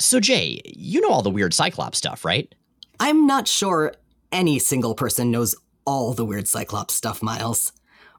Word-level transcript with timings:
So, 0.00 0.20
Jay, 0.20 0.60
you 0.64 1.00
know 1.00 1.10
all 1.10 1.22
the 1.22 1.30
weird 1.30 1.54
Cyclops 1.54 1.98
stuff, 1.98 2.24
right? 2.24 2.54
I'm 3.00 3.26
not 3.26 3.48
sure 3.48 3.94
any 4.32 4.58
single 4.58 4.94
person 4.94 5.30
knows 5.30 5.54
all 5.84 6.12
the 6.12 6.24
weird 6.24 6.46
Cyclops 6.46 6.94
stuff, 6.94 7.22
Miles. 7.22 7.72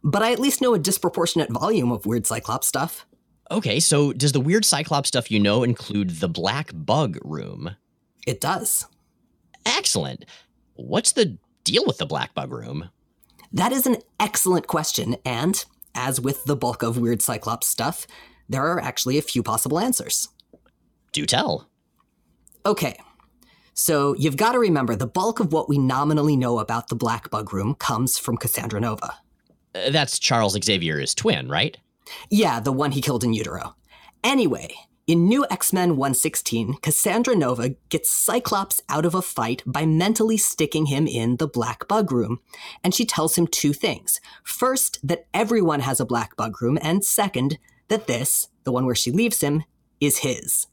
But 0.03 0.23
I 0.23 0.31
at 0.31 0.39
least 0.39 0.61
know 0.61 0.73
a 0.73 0.79
disproportionate 0.79 1.51
volume 1.51 1.91
of 1.91 2.05
weird 2.05 2.25
Cyclops 2.25 2.67
stuff. 2.67 3.05
Okay, 3.51 3.79
so 3.79 4.13
does 4.13 4.31
the 4.31 4.39
weird 4.39 4.65
Cyclops 4.65 5.09
stuff 5.09 5.31
you 5.31 5.39
know 5.39 5.63
include 5.63 6.11
the 6.11 6.29
Black 6.29 6.71
Bug 6.73 7.17
Room? 7.23 7.75
It 8.27 8.41
does. 8.41 8.85
Excellent. 9.65 10.25
What's 10.75 11.11
the 11.11 11.37
deal 11.63 11.83
with 11.85 11.97
the 11.97 12.05
Black 12.05 12.33
Bug 12.33 12.51
Room? 12.51 12.89
That 13.51 13.71
is 13.71 13.87
an 13.87 13.97
excellent 14.19 14.67
question, 14.67 15.17
and 15.25 15.63
as 15.95 16.21
with 16.21 16.45
the 16.45 16.55
bulk 16.55 16.83
of 16.83 16.97
weird 16.97 17.21
Cyclops 17.21 17.67
stuff, 17.67 18.05
there 18.47 18.65
are 18.65 18.79
actually 18.79 19.17
a 19.17 19.23
few 19.23 19.43
possible 19.43 19.79
answers. 19.79 20.29
Do 21.11 21.25
tell. 21.25 21.68
Okay, 22.69 22.99
so 23.73 24.13
you've 24.19 24.37
got 24.37 24.51
to 24.51 24.59
remember 24.59 24.95
the 24.95 25.07
bulk 25.07 25.39
of 25.39 25.51
what 25.51 25.67
we 25.67 25.79
nominally 25.79 26.37
know 26.37 26.59
about 26.59 26.87
the 26.87 26.95
Black 26.95 27.31
Bug 27.31 27.51
Room 27.51 27.73
comes 27.73 28.19
from 28.19 28.37
Cassandra 28.37 28.79
Nova. 28.79 29.15
Uh, 29.73 29.89
that's 29.89 30.19
Charles 30.19 30.55
Xavier's 30.63 31.15
twin, 31.15 31.49
right? 31.49 31.75
Yeah, 32.29 32.59
the 32.59 32.71
one 32.71 32.91
he 32.91 33.01
killed 33.01 33.23
in 33.23 33.33
utero. 33.33 33.75
Anyway, 34.23 34.75
in 35.07 35.27
New 35.27 35.47
X 35.49 35.73
Men 35.73 35.97
116, 35.97 36.75
Cassandra 36.83 37.35
Nova 37.35 37.69
gets 37.89 38.11
Cyclops 38.11 38.83
out 38.87 39.03
of 39.03 39.15
a 39.15 39.23
fight 39.23 39.63
by 39.65 39.87
mentally 39.87 40.37
sticking 40.37 40.85
him 40.85 41.07
in 41.07 41.37
the 41.37 41.47
Black 41.47 41.87
Bug 41.87 42.11
Room. 42.11 42.39
And 42.83 42.93
she 42.93 43.03
tells 43.03 43.35
him 43.35 43.47
two 43.47 43.73
things. 43.73 44.21
First, 44.43 44.99
that 45.01 45.25
everyone 45.33 45.79
has 45.79 45.99
a 45.99 46.05
Black 46.05 46.35
Bug 46.35 46.61
Room, 46.61 46.77
and 46.83 47.03
second, 47.03 47.57
that 47.87 48.05
this, 48.05 48.49
the 48.63 48.71
one 48.71 48.85
where 48.85 48.93
she 48.93 49.09
leaves 49.09 49.41
him, 49.41 49.63
is 49.99 50.19
his. 50.19 50.67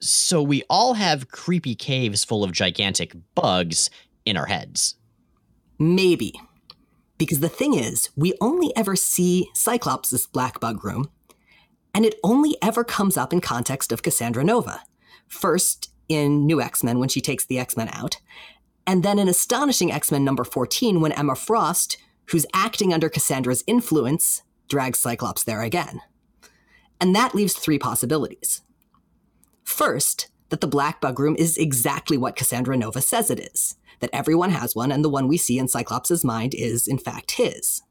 So 0.00 0.42
we 0.42 0.62
all 0.70 0.94
have 0.94 1.30
creepy 1.30 1.74
caves 1.74 2.24
full 2.24 2.42
of 2.42 2.52
gigantic 2.52 3.14
bugs 3.34 3.90
in 4.24 4.36
our 4.36 4.46
heads. 4.46 4.94
Maybe. 5.78 6.32
Because 7.18 7.40
the 7.40 7.48
thing 7.48 7.74
is, 7.74 8.08
we 8.16 8.34
only 8.40 8.74
ever 8.76 8.96
see 8.96 9.50
Cyclops' 9.54 10.26
black 10.26 10.58
bug 10.58 10.84
room, 10.84 11.10
and 11.94 12.06
it 12.06 12.14
only 12.24 12.56
ever 12.62 12.82
comes 12.82 13.16
up 13.16 13.32
in 13.32 13.40
context 13.40 13.92
of 13.92 14.02
Cassandra 14.02 14.42
Nova. 14.42 14.82
First, 15.28 15.90
in 16.08 16.44
New 16.44 16.60
X 16.60 16.82
Men 16.82 16.98
when 16.98 17.08
she 17.08 17.20
takes 17.20 17.46
the 17.46 17.58
X 17.58 17.76
Men 17.76 17.88
out, 17.92 18.18
and 18.86 19.02
then 19.02 19.18
in 19.18 19.28
Astonishing 19.28 19.92
X 19.92 20.10
Men 20.10 20.24
number 20.24 20.44
14 20.44 21.00
when 21.00 21.12
Emma 21.12 21.36
Frost, 21.36 21.98
who's 22.26 22.46
acting 22.52 22.92
under 22.92 23.08
Cassandra's 23.08 23.64
influence, 23.66 24.42
drags 24.68 24.98
Cyclops 24.98 25.44
there 25.44 25.62
again. 25.62 26.00
And 27.00 27.14
that 27.14 27.34
leaves 27.34 27.54
three 27.54 27.78
possibilities. 27.78 28.62
First, 29.70 30.28
that 30.50 30.60
the 30.60 30.66
Black 30.66 31.00
Bug 31.00 31.18
Room 31.18 31.36
is 31.38 31.56
exactly 31.56 32.18
what 32.18 32.36
Cassandra 32.36 32.76
Nova 32.76 33.00
says 33.00 33.30
it 33.30 33.38
is 33.40 33.76
that 34.00 34.10
everyone 34.12 34.50
has 34.50 34.74
one, 34.74 34.90
and 34.90 35.04
the 35.04 35.08
one 35.08 35.28
we 35.28 35.36
see 35.36 35.58
in 35.58 35.68
Cyclops' 35.68 36.24
mind 36.24 36.54
is, 36.54 36.86
in 36.88 36.98
fact, 36.98 37.32
his. 37.32 37.82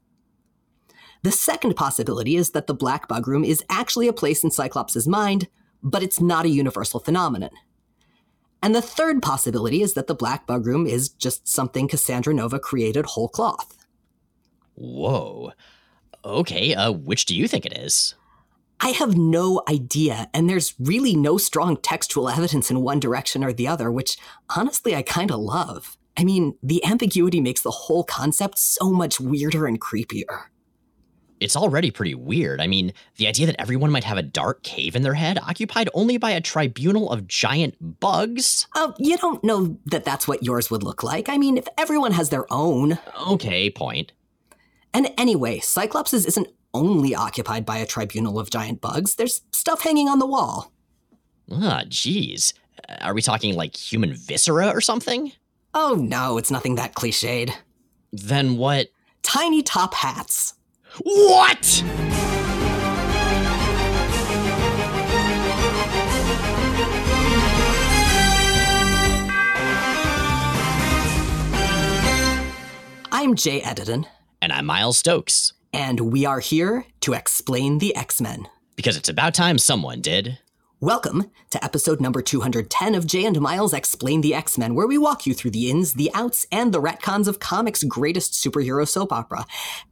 The 1.22 1.32
second 1.32 1.74
possibility 1.74 2.36
is 2.36 2.50
that 2.50 2.66
the 2.66 2.74
Black 2.74 3.08
Bug 3.08 3.26
Room 3.26 3.44
is 3.44 3.64
actually 3.70 4.08
a 4.08 4.12
place 4.12 4.44
in 4.44 4.50
Cyclops' 4.50 5.06
mind, 5.06 5.48
but 5.82 6.02
it's 6.02 6.20
not 6.20 6.44
a 6.44 6.50
universal 6.50 7.00
phenomenon. 7.00 7.50
And 8.62 8.74
the 8.74 8.82
third 8.82 9.22
possibility 9.22 9.82
is 9.82 9.94
that 9.94 10.06
the 10.06 10.14
Black 10.14 10.46
Bug 10.46 10.66
Room 10.66 10.86
is 10.86 11.08
just 11.08 11.48
something 11.48 11.88
Cassandra 11.88 12.34
Nova 12.34 12.58
created 12.58 13.06
whole 13.06 13.28
cloth. 13.28 13.86
Whoa. 14.74 15.52
Okay, 16.24 16.74
uh, 16.74 16.92
which 16.92 17.24
do 17.24 17.34
you 17.34 17.48
think 17.48 17.64
it 17.64 17.76
is? 17.76 18.14
I 18.82 18.90
have 18.90 19.16
no 19.16 19.62
idea, 19.68 20.30
and 20.32 20.48
there's 20.48 20.74
really 20.78 21.14
no 21.14 21.36
strong 21.36 21.76
textual 21.76 22.30
evidence 22.30 22.70
in 22.70 22.80
one 22.80 22.98
direction 22.98 23.44
or 23.44 23.52
the 23.52 23.68
other, 23.68 23.92
which 23.92 24.16
honestly 24.56 24.94
I 24.96 25.02
kind 25.02 25.30
of 25.30 25.38
love. 25.38 25.98
I 26.16 26.24
mean, 26.24 26.56
the 26.62 26.84
ambiguity 26.84 27.40
makes 27.40 27.60
the 27.60 27.70
whole 27.70 28.04
concept 28.04 28.58
so 28.58 28.90
much 28.90 29.20
weirder 29.20 29.66
and 29.66 29.80
creepier. 29.80 30.44
It's 31.40 31.56
already 31.56 31.90
pretty 31.90 32.14
weird. 32.14 32.60
I 32.60 32.66
mean, 32.66 32.92
the 33.16 33.26
idea 33.26 33.46
that 33.46 33.60
everyone 33.60 33.90
might 33.90 34.04
have 34.04 34.18
a 34.18 34.22
dark 34.22 34.62
cave 34.62 34.94
in 34.94 35.02
their 35.02 35.14
head 35.14 35.38
occupied 35.38 35.88
only 35.94 36.18
by 36.18 36.32
a 36.32 36.40
tribunal 36.40 37.10
of 37.10 37.26
giant 37.26 38.00
bugs? 38.00 38.66
Oh, 38.74 38.94
you 38.98 39.16
don't 39.16 39.42
know 39.42 39.78
that 39.86 40.04
that's 40.04 40.28
what 40.28 40.42
yours 40.42 40.70
would 40.70 40.82
look 40.82 41.02
like. 41.02 41.30
I 41.30 41.38
mean, 41.38 41.56
if 41.56 41.66
everyone 41.78 42.12
has 42.12 42.28
their 42.28 42.44
own. 42.52 42.98
Okay, 43.26 43.70
point. 43.70 44.12
And 44.92 45.12
anyway, 45.16 45.60
Cyclops' 45.60 46.12
isn't 46.12 46.48
only 46.74 47.14
occupied 47.14 47.66
by 47.66 47.78
a 47.78 47.86
tribunal 47.86 48.38
of 48.38 48.50
giant 48.50 48.80
bugs. 48.80 49.14
There's 49.14 49.42
stuff 49.52 49.82
hanging 49.82 50.08
on 50.08 50.18
the 50.18 50.26
wall. 50.26 50.72
Ah, 51.50 51.82
jeez. 51.86 52.52
Are 53.00 53.14
we 53.14 53.22
talking 53.22 53.54
like 53.54 53.76
human 53.76 54.14
viscera 54.14 54.68
or 54.68 54.80
something? 54.80 55.32
Oh 55.74 55.94
no, 55.94 56.38
it's 56.38 56.50
nothing 56.50 56.76
that 56.76 56.94
cliched. 56.94 57.52
Then 58.12 58.56
what? 58.56 58.88
Tiny 59.22 59.62
top 59.62 59.94
hats. 59.94 60.54
What? 61.02 61.84
I'm 73.12 73.34
Jay 73.34 73.60
Edidin. 73.60 74.06
And 74.42 74.52
I'm 74.52 74.66
Miles 74.66 74.96
Stokes. 74.98 75.52
And 75.72 76.00
we 76.00 76.26
are 76.26 76.40
here 76.40 76.84
to 77.02 77.12
explain 77.12 77.78
the 77.78 77.94
X 77.94 78.20
Men. 78.20 78.48
Because 78.74 78.96
it's 78.96 79.08
about 79.08 79.34
time 79.34 79.56
someone 79.56 80.00
did. 80.00 80.38
Welcome 80.80 81.30
to 81.50 81.62
episode 81.62 82.00
number 82.00 82.22
210 82.22 82.94
of 82.96 83.06
Jay 83.06 83.24
and 83.24 83.40
Miles 83.40 83.72
Explain 83.72 84.20
the 84.20 84.34
X 84.34 84.58
Men, 84.58 84.74
where 84.74 84.88
we 84.88 84.98
walk 84.98 85.26
you 85.26 85.34
through 85.34 85.52
the 85.52 85.70
ins, 85.70 85.94
the 85.94 86.10
outs, 86.12 86.44
and 86.50 86.72
the 86.72 86.82
retcons 86.82 87.28
of 87.28 87.38
comics' 87.38 87.84
greatest 87.84 88.32
superhero 88.32 88.86
soap 88.88 89.12
opera. 89.12 89.46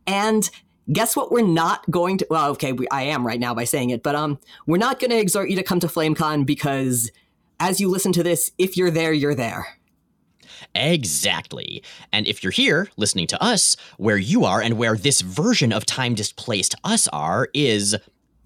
And 0.05 0.51
guess 0.93 1.15
what? 1.15 1.31
We're 1.31 1.47
not 1.47 1.89
going 1.89 2.19
to. 2.19 2.27
Well, 2.29 2.51
okay, 2.53 2.73
we, 2.73 2.89
I 2.89 3.03
am 3.03 3.25
right 3.25 3.39
now 3.39 3.55
by 3.55 3.65
saying 3.65 3.91
it, 3.91 4.03
but 4.03 4.17
um, 4.17 4.41
we're 4.67 4.79
not 4.79 4.99
going 4.99 5.11
to 5.11 5.19
exhort 5.19 5.49
you 5.49 5.57
to 5.57 5.63
come 5.63 5.79
to 5.79 5.87
FlameCon 5.87 6.45
because, 6.45 7.13
as 7.61 7.81
you 7.81 7.89
listen 7.89 8.13
to 8.15 8.25
this, 8.25 8.51
if 8.59 8.77
you're 8.77 8.91
there, 8.91 9.13
you're 9.13 9.35
there. 9.35 9.78
Exactly. 10.75 11.83
And 12.13 12.27
if 12.27 12.43
you're 12.43 12.53
here 12.53 12.89
listening 12.97 13.27
to 13.29 13.43
us, 13.43 13.77
where 13.97 14.17
you 14.17 14.45
are 14.45 14.61
and 14.61 14.79
where 14.79 14.97
this 14.97 15.21
version 15.21 15.73
of 15.73 15.87
Time 15.87 16.15
Displaced 16.15 16.75
Us 16.85 17.09
are 17.09 17.49
is 17.55 17.97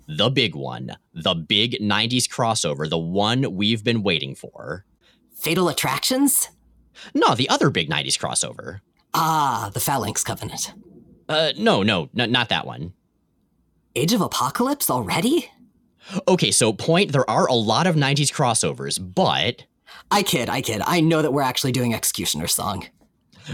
the 0.08 0.30
big 0.30 0.54
one, 0.54 0.96
the 1.14 1.34
big 1.34 1.78
90s 1.80 2.28
crossover, 2.28 2.88
the 2.88 2.98
one 2.98 3.54
we've 3.56 3.84
been 3.84 4.02
waiting 4.02 4.34
for. 4.34 4.84
Fatal 5.34 5.68
Attractions? 5.68 6.48
No, 7.14 7.34
the 7.34 7.48
other 7.48 7.70
big 7.70 7.88
90s 7.88 8.18
crossover. 8.18 8.80
Ah, 9.14 9.70
the 9.72 9.80
Phalanx 9.80 10.24
Covenant. 10.24 10.72
Uh, 11.28 11.52
no, 11.58 11.82
no, 11.82 12.08
n- 12.18 12.30
not 12.32 12.48
that 12.48 12.66
one. 12.66 12.92
Age 13.94 14.12
of 14.12 14.20
Apocalypse 14.20 14.90
already? 14.90 15.50
Okay, 16.26 16.50
so 16.50 16.72
point, 16.72 17.12
there 17.12 17.28
are 17.28 17.46
a 17.46 17.54
lot 17.54 17.86
of 17.86 17.94
90s 17.94 18.32
crossovers, 18.32 18.98
but 19.14 19.64
I 20.10 20.22
kid, 20.22 20.48
I 20.48 20.60
kid. 20.60 20.82
I 20.86 21.00
know 21.00 21.22
that 21.22 21.32
we're 21.32 21.42
actually 21.42 21.72
doing 21.72 21.94
Executioner's 21.94 22.54
Song. 22.54 22.86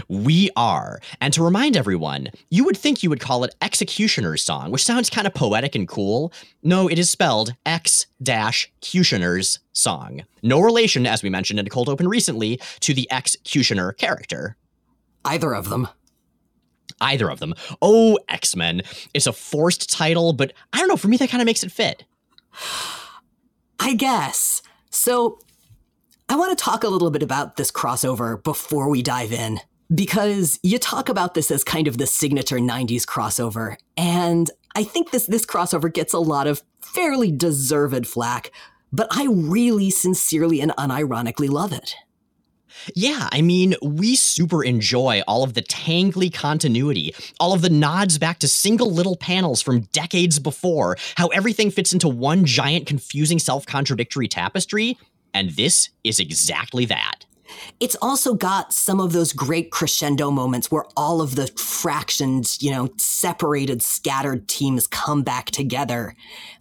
We 0.07 0.49
are. 0.55 0.99
And 1.19 1.33
to 1.33 1.43
remind 1.43 1.75
everyone, 1.75 2.29
you 2.49 2.63
would 2.63 2.77
think 2.77 3.01
you 3.01 3.09
would 3.09 3.19
call 3.19 3.43
it 3.43 3.55
Executioner's 3.61 4.43
Song, 4.43 4.71
which 4.71 4.83
sounds 4.83 5.09
kind 5.09 5.25
of 5.25 5.33
poetic 5.33 5.75
and 5.75 5.87
cool. 5.87 6.31
No, 6.63 6.87
it 6.87 6.99
is 6.99 7.09
spelled 7.09 7.55
X 7.65 8.05
dash 8.21 8.71
Cutioner's 8.81 9.59
Song. 9.73 10.23
No 10.43 10.59
relation, 10.59 11.05
as 11.05 11.23
we 11.23 11.29
mentioned 11.29 11.59
in 11.59 11.67
a 11.67 11.69
cold 11.69 11.89
open 11.89 12.07
recently, 12.07 12.59
to 12.81 12.93
the 12.93 13.11
Executioner 13.11 13.93
character. 13.93 14.57
Either 15.25 15.53
of 15.53 15.69
them. 15.69 15.87
Either 17.01 17.29
of 17.29 17.39
them. 17.39 17.53
Oh, 17.81 18.19
X 18.27 18.55
Men. 18.55 18.81
It's 19.13 19.27
a 19.27 19.33
forced 19.33 19.89
title, 19.89 20.33
but 20.33 20.53
I 20.73 20.79
don't 20.79 20.87
know, 20.87 20.97
for 20.97 21.07
me, 21.07 21.17
that 21.17 21.29
kind 21.29 21.41
of 21.41 21.45
makes 21.45 21.63
it 21.63 21.71
fit. 21.71 22.03
I 23.79 23.93
guess. 23.95 24.61
So, 24.89 25.39
I 26.31 26.35
want 26.35 26.55
to 26.55 26.63
talk 26.63 26.83
a 26.83 26.87
little 26.87 27.09
bit 27.09 27.23
about 27.23 27.55
this 27.57 27.71
crossover 27.71 28.41
before 28.43 28.87
we 28.87 29.01
dive 29.01 29.33
in. 29.33 29.59
Because 29.93 30.59
you 30.61 30.77
talk 30.77 31.09
about 31.09 31.33
this 31.33 31.49
as 31.49 31.63
kind 31.63 31.87
of 31.87 31.97
the 31.97 32.05
signature 32.05 32.59
90s 32.59 33.01
crossover, 33.01 33.77
and 33.97 34.51
I 34.75 34.83
think 34.83 35.09
this, 35.09 35.25
this 35.25 35.43
crossover 35.43 35.91
gets 35.91 36.13
a 36.13 36.19
lot 36.19 36.45
of 36.45 36.61
fairly 36.79 37.31
deserved 37.31 38.05
flack, 38.05 38.51
but 38.93 39.07
I 39.09 39.25
really 39.27 39.89
sincerely 39.89 40.61
and 40.61 40.71
unironically 40.73 41.49
love 41.49 41.73
it. 41.73 41.95
Yeah, 42.93 43.27
I 43.31 43.41
mean, 43.41 43.73
we 43.81 44.15
super 44.15 44.63
enjoy 44.63 45.23
all 45.27 45.43
of 45.43 45.55
the 45.55 45.63
tangly 45.63 46.31
continuity, 46.31 47.15
all 47.39 47.53
of 47.53 47.63
the 47.63 47.71
nods 47.71 48.19
back 48.19 48.37
to 48.39 48.47
single 48.47 48.91
little 48.91 49.17
panels 49.17 49.63
from 49.63 49.81
decades 49.91 50.37
before, 50.37 50.95
how 51.15 51.29
everything 51.29 51.71
fits 51.71 51.93
into 51.93 52.07
one 52.07 52.45
giant, 52.45 52.85
confusing, 52.85 53.39
self 53.39 53.65
contradictory 53.65 54.27
tapestry. 54.27 54.99
And 55.33 55.51
this 55.51 55.89
is 56.03 56.19
exactly 56.19 56.85
that. 56.85 57.25
It's 57.79 57.95
also 58.01 58.35
got 58.35 58.73
some 58.73 58.99
of 58.99 59.11
those 59.11 59.33
great 59.33 59.71
crescendo 59.71 60.29
moments 60.31 60.69
where 60.69 60.85
all 60.95 61.21
of 61.21 61.35
the 61.35 61.45
fractioned, 61.45 62.61
you 62.61 62.71
know, 62.71 62.89
separated, 62.97 63.81
scattered 63.81 64.47
teams 64.47 64.85
come 64.85 65.23
back 65.23 65.47
together, 65.51 66.15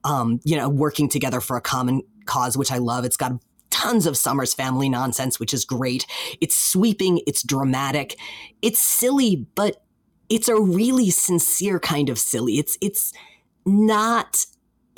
um, 0.05 0.41
you 0.45 0.57
know, 0.57 0.69
working 0.69 1.09
together 1.09 1.41
for 1.41 1.57
a 1.57 1.61
common 1.61 2.03
cause, 2.25 2.57
which 2.57 2.73
I 2.73 2.79
love. 2.79 3.05
It's 3.05 3.17
got 3.17 3.33
tons 3.71 4.07
of 4.07 4.17
Summers 4.17 4.55
family 4.55 4.89
nonsense, 4.89 5.39
which 5.39 5.53
is 5.53 5.65
great. 5.65 6.07
It's 6.41 6.57
sweeping, 6.57 7.21
it's 7.27 7.43
dramatic, 7.43 8.19
it's 8.63 8.81
silly, 8.81 9.47
but 9.55 9.83
it's 10.29 10.49
a 10.49 10.61
really 10.61 11.11
sincere 11.11 11.79
kind 11.79 12.09
of 12.09 12.19
silly. 12.19 12.59
It's 12.59 12.79
it's 12.81 13.13
not, 13.67 14.47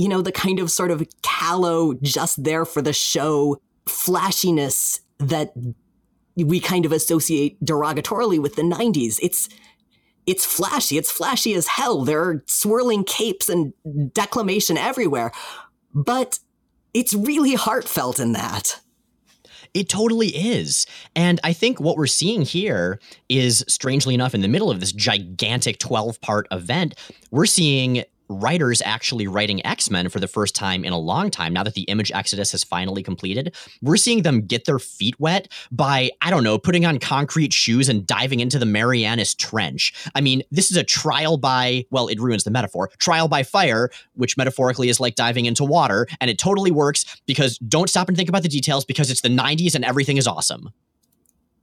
you 0.01 0.09
know, 0.09 0.23
the 0.23 0.33
kind 0.33 0.59
of 0.59 0.71
sort 0.71 0.91
of 0.91 1.07
callow, 1.21 1.93
just 2.01 2.43
there 2.43 2.65
for 2.65 2.81
the 2.81 2.95
show 2.95 3.61
flashiness 3.87 5.01
that 5.19 5.53
we 6.37 6.59
kind 6.59 6.87
of 6.87 6.93
associate 6.93 7.63
derogatorily 7.63 8.39
with 8.39 8.55
the 8.55 8.63
90s. 8.63 9.19
It's 9.23 9.51
it's 10.27 10.47
flashy. 10.47 10.97
It's 10.97 11.11
flashy 11.11 11.53
as 11.53 11.67
hell. 11.67 12.05
There 12.05 12.23
are 12.23 12.43
swirling 12.47 13.05
capes 13.05 13.51
and 13.51 13.75
declamation 14.15 14.79
everywhere. 14.79 15.33
But 15.93 16.39
it's 16.95 17.13
really 17.13 17.55
heartfelt 17.55 18.21
in 18.21 18.33
that. 18.33 18.81
It 19.75 19.91
totally 19.91 20.29
is. 20.29 20.87
And 21.15 21.41
I 21.45 21.53
think 21.53 21.79
what 21.79 21.99
we're 21.99 22.07
seeing 22.07 22.43
here 22.43 23.01
is, 23.29 23.65
strangely 23.69 24.15
enough, 24.15 24.35
in 24.35 24.41
the 24.41 24.49
middle 24.49 24.71
of 24.71 24.81
this 24.81 24.93
gigantic 24.93 25.79
12 25.79 26.23
part 26.23 26.47
event, 26.51 26.95
we're 27.31 27.47
seeing 27.47 28.05
writers 28.31 28.81
actually 28.85 29.27
writing 29.27 29.65
X 29.67 29.91
Men 29.91 30.09
for 30.09 30.21
the 30.21 30.29
first 30.29 30.55
time 30.55 30.85
in 30.85 30.93
a 30.93 30.99
long 30.99 31.31
time. 31.31 31.53
Now 31.53 31.65
that 31.65 31.75
the 31.75 31.83
image 31.83 32.11
exodus 32.13 32.53
has 32.53 32.65
finally 32.65 33.03
completed, 33.03 33.55
we're 33.83 33.97
seeing 33.97 34.23
them 34.23 34.43
get 34.43 34.65
their 34.65 34.79
feet 34.79 35.19
wet 35.19 35.53
by, 35.71 36.11
I 36.23 36.31
don't 36.31 36.45
know, 36.45 36.57
putting 36.57 36.87
on 36.87 36.99
concrete 36.99 37.53
shoes 37.53 37.89
and 37.89 38.07
diving 38.07 38.41
into 38.41 38.59
the 38.59 38.67
Marianas 38.67 39.35
Trench. 39.35 39.93
I 40.15 40.21
mean, 40.21 40.43
this 40.51 40.71
is 40.71 40.77
a 40.77 40.85
trial 40.85 41.37
by, 41.37 41.85
well, 41.91 42.09
it 42.09 42.21
ruins 42.21 42.45
the 42.45 42.51
metaphor, 42.51 42.91
trial 42.99 43.29
by 43.29 43.43
fire, 43.43 43.91
which 44.15 44.37
metaphorically 44.37 44.89
is 44.89 45.01
like 45.01 45.17
diving 45.17 45.47
into 45.47 45.65
water. 45.65 46.07
And 46.21 46.31
it 46.31 46.39
totally 46.39 46.71
works 46.71 47.21
because 47.27 47.59
don't 47.59 47.91
stop 47.91 48.09
and 48.09 48.17
think 48.17 48.29
about 48.29 48.43
the 48.43 48.49
details 48.49 48.85
because 48.85 49.11
it's 49.11 49.21
the 49.21 49.29
90s 49.29 49.75
and 49.75 49.85
everything 49.85 50.17
is 50.17 50.27
awesome. 50.27 50.71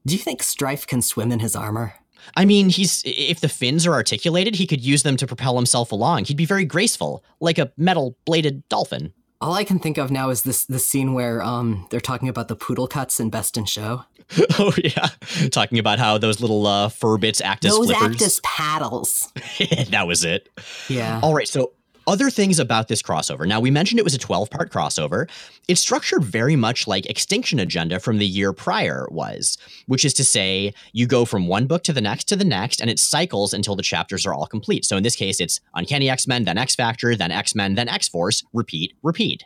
Do 0.06 0.14
you 0.14 0.19
think 0.19 0.42
Strife 0.42 0.88
can 0.88 1.02
swim 1.02 1.31
in 1.31 1.40
his 1.40 1.56
armor? 1.56 1.96
I 2.35 2.45
mean, 2.45 2.69
he's 2.69 3.01
if 3.06 3.39
the 3.39 3.50
fins 3.50 3.85
are 3.88 3.94
articulated, 3.94 4.56
he 4.56 4.68
could 4.68 4.81
use 4.81 5.03
them 5.03 5.18
to 5.18 5.27
propel 5.27 5.56
himself 5.56 5.91
along. 5.91 6.25
He'd 6.25 6.38
be 6.38 6.45
very 6.45 6.65
graceful, 6.65 7.24
like 7.39 7.57
a 7.57 7.71
metal-bladed 7.77 8.68
dolphin. 8.69 9.13
All 9.39 9.53
I 9.53 9.63
can 9.63 9.77
think 9.77 9.97
of 9.97 10.09
now 10.09 10.29
is 10.29 10.41
this 10.41 10.65
the 10.65 10.79
scene 10.79 11.13
where 11.13 11.44
um 11.44 11.88
they're 11.89 12.00
talking 12.00 12.27
about 12.27 12.47
the 12.47 12.56
poodle 12.56 12.88
cuts 12.88 13.19
in 13.19 13.29
Best 13.29 13.57
in 13.57 13.65
Show. 13.65 14.03
oh 14.59 14.74
yeah, 14.83 15.07
talking 15.51 15.79
about 15.79 16.00
how 16.00 16.18
those 16.18 16.41
little 16.41 16.68
uh, 16.68 16.89
fur 16.89 17.18
bits 17.18 17.39
act 17.39 17.63
as 17.63 17.71
those 17.71 17.85
flippers. 17.85 18.15
act 18.15 18.21
as 18.21 18.39
paddles. 18.41 19.31
that 19.89 20.06
was 20.06 20.25
it. 20.25 20.50
Yeah. 20.89 21.19
All 21.23 21.33
right, 21.33 21.47
so 21.47 21.71
other 22.07 22.30
things 22.30 22.57
about 22.57 22.88
this 22.88 23.01
crossover. 23.01 23.45
Now, 23.45 23.59
we 23.59 23.69
mentioned 23.69 24.00
it 24.00 24.04
was 24.04 24.15
a 24.15 24.19
12 24.19 24.50
part 24.50 24.71
crossover. 24.71 25.30
It's 25.68 25.81
structured 25.81 26.24
very 26.24 26.56
much 26.56 26.88
like 26.88 27.06
Extinction 27.06 27.59
Agenda 27.59 28.00
from 28.00 28.18
the 28.18 28.25
year 28.25 28.54
prior 28.54 29.07
was, 29.12 29.57
which 29.86 30.06
is 30.06 30.13
to 30.15 30.24
say, 30.24 30.74
you 30.94 31.06
go 31.06 31.25
from 31.25 31.48
one 31.48 31.68
book 31.68 31.83
to 31.83 31.94
the 31.94 32.01
next 32.01 32.24
to 32.30 32.36
the 32.36 32.45
next, 32.45 32.81
and 32.81 32.89
it 32.89 32.98
cycles 32.98 33.54
until 33.54 33.75
the 33.75 33.83
chapters 33.83 34.25
are 34.25 34.33
all 34.33 34.48
complete. 34.48 34.86
So 34.86 34.98
in 34.98 35.04
this 35.04 35.15
case, 35.15 35.39
it's 35.39 35.59
Uncanny 35.75 36.09
X 36.09 36.27
Men, 36.27 36.45
then 36.45 36.57
X 36.57 36.75
Factor, 36.75 37.15
then 37.15 37.31
X 37.31 37.54
Men, 37.54 37.75
then 37.75 37.89
X 37.89 38.07
Force, 38.07 38.44
repeat, 38.54 38.94
repeat. 39.04 39.44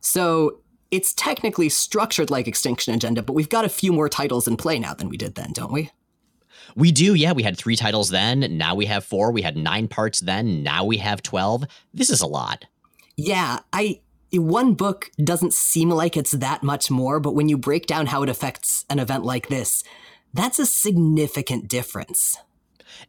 So 0.00 0.60
it's 0.90 1.12
technically 1.12 1.68
structured 1.68 2.30
like 2.30 2.46
Extinction 2.46 2.94
Agenda, 2.94 3.22
but 3.22 3.32
we've 3.32 3.48
got 3.48 3.64
a 3.64 3.68
few 3.68 3.92
more 3.92 4.08
titles 4.08 4.46
in 4.46 4.56
play 4.56 4.78
now 4.78 4.94
than 4.94 5.08
we 5.08 5.16
did 5.16 5.34
then, 5.34 5.52
don't 5.52 5.72
we? 5.72 5.90
We 6.76 6.92
do, 6.92 7.14
yeah. 7.14 7.32
We 7.32 7.42
had 7.42 7.56
three 7.56 7.74
titles 7.74 8.10
then. 8.10 8.58
Now 8.58 8.74
we 8.74 8.84
have 8.86 9.04
four. 9.04 9.32
We 9.32 9.42
had 9.42 9.56
nine 9.56 9.88
parts 9.88 10.20
then. 10.20 10.62
Now 10.62 10.84
we 10.84 10.98
have 10.98 11.22
12. 11.22 11.64
This 11.94 12.10
is 12.10 12.20
a 12.20 12.26
lot. 12.26 12.66
Yeah, 13.16 13.60
I. 13.72 14.00
One 14.32 14.74
book 14.74 15.10
doesn't 15.16 15.54
seem 15.54 15.88
like 15.88 16.16
it's 16.16 16.32
that 16.32 16.62
much 16.62 16.90
more, 16.90 17.20
but 17.20 17.34
when 17.34 17.48
you 17.48 17.56
break 17.56 17.86
down 17.86 18.06
how 18.06 18.22
it 18.22 18.28
affects 18.28 18.84
an 18.90 18.98
event 18.98 19.24
like 19.24 19.48
this, 19.48 19.82
that's 20.34 20.58
a 20.58 20.66
significant 20.66 21.68
difference. 21.68 22.36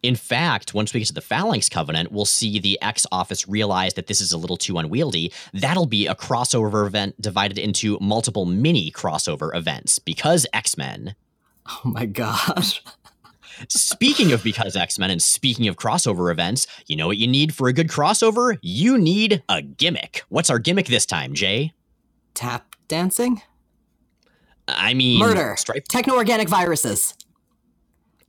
In 0.02 0.16
fact, 0.16 0.74
once 0.74 0.94
we 0.94 1.02
get 1.02 1.08
to 1.08 1.14
the 1.14 1.22
Phalanx 1.22 1.68
Covenant, 1.68 2.12
we'll 2.12 2.25
see 2.25 2.60
the 2.60 2.81
X 2.81 3.06
office 3.12 3.48
realize 3.48 3.96
that 3.96 4.08
this 4.08 4.22
is 4.22 4.31
a 4.31 4.38
little 4.38 4.56
too 4.58 4.78
unwieldy. 4.78 5.34
That'll 5.54 5.86
be 5.88 6.08
a 6.08 6.16
crossover 6.16 6.88
event 6.88 7.19
divided 7.22 7.58
into 7.58 7.98
multiple 8.00 8.46
mini 8.46 8.92
crossover 8.92 9.54
events 9.56 10.00
because 10.00 10.46
X 10.54 10.78
Men. 10.78 11.16
Oh 11.68 11.81
my 11.84 12.06
gosh. 12.22 12.81
Speaking 13.69 14.31
of 14.31 14.44
because 14.44 14.75
X 14.75 15.00
Men 15.00 15.12
and 15.12 15.21
speaking 15.21 15.68
of 15.68 15.77
crossover 15.77 16.31
events, 16.31 16.68
you 16.88 16.95
know 16.95 17.07
what 17.07 17.18
you 17.18 17.27
need 17.27 17.54
for 17.54 17.68
a 17.68 17.74
good 17.74 17.88
crossover? 17.88 18.57
You 18.62 18.98
need 18.98 19.44
a 19.50 19.62
gimmick. 19.62 20.24
What's 20.30 20.50
our 20.50 20.59
gimmick 20.59 20.88
this 20.88 21.06
time, 21.06 21.33
Jay? 21.33 21.74
Tap 22.33 22.75
dancing? 22.88 23.42
I 24.68 24.94
mean, 24.94 25.19
murder. 25.19 25.56
Strife. 25.57 25.86
Techno 25.88 26.15
organic 26.15 26.50
viruses. 26.50 27.15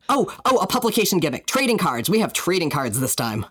Oh, 0.09 0.35
oh, 0.45 0.59
a 0.59 0.67
publication 0.67 1.19
gimmick. 1.19 1.47
Trading 1.47 1.77
cards. 1.77 2.09
We 2.09 2.21
have 2.21 2.33
trading 2.33 2.71
cards 2.71 2.99
this 3.01 3.15
time. 3.15 3.45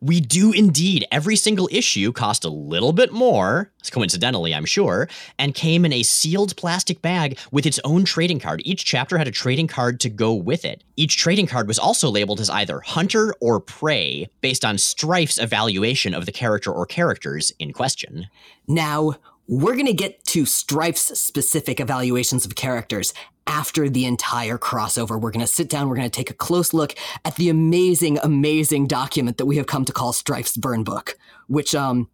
We 0.00 0.20
do 0.20 0.52
indeed. 0.52 1.06
Every 1.10 1.36
single 1.36 1.68
issue 1.70 2.12
cost 2.12 2.44
a 2.44 2.48
little 2.48 2.92
bit 2.92 3.12
more, 3.12 3.70
coincidentally, 3.90 4.54
I'm 4.54 4.64
sure, 4.64 5.08
and 5.38 5.54
came 5.54 5.84
in 5.84 5.92
a 5.92 6.02
sealed 6.02 6.56
plastic 6.56 7.02
bag 7.02 7.38
with 7.50 7.66
its 7.66 7.80
own 7.84 8.04
trading 8.04 8.40
card. 8.40 8.62
Each 8.64 8.84
chapter 8.84 9.18
had 9.18 9.28
a 9.28 9.32
trading 9.32 9.68
card 9.68 10.00
to 10.00 10.08
go 10.08 10.34
with 10.34 10.64
it. 10.64 10.84
Each 10.96 11.16
trading 11.16 11.46
card 11.46 11.68
was 11.68 11.78
also 11.78 12.10
labeled 12.10 12.40
as 12.40 12.50
either 12.50 12.80
hunter 12.80 13.34
or 13.40 13.60
prey 13.60 14.28
based 14.40 14.64
on 14.64 14.78
Strife's 14.78 15.38
evaluation 15.38 16.14
of 16.14 16.26
the 16.26 16.32
character 16.32 16.72
or 16.72 16.86
characters 16.86 17.52
in 17.58 17.72
question. 17.72 18.26
Now, 18.68 19.14
we're 19.52 19.74
going 19.74 19.84
to 19.84 19.92
get 19.92 20.24
to 20.24 20.46
Strife's 20.46 21.18
specific 21.20 21.78
evaluations 21.78 22.46
of 22.46 22.54
characters 22.54 23.12
after 23.46 23.90
the 23.90 24.06
entire 24.06 24.56
crossover. 24.56 25.20
We're 25.20 25.30
going 25.30 25.44
to 25.44 25.46
sit 25.46 25.68
down, 25.68 25.90
we're 25.90 25.96
going 25.96 26.08
to 26.08 26.16
take 26.16 26.30
a 26.30 26.34
close 26.34 26.72
look 26.72 26.94
at 27.26 27.36
the 27.36 27.50
amazing, 27.50 28.18
amazing 28.22 28.86
document 28.86 29.36
that 29.36 29.44
we 29.44 29.58
have 29.58 29.66
come 29.66 29.84
to 29.84 29.92
call 29.92 30.14
Strife's 30.14 30.56
Burn 30.56 30.84
Book, 30.84 31.18
which, 31.48 31.74
um, 31.74 32.08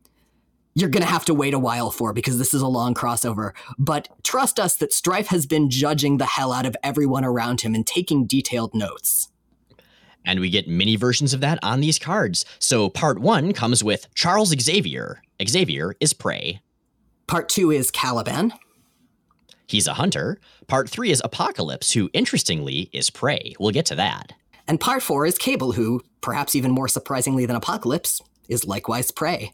you're 0.74 0.88
going 0.88 1.04
to 1.04 1.08
have 1.08 1.24
to 1.26 1.34
wait 1.34 1.54
a 1.54 1.60
while 1.60 1.92
for 1.92 2.12
because 2.12 2.38
this 2.38 2.54
is 2.54 2.60
a 2.60 2.66
long 2.66 2.92
crossover. 2.92 3.52
But 3.78 4.08
trust 4.24 4.58
us 4.58 4.74
that 4.76 4.92
Strife 4.92 5.28
has 5.28 5.46
been 5.46 5.70
judging 5.70 6.16
the 6.18 6.26
hell 6.26 6.52
out 6.52 6.66
of 6.66 6.76
everyone 6.82 7.24
around 7.24 7.60
him 7.60 7.74
and 7.76 7.86
taking 7.86 8.26
detailed 8.26 8.74
notes. 8.74 9.28
And 10.24 10.40
we 10.40 10.50
get 10.50 10.66
mini 10.66 10.96
versions 10.96 11.32
of 11.34 11.40
that 11.42 11.60
on 11.62 11.80
these 11.80 12.00
cards. 12.00 12.44
So 12.58 12.90
part 12.90 13.20
one 13.20 13.52
comes 13.52 13.84
with 13.84 14.12
Charles 14.14 14.52
Xavier. 14.60 15.22
Xavier 15.46 15.94
is 16.00 16.12
prey. 16.12 16.60
Part 17.28 17.50
two 17.50 17.70
is 17.70 17.90
Caliban. 17.90 18.54
He's 19.66 19.86
a 19.86 19.94
hunter. 19.94 20.40
Part 20.66 20.88
three 20.88 21.10
is 21.10 21.20
Apocalypse, 21.22 21.92
who 21.92 22.08
interestingly 22.14 22.88
is 22.90 23.10
prey. 23.10 23.54
We'll 23.60 23.70
get 23.70 23.84
to 23.86 23.94
that. 23.96 24.32
And 24.66 24.80
part 24.80 25.02
four 25.02 25.26
is 25.26 25.36
Cable, 25.36 25.72
who, 25.72 26.00
perhaps 26.22 26.56
even 26.56 26.70
more 26.70 26.88
surprisingly 26.88 27.44
than 27.44 27.54
Apocalypse, 27.54 28.22
is 28.48 28.66
likewise 28.66 29.10
prey. 29.10 29.52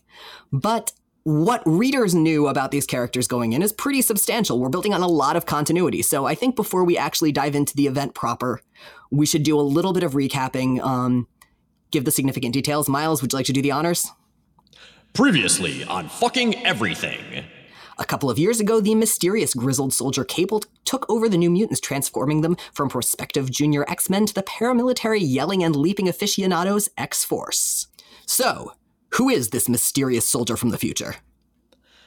But 0.52 0.92
what 1.24 1.62
readers 1.66 2.14
knew 2.14 2.46
about 2.46 2.70
these 2.70 2.86
characters 2.86 3.26
going 3.26 3.54
in 3.54 3.62
is 3.62 3.72
pretty 3.72 4.02
substantial. 4.02 4.60
We're 4.60 4.68
building 4.68 4.94
on 4.94 5.02
a 5.02 5.08
lot 5.08 5.34
of 5.34 5.46
continuity. 5.46 6.02
So 6.02 6.26
I 6.26 6.36
think 6.36 6.54
before 6.54 6.84
we 6.84 6.96
actually 6.96 7.32
dive 7.32 7.56
into 7.56 7.74
the 7.74 7.88
event 7.88 8.14
proper, 8.14 8.60
we 9.10 9.26
should 9.26 9.42
do 9.42 9.58
a 9.58 9.62
little 9.62 9.92
bit 9.92 10.04
of 10.04 10.12
recapping, 10.12 10.80
um, 10.80 11.26
give 11.90 12.04
the 12.04 12.12
significant 12.12 12.54
details. 12.54 12.88
Miles, 12.88 13.20
would 13.20 13.32
you 13.32 13.36
like 13.36 13.46
to 13.46 13.52
do 13.52 13.62
the 13.62 13.72
honors? 13.72 14.12
Previously 15.12 15.82
on 15.84 16.08
fucking 16.08 16.64
everything. 16.64 17.44
A 17.96 18.04
couple 18.04 18.28
of 18.28 18.38
years 18.38 18.58
ago, 18.58 18.80
the 18.80 18.94
mysterious 18.94 19.54
grizzled 19.54 19.92
soldier 19.92 20.24
Cable 20.24 20.62
took 20.84 21.08
over 21.08 21.28
the 21.28 21.38
New 21.38 21.50
Mutants, 21.50 21.80
transforming 21.80 22.40
them 22.40 22.56
from 22.72 22.88
prospective 22.88 23.50
junior 23.50 23.88
X 23.88 24.10
Men 24.10 24.26
to 24.26 24.34
the 24.34 24.42
paramilitary 24.42 25.20
yelling 25.22 25.62
and 25.62 25.76
leaping 25.76 26.08
aficionados 26.08 26.88
X 26.98 27.24
Force. 27.24 27.86
So, 28.26 28.72
who 29.10 29.28
is 29.28 29.50
this 29.50 29.68
mysterious 29.68 30.26
soldier 30.26 30.56
from 30.56 30.70
the 30.70 30.78
future? 30.78 31.16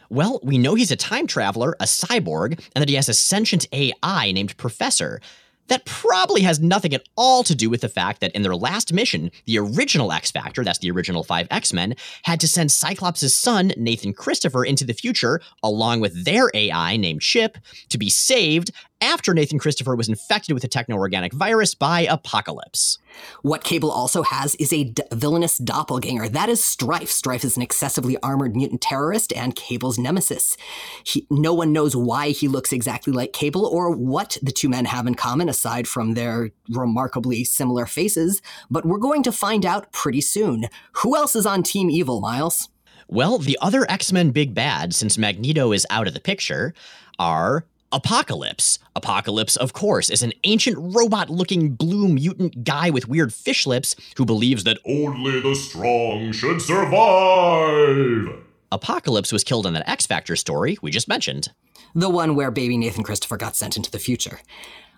Well, 0.10 0.40
we 0.44 0.58
know 0.58 0.76
he's 0.76 0.92
a 0.92 0.98
time 0.98 1.28
traveler, 1.28 1.76
a 1.80 1.86
cyborg, 1.86 2.62
and 2.76 2.82
that 2.82 2.90
he 2.90 2.96
has 2.96 3.10
a 3.10 3.14
sentient 3.14 3.68
AI 3.72 4.32
named 4.32 4.58
Professor. 4.58 5.22
That 5.68 5.86
probably 5.86 6.42
has 6.42 6.60
nothing 6.60 6.94
at 6.94 7.08
all 7.16 7.44
to 7.44 7.56
do 7.56 7.70
with 7.70 7.82
the 7.82 7.90
fact 7.90 8.22
that 8.22 8.32
in 8.32 8.42
their 8.42 8.56
last 8.56 8.94
mission, 8.94 9.32
the 9.46 9.60
original 9.60 10.12
X 10.12 10.32
Factor, 10.32 10.64
that's 10.64 10.80
the 10.80 10.92
original 10.92 11.24
five 11.24 11.48
X 11.52 11.74
Men, 11.74 11.96
had 12.24 12.40
to 12.40 12.48
send 12.48 12.72
Cyclops' 12.72 13.36
son, 13.36 13.74
Nathan 13.78 14.14
Christopher, 14.14 14.64
into 14.64 14.86
the 14.86 14.94
future, 14.94 15.42
along 15.62 16.00
with 16.00 16.26
their 16.26 16.50
AI 16.54 16.98
named 16.98 17.22
Chip, 17.22 17.58
to 17.90 17.98
be 17.98 18.10
saved 18.10 18.72
after 19.02 19.34
Nathan 19.34 19.60
Christopher 19.60 19.96
was 19.96 20.10
infected 20.10 20.54
with 20.54 20.64
a 20.64 20.68
techno 20.68 20.96
organic 20.96 21.34
virus 21.34 21.76
by 21.76 22.02
Apocalypse. 22.02 22.98
What 23.42 23.64
Cable 23.64 23.92
also 23.92 24.24
has 24.24 24.56
is 24.56 24.74
a 24.74 24.86
d- 24.86 25.04
villainous 25.14 25.58
doppelganger. 25.58 26.30
That 26.30 26.50
is 26.50 26.64
Strife. 26.64 27.10
Strife 27.10 27.44
is 27.44 27.58
an 27.58 27.64
excessively 27.64 28.18
armored 28.24 28.56
mutant 28.56 28.82
terrorist 28.82 29.34
and 29.34 29.56
Cable's 29.56 29.98
nemesis. 29.98 30.58
He, 31.04 31.28
no 31.30 31.54
one 31.54 31.72
knows 31.72 31.96
why 31.96 32.30
he 32.30 32.48
looks 32.48 32.74
exactly 32.74 33.14
like 33.14 33.34
Cable 33.34 33.66
or 33.66 33.92
what 33.92 34.38
the 34.42 34.52
two 34.52 34.70
men 34.70 34.86
have 34.86 35.08
in 35.08 35.16
common 35.16 35.50
aside 35.50 35.88
from 35.88 36.14
their 36.14 36.52
remarkably 36.70 37.44
similar 37.44 37.86
faces, 37.86 38.42
but 38.70 38.86
we're 38.86 38.98
going 38.98 39.24
to 39.24 39.32
find 39.32 39.66
out 39.66 39.92
pretty 39.92 40.22
soon. 40.22 40.66
Who 40.94 41.16
else 41.16 41.36
is 41.36 41.46
on 41.46 41.64
Team 41.64 41.90
Evil, 41.90 42.20
Miles? 42.20 42.70
Well, 43.08 43.38
the 43.38 43.58
other 43.62 43.90
X 43.90 44.12
Men 44.12 44.32
big 44.32 44.54
bad, 44.54 44.94
since 44.94 45.18
Magneto 45.18 45.72
is 45.72 45.88
out 45.90 46.08
of 46.08 46.14
the 46.14 46.20
picture, 46.20 46.74
are 47.18 47.66
Apocalypse. 47.92 48.80
Apocalypse, 48.98 49.56
of 49.56 49.72
course, 49.72 50.10
is 50.10 50.22
an 50.22 50.34
ancient 50.44 50.78
robot 50.78 51.30
looking 51.30 51.74
blue 51.74 52.10
mutant 52.10 52.66
guy 52.66 52.90
with 52.90 53.08
weird 53.08 53.34
fish 53.34 53.66
lips 53.66 53.96
who 54.18 54.26
believes 54.26 54.66
that 54.66 54.80
only 54.86 55.40
the 55.40 55.56
strong 55.56 56.34
should 56.34 56.62
survive. 56.62 58.44
Apocalypse 58.74 59.32
was 59.32 59.46
killed 59.46 59.66
in 59.66 59.74
that 59.74 59.88
X 59.88 60.06
Factor 60.06 60.36
story 60.36 60.78
we 60.82 60.92
just 60.92 61.08
mentioned. 61.08 61.54
The 61.96 62.10
one 62.10 62.36
where 62.36 62.52
baby 62.52 62.78
Nathan 62.78 63.04
Christopher 63.04 63.38
got 63.38 63.56
sent 63.56 63.78
into 63.78 63.90
the 63.90 64.00
future. 64.00 64.42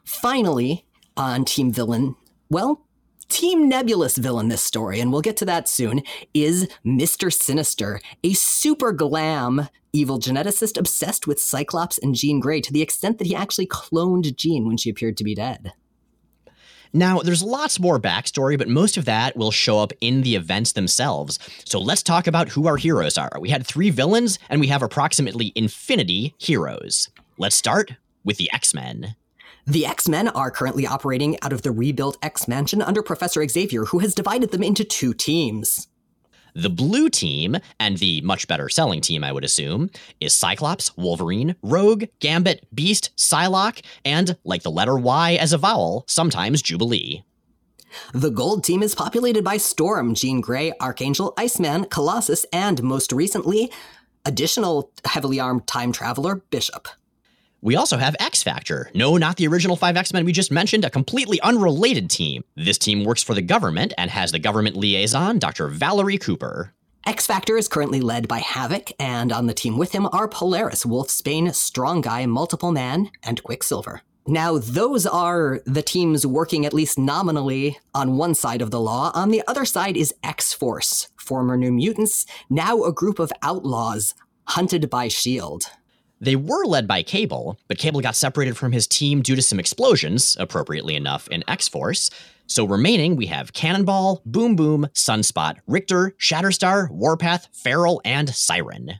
Finally, 0.03 0.88
on 1.15 1.46
Team 1.46 1.72
Villain, 1.72 2.15
well, 2.50 2.81
Team 3.29 3.69
Nebulous 3.69 4.17
villain 4.17 4.48
this 4.48 4.63
story, 4.63 5.00
and 5.00 5.12
we'll 5.12 5.22
get 5.22 5.38
to 5.38 5.46
that 5.46 5.69
soon, 5.69 6.01
is 6.34 6.67
Mr. 6.84 7.31
Sinister, 7.31 8.01
a 8.24 8.34
super 8.34 8.91
glam 8.91 9.69
evil 9.93 10.19
geneticist 10.19 10.77
obsessed 10.77 11.27
with 11.27 11.39
Cyclops 11.39 11.98
and 11.98 12.15
Jean 12.15 12.39
Grey 12.39 12.62
to 12.62 12.74
the 12.74 12.81
extent 12.81 13.17
that 13.17 13.27
he 13.27 13.36
actually 13.36 13.67
cloned 13.67 14.36
Jean 14.36 14.67
when 14.67 14.77
she 14.77 14.89
appeared 14.89 15.17
to 15.17 15.24
be 15.24 15.36
dead. 15.36 15.74
Now, 16.91 17.19
there's 17.19 17.43
lots 17.43 17.79
more 17.79 18.00
backstory, 18.00 18.58
but 18.58 18.67
most 18.67 18.98
of 18.98 19.05
that 19.05 19.38
will 19.38 19.51
show 19.51 19.79
up 19.79 19.93
in 20.01 20.24
the 20.24 20.36
events 20.36 20.72
themselves. 20.72 21.38
So 21.63 21.79
let's 21.79 22.01
talk 22.01 22.25
about 22.25 22.50
who 22.50 22.67
our 22.67 22.77
heroes 22.77 23.17
are. 23.17 23.31
We 23.39 23.50
had 23.50 23.65
three 23.65 23.91
villains, 23.91 24.39
and 24.50 24.60
we 24.60 24.67
have 24.67 24.81
approximately 24.81 25.53
infinity 25.55 26.34
heroes. 26.39 27.10
Let's 27.38 27.55
start 27.55 27.93
with 28.24 28.38
the 28.38 28.51
X 28.51 28.74
Men. 28.74 29.15
The 29.67 29.86
X 29.86 30.10
Men 30.10 30.29
are 30.29 30.50
currently 30.50 30.88
operating 30.88 31.38
out 31.43 31.53
of 31.53 31.62
the 31.62 31.72
rebuilt 31.72 32.17
X 32.24 32.48
Mansion 32.48 32.81
under 32.81 33.03
Professor 33.03 33.48
Xavier, 33.48 33.86
who 33.86 34.00
has 34.00 34.15
divided 34.15 34.50
them 34.50 34.63
into 34.63 34.84
two 34.84 35.13
teams. 35.13 35.88
The 36.56 36.70
blue 36.70 37.10
team, 37.10 37.58
and 37.79 37.98
the 37.98 38.22
much 38.22 38.48
better 38.48 38.70
selling 38.70 39.01
team, 39.01 39.24
I 39.24 39.32
would 39.32 39.44
assume, 39.44 39.89
is 40.20 40.36
Cyclops, 40.36 40.96
Wolverine, 40.98 41.56
Rogue, 41.62 42.06
Gambit, 42.20 42.65
Beast, 42.74 43.12
Psylocke, 43.15 43.84
and, 44.03 44.38
like 44.44 44.63
the 44.63 44.72
letter 44.72 44.98
Y 44.98 45.36
as 45.36 45.53
a 45.53 45.58
vowel, 45.58 46.03
sometimes 46.08 46.62
Jubilee. 46.62 47.24
The 48.13 48.29
gold 48.29 48.63
team 48.63 48.84
is 48.84 48.94
populated 48.96 49.44
by 49.44 49.58
Storm, 49.58 50.13
Jean 50.13 50.41
Grey, 50.41 50.74
Archangel, 50.79 51.34
Iceman, 51.38 51.86
Colossus, 51.86 52.46
and 52.53 52.84
most 52.84 53.12
recently, 53.12 53.72
additional 54.25 54.91
heavily 55.06 55.39
armed 55.39 55.65
time 55.68 55.91
traveler, 55.91 56.36
Bishop. 56.36 56.88
We 57.62 57.75
also 57.75 57.98
have 57.98 58.16
X 58.20 58.42
Factor. 58.42 58.89
No, 58.94 59.18
not 59.18 59.36
the 59.36 59.48
original 59.48 59.75
five 59.75 59.98
X 59.98 60.13
Men 60.13 60.25
we 60.25 60.32
just 60.32 60.51
mentioned, 60.51 60.86
a 60.86 60.89
completely 60.89 61.42
unrelated 61.42 62.10
team. 62.10 62.44
This 62.56 62.78
team 62.78 63.04
works 63.04 63.22
for 63.22 63.34
the 63.34 63.42
government 63.42 63.94
and 63.98 64.10
has 64.12 64.32
the 64.32 64.39
government 64.39 64.78
liaison, 64.78 65.39
Dr. 65.39 65.68
Valerie 65.68 66.18
Cooper. 66.18 66.74
X 67.06 67.25
Factor 67.25 67.58
is 67.58 67.68
currently 67.68 68.01
led 68.01 68.28
by 68.28 68.39
Havoc, 68.39 68.92
and 69.00 69.32
on 69.32 69.48
the 69.48 69.54
team 69.54 69.78
with 69.78 69.92
him 69.94 70.08
are 70.12 70.28
Polaris, 70.28 70.86
Wolfsbane, 70.86 71.54
Strong 71.54 72.01
Guy, 72.01 72.25
Multiple 72.25 72.72
Man, 72.72 73.10
and 73.24 73.42
Quicksilver. 73.44 74.01
Now, 74.28 74.60
those 74.60 75.08
are 75.08 75.60
the 75.66 75.82
teams 75.82 76.25
working 76.25 76.66
at 76.66 76.74
least 76.74 77.00
nominally 77.00 77.80
on 77.96 78.18
one 78.18 78.36
side 78.36 78.62
of 78.62 78.70
the 78.70 78.80
law. 78.80 79.12
On 79.16 79.32
the 79.32 79.42
other 79.48 79.66
side 79.66 79.98
is 79.98 80.13
X 80.24 80.54
Force, 80.54 81.10
former 81.18 81.58
New 81.58 81.72
Mutants, 81.72 82.25
now 82.50 82.84
a 82.84 82.94
group 82.94 83.18
of 83.18 83.34
outlaws 83.42 84.13
hunted 84.46 84.89
by 84.89 85.08
S.H.I.E.L.D. 85.08 85.66
They 86.21 86.35
were 86.35 86.65
led 86.65 86.88
by 86.88 87.01
Cable, 87.01 87.57
but 87.67 87.77
Cable 87.77 88.01
got 88.01 88.15
separated 88.15 88.57
from 88.57 88.73
his 88.73 88.88
team 88.88 89.21
due 89.21 89.35
to 89.35 89.41
some 89.41 89.59
explosions, 89.59 90.35
appropriately 90.39 90.95
enough, 90.95 91.27
in 91.29 91.43
X 91.47 91.67
Force. 91.67 92.09
So 92.45 92.65
remaining, 92.65 93.15
we 93.15 93.27
have 93.27 93.53
Cannonball, 93.53 94.21
Boom 94.25 94.55
Boom, 94.55 94.88
Sunspot, 94.93 95.59
Rictor, 95.65 96.15
Shatterstar, 96.19 96.89
Warpath, 96.89 97.47
Feral, 97.53 98.01
and 98.03 98.33
Siren. 98.33 98.95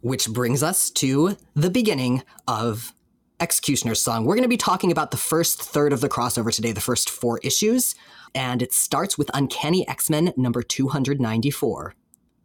Which 0.00 0.26
brings 0.26 0.62
us 0.62 0.90
to 0.90 1.36
the 1.54 1.70
beginning 1.70 2.22
of 2.48 2.92
Executioner's 3.38 4.00
Song. 4.00 4.24
We're 4.24 4.34
going 4.34 4.42
to 4.42 4.48
be 4.48 4.56
talking 4.56 4.90
about 4.90 5.10
the 5.10 5.16
first 5.16 5.62
third 5.62 5.92
of 5.92 6.00
the 6.00 6.08
crossover 6.08 6.52
today, 6.52 6.72
the 6.72 6.80
first 6.80 7.10
four 7.10 7.38
issues, 7.44 7.94
and 8.34 8.62
it 8.62 8.72
starts 8.72 9.16
with 9.18 9.30
Uncanny 9.34 9.86
X 9.86 10.10
Men 10.10 10.32
number 10.36 10.62
294, 10.62 11.94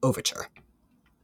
Overture. 0.03 0.49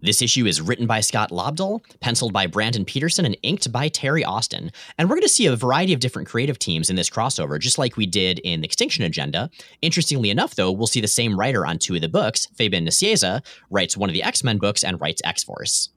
This 0.03 0.21
issue 0.21 0.45
is 0.45 0.59
written 0.59 0.85
by 0.85 0.99
Scott 0.99 1.29
Lobdell, 1.29 1.79
penciled 2.01 2.33
by 2.33 2.45
Brandon 2.45 2.83
Peterson, 2.83 3.23
and 3.23 3.37
inked 3.41 3.71
by 3.71 3.87
Terry 3.87 4.21
Austin. 4.21 4.69
And 4.97 5.09
we're 5.09 5.15
going 5.15 5.21
to 5.21 5.29
see 5.29 5.45
a 5.45 5.55
variety 5.55 5.93
of 5.93 6.01
different 6.01 6.27
creative 6.27 6.59
teams 6.59 6.89
in 6.89 6.97
this 6.97 7.09
crossover, 7.09 7.57
just 7.57 7.77
like 7.77 7.95
we 7.95 8.05
did 8.05 8.39
in 8.39 8.59
the 8.59 8.65
Extinction 8.65 9.05
Agenda. 9.05 9.49
Interestingly 9.81 10.29
enough, 10.29 10.55
though, 10.55 10.73
we'll 10.73 10.87
see 10.87 10.99
the 10.99 11.07
same 11.07 11.39
writer 11.39 11.65
on 11.65 11.79
two 11.79 11.95
of 11.95 12.01
the 12.01 12.09
books. 12.09 12.49
Fabian 12.57 12.85
Nicieza 12.85 13.41
writes 13.69 13.95
one 13.95 14.09
of 14.09 14.13
the 14.13 14.23
X 14.23 14.43
Men 14.43 14.57
books 14.57 14.83
and 14.83 14.99
writes 14.99 15.21
X 15.23 15.41
Force. 15.41 15.87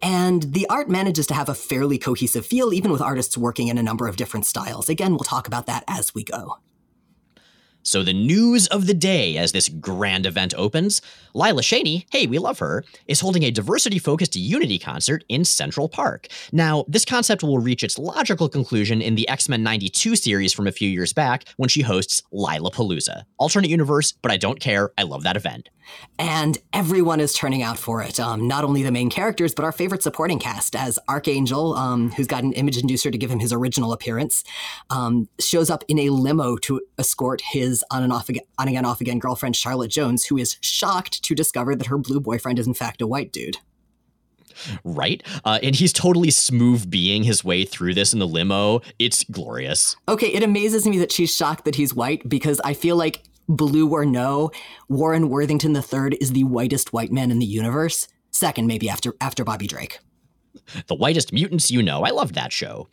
And 0.00 0.44
the 0.54 0.66
art 0.70 0.88
manages 0.88 1.26
to 1.26 1.34
have 1.34 1.50
a 1.50 1.54
fairly 1.54 1.98
cohesive 1.98 2.46
feel, 2.46 2.72
even 2.72 2.90
with 2.90 3.02
artists 3.02 3.36
working 3.36 3.68
in 3.68 3.76
a 3.76 3.82
number 3.82 4.08
of 4.08 4.16
different 4.16 4.46
styles. 4.46 4.88
Again, 4.88 5.10
we'll 5.10 5.20
talk 5.20 5.46
about 5.46 5.66
that 5.66 5.84
as 5.86 6.14
we 6.14 6.24
go. 6.24 6.56
So, 7.82 8.02
the 8.02 8.12
news 8.12 8.66
of 8.68 8.86
the 8.86 8.94
day 8.94 9.36
as 9.36 9.52
this 9.52 9.68
grand 9.68 10.26
event 10.26 10.54
opens 10.56 11.02
Lila 11.34 11.62
Cheney, 11.62 12.06
hey, 12.10 12.26
we 12.26 12.38
love 12.38 12.58
her, 12.58 12.84
is 13.06 13.20
holding 13.20 13.42
a 13.42 13.50
diversity 13.50 13.98
focused 13.98 14.36
Unity 14.36 14.78
concert 14.78 15.24
in 15.28 15.44
Central 15.44 15.88
Park. 15.88 16.28
Now, 16.52 16.84
this 16.86 17.04
concept 17.04 17.42
will 17.42 17.58
reach 17.58 17.82
its 17.82 17.98
logical 17.98 18.48
conclusion 18.48 19.02
in 19.02 19.14
the 19.14 19.28
X 19.28 19.48
Men 19.48 19.62
92 19.62 20.16
series 20.16 20.52
from 20.52 20.66
a 20.66 20.72
few 20.72 20.88
years 20.88 21.12
back 21.12 21.44
when 21.56 21.68
she 21.68 21.82
hosts 21.82 22.22
Lila 22.32 22.70
Palooza. 22.70 23.24
Alternate 23.38 23.70
universe, 23.70 24.12
but 24.12 24.30
I 24.30 24.36
don't 24.36 24.60
care. 24.60 24.90
I 24.98 25.02
love 25.02 25.22
that 25.24 25.36
event. 25.36 25.68
And 26.18 26.58
everyone 26.72 27.20
is 27.20 27.34
turning 27.34 27.62
out 27.62 27.78
for 27.78 28.02
it. 28.02 28.20
Um, 28.20 28.46
not 28.46 28.64
only 28.64 28.82
the 28.82 28.92
main 28.92 29.10
characters, 29.10 29.54
but 29.54 29.64
our 29.64 29.72
favorite 29.72 30.02
supporting 30.02 30.38
cast, 30.38 30.76
as 30.76 30.98
Archangel, 31.08 31.74
um, 31.74 32.12
who's 32.12 32.26
got 32.26 32.44
an 32.44 32.52
image 32.52 32.76
inducer 32.76 33.10
to 33.10 33.18
give 33.18 33.30
him 33.30 33.40
his 33.40 33.52
original 33.52 33.92
appearance, 33.92 34.44
um, 34.90 35.28
shows 35.40 35.70
up 35.70 35.84
in 35.88 35.98
a 35.98 36.10
limo 36.10 36.56
to 36.58 36.80
escort 36.98 37.40
his 37.40 37.71
on 37.90 38.02
and 38.02 38.12
off 38.12 38.28
again, 38.28 38.44
on 38.58 38.68
again, 38.68 38.84
off 38.84 39.00
again 39.00 39.18
girlfriend 39.18 39.56
Charlotte 39.56 39.90
Jones, 39.90 40.24
who 40.24 40.36
is 40.36 40.56
shocked 40.60 41.22
to 41.22 41.34
discover 41.34 41.74
that 41.74 41.86
her 41.86 41.98
blue 41.98 42.20
boyfriend 42.20 42.58
is 42.58 42.66
in 42.66 42.74
fact 42.74 43.00
a 43.00 43.06
white 43.06 43.32
dude. 43.32 43.58
Right? 44.84 45.22
Uh, 45.44 45.58
and 45.62 45.74
he's 45.74 45.92
totally 45.92 46.30
smooth 46.30 46.90
being 46.90 47.24
his 47.24 47.44
way 47.44 47.64
through 47.64 47.94
this 47.94 48.12
in 48.12 48.18
the 48.18 48.26
limo. 48.26 48.80
It's 48.98 49.24
glorious. 49.24 49.96
Okay, 50.08 50.28
it 50.28 50.42
amazes 50.42 50.86
me 50.86 50.98
that 50.98 51.12
she's 51.12 51.34
shocked 51.34 51.64
that 51.64 51.76
he's 51.76 51.94
white 51.94 52.28
because 52.28 52.60
I 52.64 52.74
feel 52.74 52.96
like 52.96 53.22
blue 53.48 53.90
or 53.90 54.04
no, 54.04 54.50
Warren 54.88 55.28
Worthington 55.28 55.74
III 55.74 56.16
is 56.20 56.32
the 56.32 56.44
whitest 56.44 56.92
white 56.92 57.12
man 57.12 57.30
in 57.30 57.38
the 57.38 57.46
universe. 57.46 58.08
Second, 58.30 58.66
maybe 58.66 58.88
after 58.88 59.14
after 59.20 59.44
Bobby 59.44 59.66
Drake. 59.66 59.98
The 60.86 60.94
whitest 60.94 61.32
mutants 61.32 61.70
you 61.70 61.82
know. 61.82 62.02
I 62.02 62.10
loved 62.10 62.34
that 62.34 62.52
show. 62.52 62.88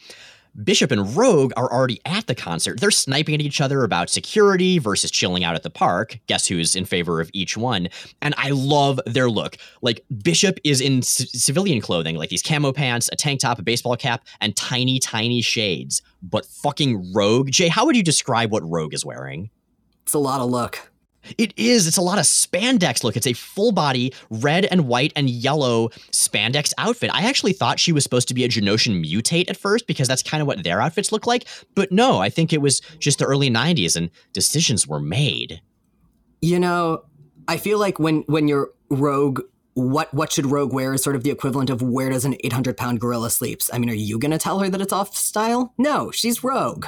Bishop 0.64 0.92
and 0.92 1.16
Rogue 1.16 1.54
are 1.56 1.72
already 1.72 2.02
at 2.06 2.28
the 2.28 2.36
concert. 2.36 2.80
They're 2.80 2.92
sniping 2.92 3.36
at 3.36 3.42
each 3.42 3.62
other 3.62 3.84
about 3.84 4.10
security 4.10 4.80
versus 4.80 5.12
chilling 5.12 5.44
out 5.44 5.56
at 5.56 5.64
the 5.64 5.70
park. 5.70 6.20
Guess 6.28 6.48
who's 6.48 6.76
in 6.76 6.86
favor 6.86 7.22
of 7.22 7.30
each 7.34 7.56
one? 7.56 7.88
And 8.22 8.34
I 8.38 8.50
love 8.50 9.00
their 9.06 9.30
look. 9.30 9.58
Like, 9.82 10.04
Bishop 10.24 10.60
is 10.64 10.82
in 10.82 11.02
c- 11.02 11.28
civilian 11.28 11.82
clothing, 11.82 12.16
like 12.16 12.30
these 12.30 12.44
camo 12.44 12.74
pants, 12.74 13.10
a 13.12 13.16
tank 13.16 13.40
top, 13.40 13.60
a 13.60 13.62
baseball 13.62 13.96
cap, 13.96 14.26
and 14.42 14.56
tiny, 14.56 15.00
tiny 15.00 15.42
shades. 15.42 16.02
But 16.22 16.46
fucking 16.46 17.14
Rogue, 17.14 17.52
Jay, 17.52 17.70
how 17.70 17.86
would 17.86 17.96
you 17.96 18.04
describe 18.04 18.52
what 18.52 18.68
Rogue 18.70 18.94
is 18.94 19.06
wearing? 19.06 19.50
It's 20.04 20.14
a 20.14 20.20
lot 20.20 20.42
of 20.42 20.50
look. 20.50 20.89
It 21.38 21.54
is. 21.58 21.88
It's 21.88 21.98
a 21.98 22.02
lot 22.02 22.18
of 22.18 22.26
spandex 22.26 23.04
look. 23.04 23.16
It's 23.16 23.28
a 23.28 23.34
full 23.34 23.72
body 23.72 24.14
red 24.30 24.66
and 24.66 24.88
white 24.88 25.14
and 25.16 25.30
yellow 25.30 25.90
spandex 26.12 26.74
outfit. 26.78 27.12
I 27.14 27.28
actually 27.28 27.54
thought 27.54 27.80
she 27.80 27.92
was 27.92 28.04
supposed 28.04 28.28
to 28.30 28.34
be 28.34 28.44
a 28.44 28.50
Genoshan 28.50 29.04
mutate 29.04 29.50
at 29.50 29.58
first 29.58 29.88
because 29.88 30.08
that's 30.08 30.24
kind 30.24 30.42
of 30.42 30.48
what 30.48 30.64
their 30.64 30.82
outfits 30.82 31.12
look 31.12 31.28
like. 31.28 31.46
But 31.76 31.92
no, 31.92 32.20
I 32.20 32.30
think 32.30 32.54
it 32.54 32.62
was 32.62 32.82
just 33.00 33.20
the 33.20 33.26
early 33.26 33.50
90s 33.50 33.96
and 33.96 34.10
decisions 34.34 34.88
were 34.88 35.00
made. 35.00 35.62
You 36.42 36.60
know, 36.60 37.04
I 37.48 37.58
feel 37.58 37.80
like 37.80 38.00
when 38.00 38.22
when 38.28 38.48
you're 38.48 38.70
rogue 38.90 39.42
what 39.80 40.14
what 40.14 40.32
should 40.32 40.46
Rogue 40.46 40.74
wear 40.74 40.94
is 40.94 41.04
sort 41.04 41.16
of 41.16 41.24
the 41.24 41.32
equivalent 41.32 41.70
of 41.70 41.82
where 41.82 42.10
does 42.10 42.26
an 42.26 42.36
800 42.44 42.76
pound 42.76 43.00
gorilla 43.00 43.30
sleeps. 43.30 43.70
I 43.74 43.78
mean, 43.78 43.90
are 43.90 43.94
you 43.94 44.20
going 44.20 44.32
to 44.32 44.38
tell 44.38 44.60
her 44.60 44.70
that 44.70 44.82
it's 44.82 44.94
off 44.94 45.16
style? 45.16 45.74
No, 45.78 46.12
she's 46.12 46.44
Rogue. 46.44 46.86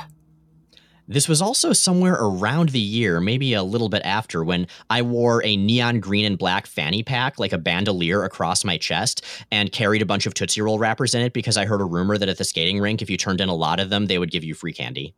This 1.07 1.27
was 1.27 1.41
also 1.41 1.73
somewhere 1.73 2.13
around 2.13 2.69
the 2.69 2.79
year, 2.79 3.19
maybe 3.19 3.53
a 3.53 3.63
little 3.63 3.89
bit 3.89 4.01
after, 4.05 4.43
when 4.43 4.67
I 4.89 5.01
wore 5.01 5.43
a 5.43 5.57
neon 5.57 5.99
green 5.99 6.25
and 6.25 6.37
black 6.37 6.67
fanny 6.67 7.03
pack, 7.03 7.39
like 7.39 7.53
a 7.53 7.57
bandolier 7.57 8.23
across 8.23 8.63
my 8.63 8.77
chest, 8.77 9.25
and 9.51 9.71
carried 9.71 10.01
a 10.01 10.05
bunch 10.05 10.25
of 10.25 10.33
Tootsie 10.33 10.61
Roll 10.61 10.79
wrappers 10.79 11.13
in 11.13 11.21
it 11.21 11.33
because 11.33 11.57
I 11.57 11.65
heard 11.65 11.81
a 11.81 11.85
rumor 11.85 12.17
that 12.17 12.29
at 12.29 12.37
the 12.37 12.45
skating 12.45 12.79
rink, 12.79 13.01
if 13.01 13.09
you 13.09 13.17
turned 13.17 13.41
in 13.41 13.49
a 13.49 13.55
lot 13.55 13.79
of 13.79 13.89
them, 13.89 14.05
they 14.05 14.17
would 14.17 14.31
give 14.31 14.43
you 14.43 14.53
free 14.53 14.73
candy. 14.73 15.15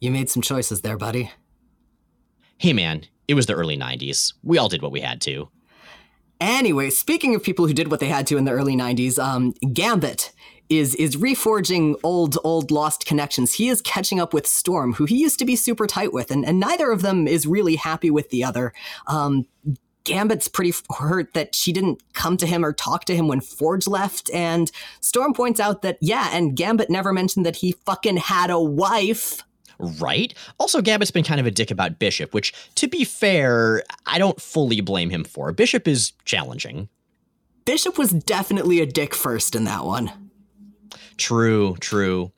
You 0.00 0.10
made 0.10 0.30
some 0.30 0.42
choices 0.42 0.80
there, 0.80 0.96
buddy. 0.96 1.30
Hey, 2.56 2.72
man, 2.72 3.04
it 3.28 3.34
was 3.34 3.46
the 3.46 3.54
early 3.54 3.76
90s. 3.76 4.34
We 4.42 4.58
all 4.58 4.68
did 4.68 4.82
what 4.82 4.92
we 4.92 5.00
had 5.00 5.20
to. 5.22 5.48
Anyway, 6.40 6.88
speaking 6.88 7.34
of 7.34 7.42
people 7.42 7.66
who 7.66 7.74
did 7.74 7.90
what 7.90 8.00
they 8.00 8.08
had 8.08 8.26
to 8.26 8.38
in 8.38 8.46
the 8.46 8.50
early 8.50 8.74
90s, 8.74 9.18
um, 9.18 9.52
Gambit 9.72 10.32
is 10.70 10.94
is 10.94 11.16
reforging 11.16 11.96
old 12.02 12.38
old 12.44 12.70
lost 12.70 13.04
connections. 13.04 13.52
He 13.52 13.68
is 13.68 13.82
catching 13.82 14.20
up 14.20 14.32
with 14.32 14.46
Storm, 14.46 14.94
who 14.94 15.04
he 15.04 15.16
used 15.16 15.38
to 15.40 15.44
be 15.44 15.56
super 15.56 15.86
tight 15.86 16.12
with, 16.12 16.30
and, 16.30 16.46
and 16.46 16.58
neither 16.58 16.90
of 16.90 17.02
them 17.02 17.28
is 17.28 17.46
really 17.46 17.76
happy 17.76 18.10
with 18.10 18.30
the 18.30 18.44
other. 18.44 18.72
Um, 19.06 19.46
Gambit's 20.04 20.48
pretty 20.48 20.72
hurt 20.96 21.34
that 21.34 21.54
she 21.54 21.72
didn't 21.72 22.02
come 22.14 22.36
to 22.38 22.46
him 22.46 22.64
or 22.64 22.72
talk 22.72 23.04
to 23.04 23.14
him 23.14 23.28
when 23.28 23.40
Forge 23.40 23.86
left. 23.86 24.30
And 24.32 24.70
Storm 25.00 25.34
points 25.34 25.60
out 25.60 25.82
that, 25.82 25.98
yeah, 26.00 26.30
and 26.32 26.56
Gambit 26.56 26.90
never 26.90 27.12
mentioned 27.12 27.44
that 27.44 27.56
he 27.56 27.72
fucking 27.84 28.16
had 28.16 28.50
a 28.50 28.58
wife. 28.58 29.42
Right? 29.78 30.34
Also, 30.58 30.82
Gambit's 30.82 31.10
been 31.10 31.24
kind 31.24 31.40
of 31.40 31.46
a 31.46 31.50
dick 31.50 31.70
about 31.70 31.98
Bishop, 31.98 32.34
which, 32.34 32.52
to 32.76 32.88
be 32.88 33.04
fair, 33.04 33.82
I 34.06 34.18
don't 34.18 34.40
fully 34.40 34.80
blame 34.80 35.10
him 35.10 35.24
for. 35.24 35.52
Bishop 35.52 35.86
is 35.86 36.12
challenging. 36.24 36.88
Bishop 37.64 37.98
was 37.98 38.10
definitely 38.10 38.80
a 38.80 38.86
dick 38.86 39.14
first 39.14 39.54
in 39.54 39.64
that 39.64 39.84
one. 39.84 40.29
True, 41.20 41.76
true. 41.80 42.32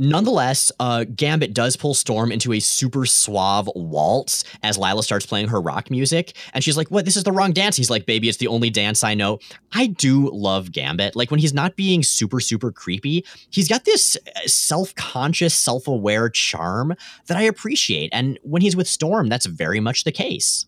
Nonetheless, 0.00 0.72
uh, 0.80 1.04
Gambit 1.14 1.52
does 1.52 1.76
pull 1.76 1.92
Storm 1.92 2.32
into 2.32 2.52
a 2.52 2.60
super 2.60 3.04
suave 3.04 3.68
waltz 3.74 4.44
as 4.62 4.78
Lila 4.78 5.02
starts 5.02 5.26
playing 5.26 5.48
her 5.48 5.60
rock 5.60 5.90
music. 5.90 6.34
And 6.54 6.62
she's 6.64 6.76
like, 6.76 6.88
What? 6.88 7.04
This 7.04 7.16
is 7.16 7.24
the 7.24 7.32
wrong 7.32 7.52
dance. 7.52 7.76
He's 7.76 7.90
like, 7.90 8.06
Baby, 8.06 8.28
it's 8.28 8.38
the 8.38 8.46
only 8.46 8.70
dance 8.70 9.04
I 9.04 9.14
know. 9.14 9.40
I 9.72 9.88
do 9.88 10.30
love 10.32 10.72
Gambit. 10.72 11.16
Like, 11.16 11.30
when 11.30 11.40
he's 11.40 11.52
not 11.52 11.76
being 11.76 12.02
super, 12.02 12.40
super 12.40 12.70
creepy, 12.72 13.26
he's 13.50 13.68
got 13.68 13.84
this 13.84 14.16
uh, 14.16 14.40
self 14.46 14.94
conscious, 14.94 15.54
self 15.54 15.88
aware 15.88 16.30
charm 16.30 16.94
that 17.26 17.36
I 17.36 17.42
appreciate. 17.42 18.08
And 18.12 18.38
when 18.42 18.62
he's 18.62 18.76
with 18.76 18.88
Storm, 18.88 19.28
that's 19.28 19.46
very 19.46 19.80
much 19.80 20.04
the 20.04 20.12
case 20.12 20.67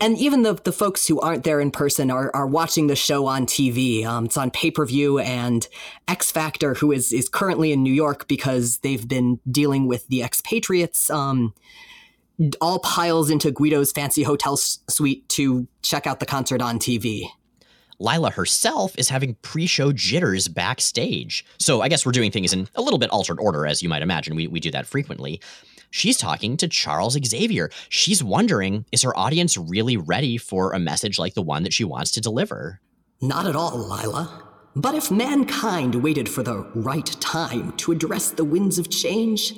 and 0.00 0.16
even 0.18 0.42
the 0.42 0.54
the 0.54 0.72
folks 0.72 1.06
who 1.06 1.20
aren't 1.20 1.44
there 1.44 1.60
in 1.60 1.70
person 1.70 2.10
are 2.10 2.30
are 2.34 2.46
watching 2.46 2.86
the 2.86 2.96
show 2.96 3.26
on 3.26 3.46
TV. 3.46 4.04
Um, 4.04 4.26
it's 4.26 4.36
on 4.36 4.50
pay 4.50 4.70
per 4.70 4.86
view, 4.86 5.18
and 5.18 5.66
X 6.06 6.30
Factor, 6.30 6.74
who 6.74 6.92
is 6.92 7.12
is 7.12 7.28
currently 7.28 7.72
in 7.72 7.82
New 7.82 7.92
York 7.92 8.28
because 8.28 8.78
they've 8.78 9.06
been 9.06 9.40
dealing 9.50 9.86
with 9.86 10.06
the 10.08 10.22
expatriates. 10.22 11.10
Um, 11.10 11.54
all 12.60 12.78
piles 12.78 13.30
into 13.30 13.50
Guido's 13.50 13.90
fancy 13.90 14.22
hotel 14.22 14.56
suite 14.56 15.28
to 15.30 15.66
check 15.82 16.06
out 16.06 16.20
the 16.20 16.26
concert 16.26 16.62
on 16.62 16.78
TV. 16.78 17.28
Lila 17.98 18.30
herself 18.30 18.94
is 18.96 19.08
having 19.08 19.34
pre 19.42 19.66
show 19.66 19.92
jitters 19.92 20.48
backstage. 20.48 21.44
So 21.58 21.80
I 21.80 21.88
guess 21.88 22.06
we're 22.06 22.12
doing 22.12 22.30
things 22.30 22.52
in 22.52 22.68
a 22.74 22.82
little 22.82 22.98
bit 22.98 23.10
altered 23.10 23.40
order, 23.40 23.66
as 23.66 23.82
you 23.82 23.88
might 23.88 24.02
imagine. 24.02 24.36
We, 24.36 24.46
we 24.46 24.60
do 24.60 24.70
that 24.70 24.86
frequently. 24.86 25.40
She's 25.90 26.16
talking 26.16 26.56
to 26.58 26.68
Charles 26.68 27.16
Xavier. 27.24 27.70
She's 27.88 28.22
wondering 28.22 28.84
is 28.92 29.02
her 29.02 29.16
audience 29.16 29.56
really 29.56 29.96
ready 29.96 30.36
for 30.36 30.72
a 30.72 30.78
message 30.78 31.18
like 31.18 31.34
the 31.34 31.42
one 31.42 31.62
that 31.62 31.72
she 31.72 31.84
wants 31.84 32.10
to 32.12 32.20
deliver? 32.20 32.80
Not 33.20 33.46
at 33.46 33.56
all, 33.56 33.76
Lila. 33.78 34.44
But 34.76 34.94
if 34.94 35.10
mankind 35.10 35.96
waited 35.96 36.28
for 36.28 36.42
the 36.42 36.58
right 36.74 37.06
time 37.20 37.72
to 37.78 37.92
address 37.92 38.30
the 38.30 38.44
winds 38.44 38.78
of 38.78 38.90
change, 38.90 39.54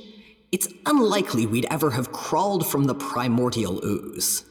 it's 0.53 0.69
unlikely 0.87 1.47
we'd 1.47 1.67
ever 1.71 1.91
have 1.91 2.13
crawled 2.13 2.67
from 2.67 2.85
the 2.85 2.95
primordial 2.95 3.85
ooze. 3.85 4.45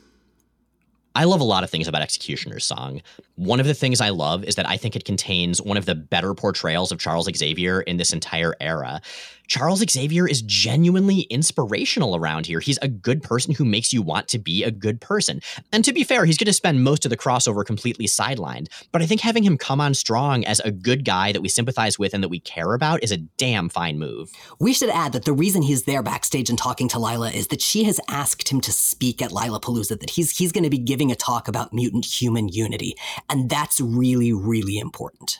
I 1.15 1.23
love 1.23 1.41
a 1.41 1.45
lot 1.45 1.63
of 1.63 1.69
things 1.69 1.87
about 1.87 2.01
Executioner's 2.01 2.65
Song. 2.65 3.01
One 3.35 3.59
of 3.59 3.65
the 3.65 3.73
things 3.73 3.99
I 3.99 4.09
love 4.09 4.43
is 4.43 4.55
that 4.55 4.69
I 4.69 4.77
think 4.77 4.95
it 4.95 5.05
contains 5.05 5.61
one 5.61 5.75
of 5.75 5.85
the 5.85 5.95
better 5.95 6.33
portrayals 6.33 6.91
of 6.91 6.99
Charles 6.99 7.27
Xavier 7.35 7.81
in 7.81 7.97
this 7.97 8.13
entire 8.13 8.53
era. 8.61 9.01
Charles 9.49 9.83
Xavier 9.89 10.27
is 10.27 10.43
genuinely 10.43 11.21
inspirational 11.21 12.15
around 12.15 12.45
here. 12.45 12.59
He's 12.59 12.77
a 12.83 12.87
good 12.87 13.23
person 13.23 13.55
who 13.55 13.65
makes 13.65 13.91
you 13.91 14.03
want 14.03 14.27
to 14.27 14.37
be 14.37 14.63
a 14.63 14.69
good 14.69 15.01
person. 15.01 15.41
And 15.73 15.83
to 15.85 15.91
be 15.91 16.03
fair, 16.03 16.23
he's 16.25 16.37
going 16.37 16.45
to 16.45 16.53
spend 16.53 16.83
most 16.83 17.03
of 17.03 17.09
the 17.09 17.17
crossover 17.17 17.65
completely 17.65 18.05
sidelined. 18.05 18.67
But 18.91 19.01
I 19.01 19.07
think 19.07 19.21
having 19.21 19.41
him 19.41 19.57
come 19.57 19.81
on 19.81 19.95
strong 19.95 20.45
as 20.45 20.59
a 20.59 20.71
good 20.71 21.03
guy 21.03 21.31
that 21.31 21.41
we 21.41 21.49
sympathize 21.49 21.97
with 21.97 22.13
and 22.13 22.23
that 22.23 22.29
we 22.29 22.39
care 22.39 22.75
about 22.75 23.03
is 23.03 23.11
a 23.11 23.17
damn 23.17 23.69
fine 23.69 23.97
move. 23.97 24.29
We 24.59 24.71
should 24.71 24.91
add 24.91 25.13
that 25.13 25.25
the 25.25 25.33
reason 25.33 25.63
he's 25.63 25.83
there 25.83 26.03
backstage 26.03 26.51
and 26.51 26.59
talking 26.59 26.87
to 26.89 26.99
Lila 26.99 27.31
is 27.31 27.47
that 27.47 27.61
she 27.61 27.85
has 27.85 27.99
asked 28.07 28.49
him 28.49 28.61
to 28.61 28.71
speak 28.71 29.19
at 29.19 29.31
Lila 29.31 29.59
Palooza, 29.59 29.99
that 29.99 30.11
he's 30.11 30.37
he's 30.37 30.51
going 30.51 30.63
to 30.63 30.69
be 30.69 30.77
giving 30.77 31.11
a 31.11 31.15
talk 31.15 31.47
about 31.47 31.73
mutant 31.73 32.05
human 32.05 32.49
unity. 32.49 32.95
And 33.27 33.49
that's 33.49 33.81
really, 33.81 34.31
really 34.31 34.77
important. 34.77 35.39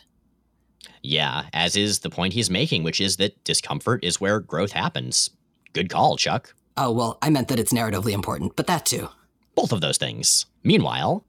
Yeah, 1.02 1.46
as 1.54 1.76
is 1.76 2.00
the 2.00 2.10
point 2.10 2.34
he's 2.34 2.50
making, 2.50 2.84
which 2.84 3.00
is 3.00 3.18
that 3.18 3.44
discomfort 3.44 4.04
is 4.04 4.20
where 4.20 4.40
growth 4.40 4.74
happens. 4.74 5.30
Good 5.74 5.90
call, 5.90 6.18
Chuck. 6.18 6.54
Oh, 6.78 6.92
well, 6.92 7.18
I 7.22 7.30
meant 7.30 7.48
that 7.50 7.60
it's 7.60 7.74
narratively 7.74 8.12
important, 8.12 8.56
but 8.56 8.68
that 8.68 8.86
too. 8.86 9.10
Both 9.56 9.72
of 9.72 9.82
those 9.82 9.98
things. 9.98 10.46
Meanwhile, 10.64 11.26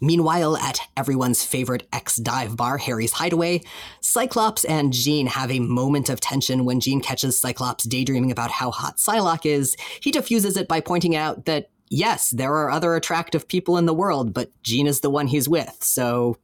Meanwhile, 0.00 0.58
at 0.58 0.78
everyone's 0.96 1.44
favorite 1.44 1.86
ex 1.92 2.16
dive 2.16 2.56
bar, 2.56 2.76
Harry's 2.76 3.12
Hideaway, 3.12 3.62
Cyclops 4.00 4.64
and 4.64 4.92
Jean 4.92 5.26
have 5.26 5.50
a 5.50 5.60
moment 5.60 6.10
of 6.10 6.20
tension 6.20 6.64
when 6.64 6.80
Jean 6.80 7.00
catches 7.00 7.40
Cyclops 7.40 7.84
daydreaming 7.84 8.30
about 8.30 8.50
how 8.50 8.70
hot 8.70 8.98
Psylocke 8.98 9.46
is. 9.46 9.76
He 10.00 10.10
diffuses 10.10 10.56
it 10.56 10.68
by 10.68 10.80
pointing 10.80 11.16
out 11.16 11.46
that, 11.46 11.70
yes, 11.88 12.30
there 12.30 12.52
are 12.54 12.70
other 12.70 12.94
attractive 12.94 13.48
people 13.48 13.78
in 13.78 13.86
the 13.86 13.94
world, 13.94 14.34
but 14.34 14.50
Jean 14.62 14.86
is 14.86 15.00
the 15.00 15.10
one 15.10 15.28
he's 15.28 15.48
with, 15.48 15.74
so 15.80 16.36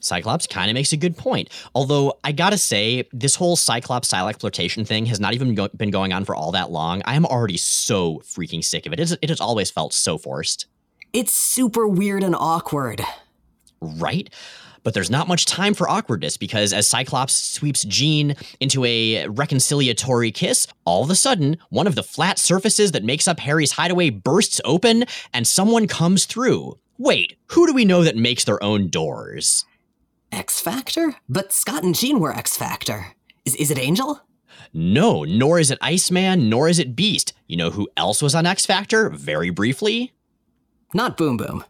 Cyclops 0.00 0.46
kind 0.46 0.70
of 0.70 0.74
makes 0.74 0.92
a 0.92 0.96
good 0.96 1.16
point. 1.16 1.48
Although 1.74 2.18
I 2.24 2.32
gotta 2.32 2.58
say, 2.58 3.08
this 3.12 3.34
whole 3.34 3.56
Cyclops 3.56 4.10
Psylocke 4.10 4.40
flirtation 4.40 4.84
thing 4.84 5.06
has 5.06 5.20
not 5.20 5.34
even 5.34 5.54
go- 5.54 5.68
been 5.76 5.90
going 5.90 6.12
on 6.12 6.24
for 6.24 6.34
all 6.34 6.52
that 6.52 6.70
long. 6.70 7.02
I 7.04 7.14
am 7.14 7.26
already 7.26 7.56
so 7.56 8.18
freaking 8.18 8.64
sick 8.64 8.86
of 8.86 8.92
it. 8.92 9.00
It's, 9.00 9.16
it 9.20 9.28
has 9.28 9.40
always 9.40 9.70
felt 9.70 9.92
so 9.92 10.18
forced. 10.18 10.66
It's 11.12 11.32
super 11.32 11.88
weird 11.88 12.22
and 12.22 12.34
awkward. 12.34 13.02
Right? 13.80 14.28
But 14.82 14.94
there's 14.94 15.10
not 15.10 15.28
much 15.28 15.44
time 15.44 15.74
for 15.74 15.88
awkwardness 15.88 16.36
because 16.36 16.72
as 16.72 16.86
Cyclops 16.86 17.34
sweeps 17.34 17.84
Jean 17.84 18.36
into 18.60 18.84
a 18.84 19.26
reconciliatory 19.26 20.32
kiss, 20.32 20.66
all 20.84 21.02
of 21.02 21.10
a 21.10 21.14
sudden, 21.14 21.58
one 21.70 21.86
of 21.86 21.94
the 21.94 22.02
flat 22.02 22.38
surfaces 22.38 22.92
that 22.92 23.04
makes 23.04 23.28
up 23.28 23.40
Harry's 23.40 23.72
hideaway 23.72 24.10
bursts 24.10 24.60
open 24.64 25.04
and 25.32 25.46
someone 25.46 25.86
comes 25.86 26.24
through. 26.24 26.78
Wait, 26.96 27.36
who 27.48 27.66
do 27.66 27.74
we 27.74 27.84
know 27.84 28.02
that 28.02 28.16
makes 28.16 28.44
their 28.44 28.62
own 28.62 28.88
doors? 28.88 29.64
X 30.32 30.60
Factor? 30.60 31.16
But 31.28 31.52
Scott 31.52 31.82
and 31.82 31.94
Jean 31.94 32.20
were 32.20 32.32
X 32.32 32.56
Factor. 32.56 33.08
Is, 33.44 33.54
is 33.56 33.70
it 33.70 33.78
Angel? 33.78 34.20
No, 34.72 35.24
nor 35.24 35.58
is 35.58 35.70
it 35.70 35.78
Iceman, 35.80 36.48
nor 36.48 36.68
is 36.68 36.78
it 36.78 36.96
Beast. 36.96 37.32
You 37.46 37.56
know 37.56 37.70
who 37.70 37.88
else 37.96 38.22
was 38.22 38.34
on 38.34 38.46
X 38.46 38.66
Factor? 38.66 39.08
Very 39.10 39.50
briefly? 39.50 40.12
Not 40.92 41.16
Boom 41.16 41.36
Boom. 41.36 41.64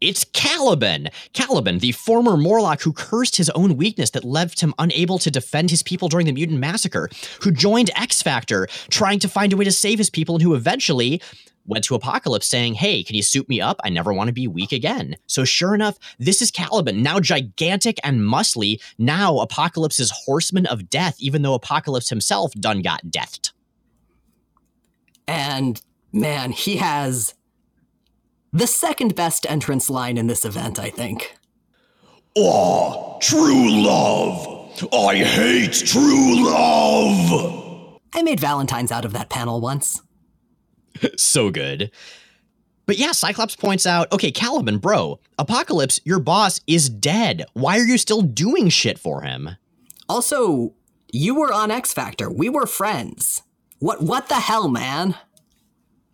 It's 0.00 0.24
Caliban! 0.24 1.08
Caliban, 1.32 1.80
the 1.80 1.92
former 1.92 2.36
Morlock 2.36 2.82
who 2.82 2.92
cursed 2.92 3.36
his 3.36 3.50
own 3.50 3.76
weakness 3.76 4.10
that 4.10 4.24
left 4.24 4.60
him 4.60 4.72
unable 4.78 5.18
to 5.18 5.30
defend 5.30 5.70
his 5.70 5.82
people 5.82 6.08
during 6.08 6.26
the 6.26 6.32
mutant 6.32 6.60
massacre, 6.60 7.08
who 7.42 7.50
joined 7.50 7.90
X 7.96 8.22
Factor, 8.22 8.68
trying 8.88 9.18
to 9.18 9.28
find 9.28 9.52
a 9.52 9.56
way 9.56 9.64
to 9.64 9.72
save 9.72 9.98
his 9.98 10.10
people, 10.10 10.36
and 10.36 10.42
who 10.42 10.54
eventually 10.54 11.20
went 11.66 11.84
to 11.84 11.94
Apocalypse 11.94 12.46
saying, 12.46 12.74
Hey, 12.74 13.02
can 13.02 13.16
you 13.16 13.22
suit 13.22 13.48
me 13.48 13.60
up? 13.60 13.80
I 13.84 13.88
never 13.88 14.12
want 14.12 14.28
to 14.28 14.32
be 14.32 14.46
weak 14.46 14.72
again. 14.72 15.16
So, 15.26 15.44
sure 15.44 15.74
enough, 15.74 15.98
this 16.18 16.42
is 16.42 16.50
Caliban, 16.50 17.02
now 17.02 17.20
gigantic 17.20 17.98
and 18.04 18.20
muscly, 18.20 18.80
now 18.98 19.38
Apocalypse's 19.38 20.12
horseman 20.24 20.66
of 20.66 20.90
death, 20.90 21.16
even 21.18 21.42
though 21.42 21.54
Apocalypse 21.54 22.08
himself 22.08 22.52
done 22.52 22.82
got 22.82 23.10
deathed. 23.10 23.52
And 25.26 25.80
man, 26.12 26.52
he 26.52 26.76
has 26.76 27.34
the 28.52 28.66
second 28.66 29.14
best 29.14 29.46
entrance 29.48 29.90
line 29.90 30.16
in 30.16 30.26
this 30.26 30.44
event, 30.44 30.78
I 30.78 30.90
think. 30.90 31.36
Oh, 32.36 33.18
true 33.20 33.82
love! 33.82 34.50
I 34.92 35.16
hate 35.16 35.72
true 35.72 36.44
love! 36.44 37.98
I 38.12 38.22
made 38.22 38.40
Valentine's 38.40 38.92
out 38.92 39.04
of 39.04 39.12
that 39.12 39.28
panel 39.30 39.60
once. 39.60 40.02
so 41.16 41.50
good. 41.50 41.90
But 42.86 42.98
yeah, 42.98 43.12
Cyclops 43.12 43.56
points 43.56 43.86
out, 43.86 44.12
okay, 44.12 44.30
Caliban, 44.30 44.78
bro, 44.78 45.18
Apocalypse, 45.38 46.00
your 46.04 46.18
boss 46.18 46.60
is 46.66 46.90
dead. 46.90 47.46
Why 47.54 47.78
are 47.78 47.84
you 47.84 47.96
still 47.96 48.20
doing 48.20 48.68
shit 48.68 48.98
for 48.98 49.22
him? 49.22 49.50
Also, 50.08 50.74
you 51.10 51.34
were 51.34 51.52
on 51.52 51.70
X 51.70 51.92
Factor. 51.92 52.30
We 52.30 52.48
were 52.48 52.66
friends. 52.66 53.42
What 53.78 54.02
what 54.02 54.28
the 54.28 54.34
hell, 54.34 54.68
man? 54.68 55.14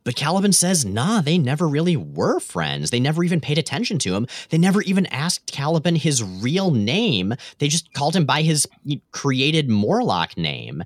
But 0.03 0.17
Caliban 0.17 0.53
says, 0.53 0.85
nah, 0.85 1.21
they 1.21 1.37
never 1.37 1.69
really 1.69 1.97
were 1.97 2.41
friends. 2.41 2.91
They 2.91 3.01
never 3.01 3.23
even 3.23 3.41
paid 3.41 3.59
attention 3.59 3.99
to 4.01 4.15
him. 4.15 4.27
They 4.49 4.57
never 4.59 4.81
even 4.83 5.07
asked 5.07 5.53
Caliban 5.53 5.95
his 5.95 6.23
real 6.23 6.71
name. 6.71 7.35
They 7.59 7.69
just 7.69 7.93
called 7.93 8.17
him 8.17 8.25
by 8.25 8.43
his 8.43 8.67
created 9.13 9.69
Morlock 9.69 10.39
name. 10.39 10.83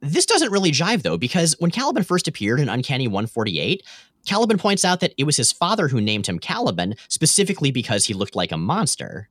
This 0.00 0.26
doesn't 0.26 0.52
really 0.52 0.72
jive 0.72 1.02
though, 1.02 1.18
because 1.18 1.54
when 1.58 1.70
Caliban 1.70 2.04
first 2.04 2.28
appeared 2.28 2.60
in 2.60 2.68
Uncanny 2.68 3.06
148, 3.06 3.82
Caliban 4.26 4.58
points 4.58 4.84
out 4.84 5.00
that 5.00 5.14
it 5.16 5.24
was 5.24 5.36
his 5.36 5.52
father 5.52 5.88
who 5.88 6.00
named 6.00 6.26
him 6.26 6.38
Caliban 6.38 6.94
specifically 7.08 7.70
because 7.70 8.04
he 8.06 8.14
looked 8.14 8.36
like 8.36 8.52
a 8.52 8.56
monster. 8.56 9.28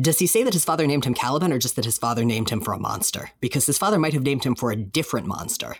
Does 0.00 0.18
he 0.18 0.26
say 0.26 0.42
that 0.42 0.54
his 0.54 0.64
father 0.64 0.86
named 0.86 1.04
him 1.04 1.14
Caliban 1.14 1.52
or 1.52 1.58
just 1.58 1.76
that 1.76 1.84
his 1.84 1.98
father 1.98 2.24
named 2.24 2.48
him 2.48 2.60
for 2.60 2.72
a 2.72 2.78
monster? 2.78 3.30
Because 3.40 3.66
his 3.66 3.78
father 3.78 3.98
might 3.98 4.14
have 4.14 4.22
named 4.22 4.44
him 4.44 4.54
for 4.54 4.70
a 4.70 4.76
different 4.76 5.26
monster. 5.26 5.76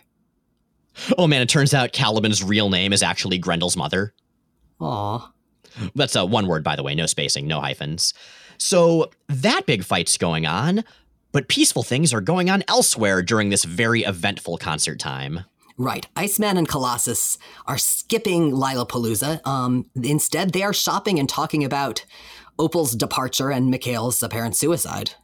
Oh 1.17 1.25
man, 1.25 1.41
it 1.41 1.49
turns 1.49 1.73
out 1.73 1.93
Caliban's 1.93 2.43
real 2.43 2.69
name 2.69 2.93
is 2.93 3.01
actually 3.01 3.39
Grendel's 3.39 3.75
mother. 3.75 4.13
Aw. 4.79 5.31
That's 5.95 6.15
uh, 6.15 6.25
one 6.25 6.45
word, 6.45 6.63
by 6.63 6.75
the 6.75 6.83
way, 6.83 6.93
no 6.93 7.07
spacing, 7.07 7.47
no 7.47 7.59
hyphens. 7.59 8.13
So 8.59 9.09
that 9.27 9.65
big 9.65 9.83
fight's 9.83 10.17
going 10.17 10.45
on, 10.45 10.83
but 11.33 11.49
peaceful 11.49 11.83
things 11.83 12.13
are 12.13 12.21
going 12.21 12.49
on 12.49 12.63
elsewhere 12.69 13.21
during 13.21 13.49
this 13.49 13.65
very 13.65 14.03
eventful 14.03 14.57
concert 14.57 14.99
time. 14.99 15.41
Right. 15.77 16.07
Iceman 16.15 16.57
and 16.57 16.67
Colossus 16.67 17.37
are 17.65 17.79
skipping 17.79 18.51
Lilapalooza. 18.51 19.45
Um, 19.45 19.89
instead, 19.95 20.53
they 20.53 20.63
are 20.63 20.73
shopping 20.73 21.19
and 21.19 21.27
talking 21.27 21.65
about 21.65 22.05
Opal's 22.59 22.95
departure 22.95 23.51
and 23.51 23.71
Mikhail's 23.71 24.21
apparent 24.21 24.55
suicide. 24.55 25.15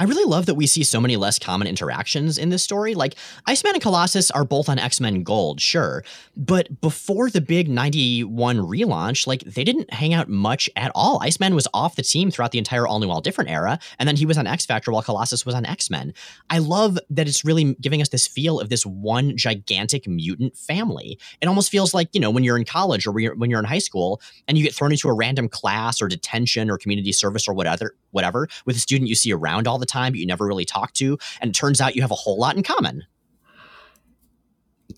I 0.00 0.04
really 0.04 0.24
love 0.24 0.46
that 0.46 0.54
we 0.54 0.66
see 0.66 0.82
so 0.82 0.98
many 0.98 1.18
less 1.18 1.38
common 1.38 1.68
interactions 1.68 2.38
in 2.38 2.48
this 2.48 2.62
story. 2.62 2.94
Like, 2.94 3.16
Iceman 3.44 3.74
and 3.74 3.82
Colossus 3.82 4.30
are 4.30 4.46
both 4.46 4.70
on 4.70 4.78
X 4.78 4.98
Men 4.98 5.22
Gold, 5.22 5.60
sure. 5.60 6.02
But 6.34 6.80
before 6.80 7.28
the 7.28 7.42
big 7.42 7.68
91 7.68 8.60
relaunch, 8.60 9.26
like, 9.26 9.42
they 9.42 9.62
didn't 9.62 9.92
hang 9.92 10.14
out 10.14 10.30
much 10.30 10.70
at 10.74 10.90
all. 10.94 11.20
Iceman 11.22 11.54
was 11.54 11.68
off 11.74 11.96
the 11.96 12.02
team 12.02 12.30
throughout 12.30 12.52
the 12.52 12.58
entire 12.58 12.86
All 12.86 12.98
New, 12.98 13.10
All 13.10 13.20
Different 13.20 13.50
era, 13.50 13.78
and 13.98 14.08
then 14.08 14.16
he 14.16 14.24
was 14.24 14.38
on 14.38 14.46
X 14.46 14.64
Factor 14.64 14.90
while 14.90 15.02
Colossus 15.02 15.44
was 15.44 15.54
on 15.54 15.66
X 15.66 15.90
Men. 15.90 16.14
I 16.48 16.60
love 16.60 16.98
that 17.10 17.28
it's 17.28 17.44
really 17.44 17.74
giving 17.74 18.00
us 18.00 18.08
this 18.08 18.26
feel 18.26 18.58
of 18.58 18.70
this 18.70 18.86
one 18.86 19.36
gigantic 19.36 20.08
mutant 20.08 20.56
family. 20.56 21.18
It 21.42 21.46
almost 21.46 21.70
feels 21.70 21.92
like, 21.92 22.08
you 22.14 22.20
know, 22.22 22.30
when 22.30 22.42
you're 22.42 22.56
in 22.56 22.64
college 22.64 23.06
or 23.06 23.12
when 23.12 23.50
you're 23.50 23.60
in 23.60 23.66
high 23.66 23.78
school 23.78 24.22
and 24.48 24.56
you 24.56 24.64
get 24.64 24.74
thrown 24.74 24.92
into 24.92 25.10
a 25.10 25.12
random 25.12 25.50
class 25.50 26.00
or 26.00 26.08
detention 26.08 26.70
or 26.70 26.78
community 26.78 27.12
service 27.12 27.46
or 27.46 27.52
whatever, 27.52 27.94
whatever, 28.10 28.48
with 28.64 28.76
a 28.76 28.80
student 28.80 29.08
you 29.08 29.14
see 29.14 29.32
around 29.32 29.66
all 29.66 29.78
the 29.78 29.86
time, 29.86 30.12
but 30.12 30.18
you 30.18 30.26
never 30.26 30.46
really 30.46 30.64
talk 30.64 30.92
to. 30.94 31.18
And 31.40 31.50
it 31.50 31.54
turns 31.54 31.80
out 31.80 31.96
you 31.96 32.02
have 32.02 32.10
a 32.10 32.16
whole 32.16 32.38
lot 32.38 32.56
in 32.56 32.62
common. 32.62 33.04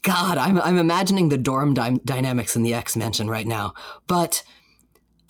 God, 0.03 0.38
I'm, 0.38 0.61
I'm 0.61 0.79
imagining 0.79 1.29
the 1.29 1.38
dorm 1.38 1.75
dy- 1.75 2.01
dynamics 2.05 2.57
in 2.57 2.62
the 2.62 2.75
X 2.75 2.96
Mansion 2.96 3.29
right 3.29 3.46
now. 3.46 3.75
But 4.07 4.42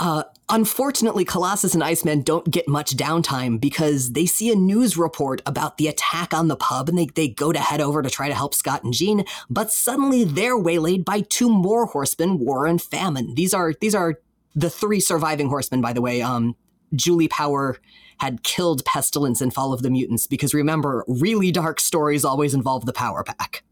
uh, 0.00 0.24
unfortunately, 0.48 1.24
Colossus 1.24 1.74
and 1.74 1.84
Iceman 1.84 2.22
don't 2.22 2.50
get 2.50 2.66
much 2.66 2.96
downtime 2.96 3.60
because 3.60 4.12
they 4.12 4.26
see 4.26 4.50
a 4.50 4.56
news 4.56 4.96
report 4.96 5.42
about 5.46 5.78
the 5.78 5.86
attack 5.88 6.34
on 6.34 6.48
the 6.48 6.56
pub 6.56 6.88
and 6.88 6.98
they, 6.98 7.06
they 7.06 7.28
go 7.28 7.52
to 7.52 7.58
head 7.60 7.80
over 7.80 8.02
to 8.02 8.10
try 8.10 8.28
to 8.28 8.34
help 8.34 8.54
Scott 8.54 8.82
and 8.82 8.92
Jean, 8.92 9.24
but 9.48 9.70
suddenly 9.70 10.24
they're 10.24 10.58
waylaid 10.58 11.04
by 11.04 11.20
two 11.20 11.48
more 11.48 11.86
horsemen, 11.86 12.38
War 12.38 12.66
and 12.66 12.82
Famine. 12.82 13.34
These 13.34 13.54
are 13.54 13.74
these 13.80 13.94
are 13.94 14.18
the 14.54 14.70
three 14.70 15.00
surviving 15.00 15.48
horsemen, 15.48 15.80
by 15.80 15.92
the 15.92 16.02
way. 16.02 16.20
Um, 16.20 16.56
Julie 16.94 17.28
Power 17.28 17.78
had 18.18 18.42
killed 18.42 18.84
Pestilence 18.84 19.40
and 19.40 19.52
Fall 19.52 19.72
of 19.72 19.82
the 19.82 19.90
Mutants 19.90 20.26
because 20.26 20.54
remember, 20.54 21.04
really 21.08 21.50
dark 21.50 21.80
stories 21.80 22.24
always 22.24 22.54
involve 22.54 22.86
the 22.86 22.92
Power 22.92 23.24
Pack. 23.24 23.64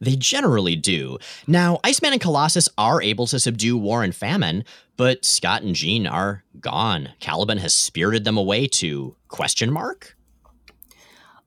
They 0.00 0.16
generally 0.16 0.76
do. 0.76 1.18
Now, 1.46 1.78
Iceman 1.84 2.12
and 2.12 2.20
Colossus 2.20 2.68
are 2.76 3.00
able 3.00 3.26
to 3.28 3.38
subdue 3.38 3.76
War 3.76 4.02
and 4.02 4.14
Famine, 4.14 4.64
but 4.96 5.24
Scott 5.24 5.62
and 5.62 5.74
Jean 5.74 6.06
are 6.06 6.44
gone. 6.60 7.10
Caliban 7.20 7.58
has 7.58 7.74
spirited 7.74 8.24
them 8.24 8.36
away 8.36 8.66
to 8.66 9.16
question 9.28 9.70
mark? 9.70 10.16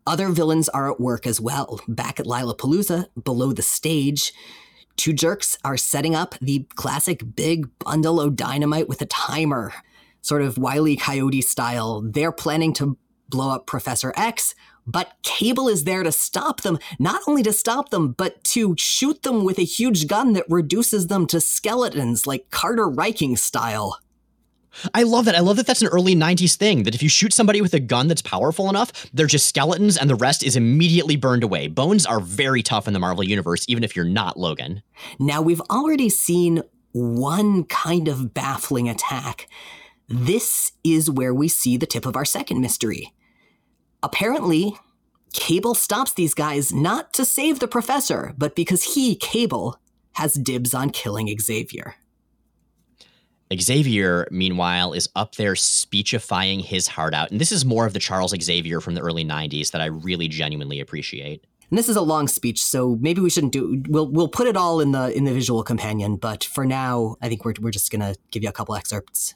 Other 0.07 0.29
villains 0.29 0.69
are 0.69 0.91
at 0.91 0.99
work 0.99 1.27
as 1.27 1.39
well. 1.39 1.79
Back 1.87 2.19
at 2.19 2.25
Lilapalooza, 2.25 3.07
below 3.23 3.53
the 3.53 3.61
stage, 3.61 4.33
two 4.95 5.13
jerks 5.13 5.57
are 5.63 5.77
setting 5.77 6.15
up 6.15 6.35
the 6.41 6.65
classic 6.75 7.35
big 7.35 7.67
bundle 7.79 8.19
of 8.19 8.35
dynamite 8.35 8.87
with 8.89 9.01
a 9.01 9.05
timer 9.05 9.73
sort 10.21 10.41
of 10.41 10.57
Wily 10.57 10.95
Coyote 10.95 11.41
style. 11.41 12.01
They're 12.01 12.31
planning 12.31 12.73
to 12.73 12.97
blow 13.29 13.49
up 13.49 13.65
Professor 13.65 14.13
X, 14.15 14.53
but 14.85 15.13
Cable 15.23 15.67
is 15.67 15.83
there 15.83 16.03
to 16.03 16.11
stop 16.11 16.61
them, 16.61 16.77
not 16.99 17.21
only 17.27 17.43
to 17.43 17.53
stop 17.53 17.89
them, 17.89 18.11
but 18.11 18.43
to 18.45 18.75
shoot 18.77 19.23
them 19.23 19.43
with 19.43 19.57
a 19.57 19.63
huge 19.63 20.07
gun 20.07 20.33
that 20.33 20.45
reduces 20.49 21.07
them 21.07 21.25
to 21.27 21.39
skeletons, 21.39 22.27
like 22.27 22.49
Carter 22.51 22.89
Ryking 22.89 23.37
style. 23.37 23.97
I 24.93 25.03
love 25.03 25.25
that. 25.25 25.35
I 25.35 25.39
love 25.39 25.57
that 25.57 25.67
that's 25.67 25.81
an 25.81 25.89
early 25.89 26.15
90s 26.15 26.55
thing 26.55 26.83
that 26.83 26.95
if 26.95 27.03
you 27.03 27.09
shoot 27.09 27.33
somebody 27.33 27.61
with 27.61 27.73
a 27.73 27.79
gun 27.79 28.07
that's 28.07 28.21
powerful 28.21 28.69
enough, 28.69 29.09
they're 29.13 29.27
just 29.27 29.47
skeletons 29.47 29.97
and 29.97 30.09
the 30.09 30.15
rest 30.15 30.43
is 30.43 30.55
immediately 30.55 31.17
burned 31.17 31.43
away. 31.43 31.67
Bones 31.67 32.05
are 32.05 32.21
very 32.21 32.63
tough 32.63 32.87
in 32.87 32.93
the 32.93 32.99
Marvel 32.99 33.23
Universe, 33.23 33.65
even 33.67 33.83
if 33.83 33.95
you're 33.95 34.05
not 34.05 34.37
Logan. 34.39 34.81
Now, 35.19 35.41
we've 35.41 35.61
already 35.69 36.09
seen 36.09 36.63
one 36.93 37.65
kind 37.65 38.07
of 38.07 38.33
baffling 38.33 38.89
attack 38.89 39.47
this 40.11 40.73
is 40.83 41.09
where 41.09 41.33
we 41.33 41.47
see 41.47 41.77
the 41.77 41.85
tip 41.85 42.05
of 42.05 42.15
our 42.15 42.25
second 42.25 42.61
mystery. 42.61 43.13
Apparently, 44.03 44.75
Cable 45.33 45.75
stops 45.75 46.13
these 46.13 46.33
guys 46.33 46.73
not 46.73 47.13
to 47.13 47.23
save 47.23 47.59
the 47.59 47.67
professor, 47.67 48.33
but 48.37 48.55
because 48.55 48.95
he, 48.95 49.15
Cable, 49.15 49.77
has 50.13 50.33
dibs 50.33 50.73
on 50.73 50.89
killing 50.89 51.33
Xavier. 51.39 51.95
Xavier, 53.59 54.27
meanwhile, 54.31 54.93
is 54.93 55.09
up 55.15 55.35
there 55.35 55.55
speechifying 55.55 56.59
his 56.59 56.87
heart 56.87 57.13
out. 57.13 57.31
And 57.31 57.39
this 57.39 57.51
is 57.51 57.65
more 57.65 57.85
of 57.85 57.93
the 57.93 57.99
Charles 57.99 58.33
Xavier 58.39 58.79
from 58.79 58.95
the 58.95 59.01
early 59.01 59.25
90s 59.25 59.71
that 59.71 59.81
I 59.81 59.85
really 59.85 60.27
genuinely 60.27 60.79
appreciate. 60.79 61.45
And 61.69 61.77
this 61.77 61.87
is 61.87 61.95
a 61.95 62.01
long 62.01 62.27
speech, 62.27 62.61
so 62.63 62.97
maybe 62.99 63.21
we 63.21 63.29
shouldn't 63.29 63.53
do 63.53 63.81
we'll 63.87 64.09
we'll 64.09 64.27
put 64.27 64.45
it 64.45 64.57
all 64.57 64.81
in 64.81 64.91
the 64.91 65.15
in 65.15 65.23
the 65.23 65.31
visual 65.31 65.63
companion, 65.63 66.17
but 66.17 66.43
for 66.43 66.65
now, 66.65 67.15
I 67.21 67.29
think 67.29 67.45
we're 67.45 67.53
we're 67.61 67.71
just 67.71 67.89
gonna 67.89 68.15
give 68.29 68.43
you 68.43 68.49
a 68.49 68.51
couple 68.51 68.75
excerpts. 68.75 69.35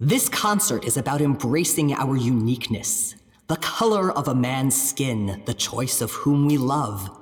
This 0.00 0.28
concert 0.28 0.84
is 0.84 0.96
about 0.96 1.20
embracing 1.20 1.92
our 1.92 2.16
uniqueness, 2.16 3.14
the 3.46 3.54
color 3.56 4.10
of 4.10 4.26
a 4.26 4.34
man's 4.34 4.74
skin, 4.74 5.40
the 5.46 5.54
choice 5.54 6.00
of 6.00 6.10
whom 6.10 6.46
we 6.46 6.58
love, 6.58 7.16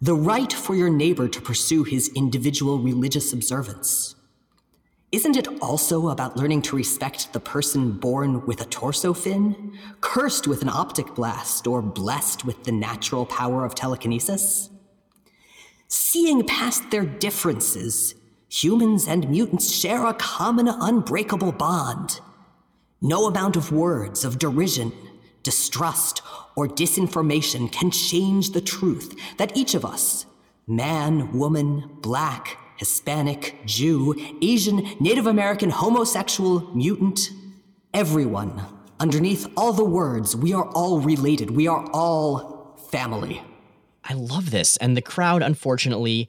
the 0.00 0.16
right 0.16 0.52
for 0.52 0.74
your 0.74 0.90
neighbor 0.90 1.28
to 1.28 1.40
pursue 1.40 1.84
his 1.84 2.08
individual 2.16 2.80
religious 2.80 3.32
observance. 3.32 4.16
Isn't 5.12 5.36
it 5.36 5.46
also 5.62 6.08
about 6.08 6.36
learning 6.36 6.62
to 6.62 6.76
respect 6.76 7.32
the 7.32 7.38
person 7.38 7.92
born 7.92 8.44
with 8.44 8.60
a 8.60 8.66
torso 8.66 9.14
fin, 9.14 9.78
cursed 10.00 10.48
with 10.48 10.62
an 10.62 10.68
optic 10.68 11.14
blast, 11.14 11.68
or 11.68 11.80
blessed 11.80 12.44
with 12.44 12.64
the 12.64 12.72
natural 12.72 13.24
power 13.24 13.64
of 13.64 13.76
telekinesis? 13.76 14.68
Seeing 15.86 16.44
past 16.44 16.90
their 16.90 17.06
differences, 17.06 18.16
humans 18.48 19.06
and 19.08 19.28
mutants 19.28 19.70
share 19.70 20.06
a 20.06 20.14
common 20.14 20.68
unbreakable 20.68 21.52
bond 21.52 22.20
no 23.00 23.26
amount 23.26 23.56
of 23.56 23.72
words 23.72 24.24
of 24.24 24.38
derision, 24.38 24.92
distrust, 25.42 26.22
or 26.56 26.66
disinformation 26.66 27.70
can 27.70 27.90
change 27.90 28.50
the 28.50 28.60
truth 28.60 29.14
that 29.36 29.56
each 29.56 29.74
of 29.74 29.84
us, 29.84 30.26
man, 30.66 31.32
woman, 31.32 31.98
black, 32.00 32.58
Hispanic, 32.78 33.56
Jew, 33.64 34.14
Asian, 34.42 34.88
Native 34.98 35.26
American, 35.26 35.70
homosexual, 35.70 36.74
mutant, 36.74 37.30
everyone, 37.94 38.62
underneath 38.98 39.46
all 39.56 39.72
the 39.72 39.84
words, 39.84 40.34
we 40.34 40.52
are 40.52 40.68
all 40.70 41.00
related. 41.00 41.50
We 41.50 41.68
are 41.68 41.88
all 41.92 42.76
family. 42.90 43.42
I 44.04 44.14
love 44.14 44.50
this. 44.50 44.76
And 44.78 44.96
the 44.96 45.02
crowd, 45.02 45.42
unfortunately, 45.42 46.28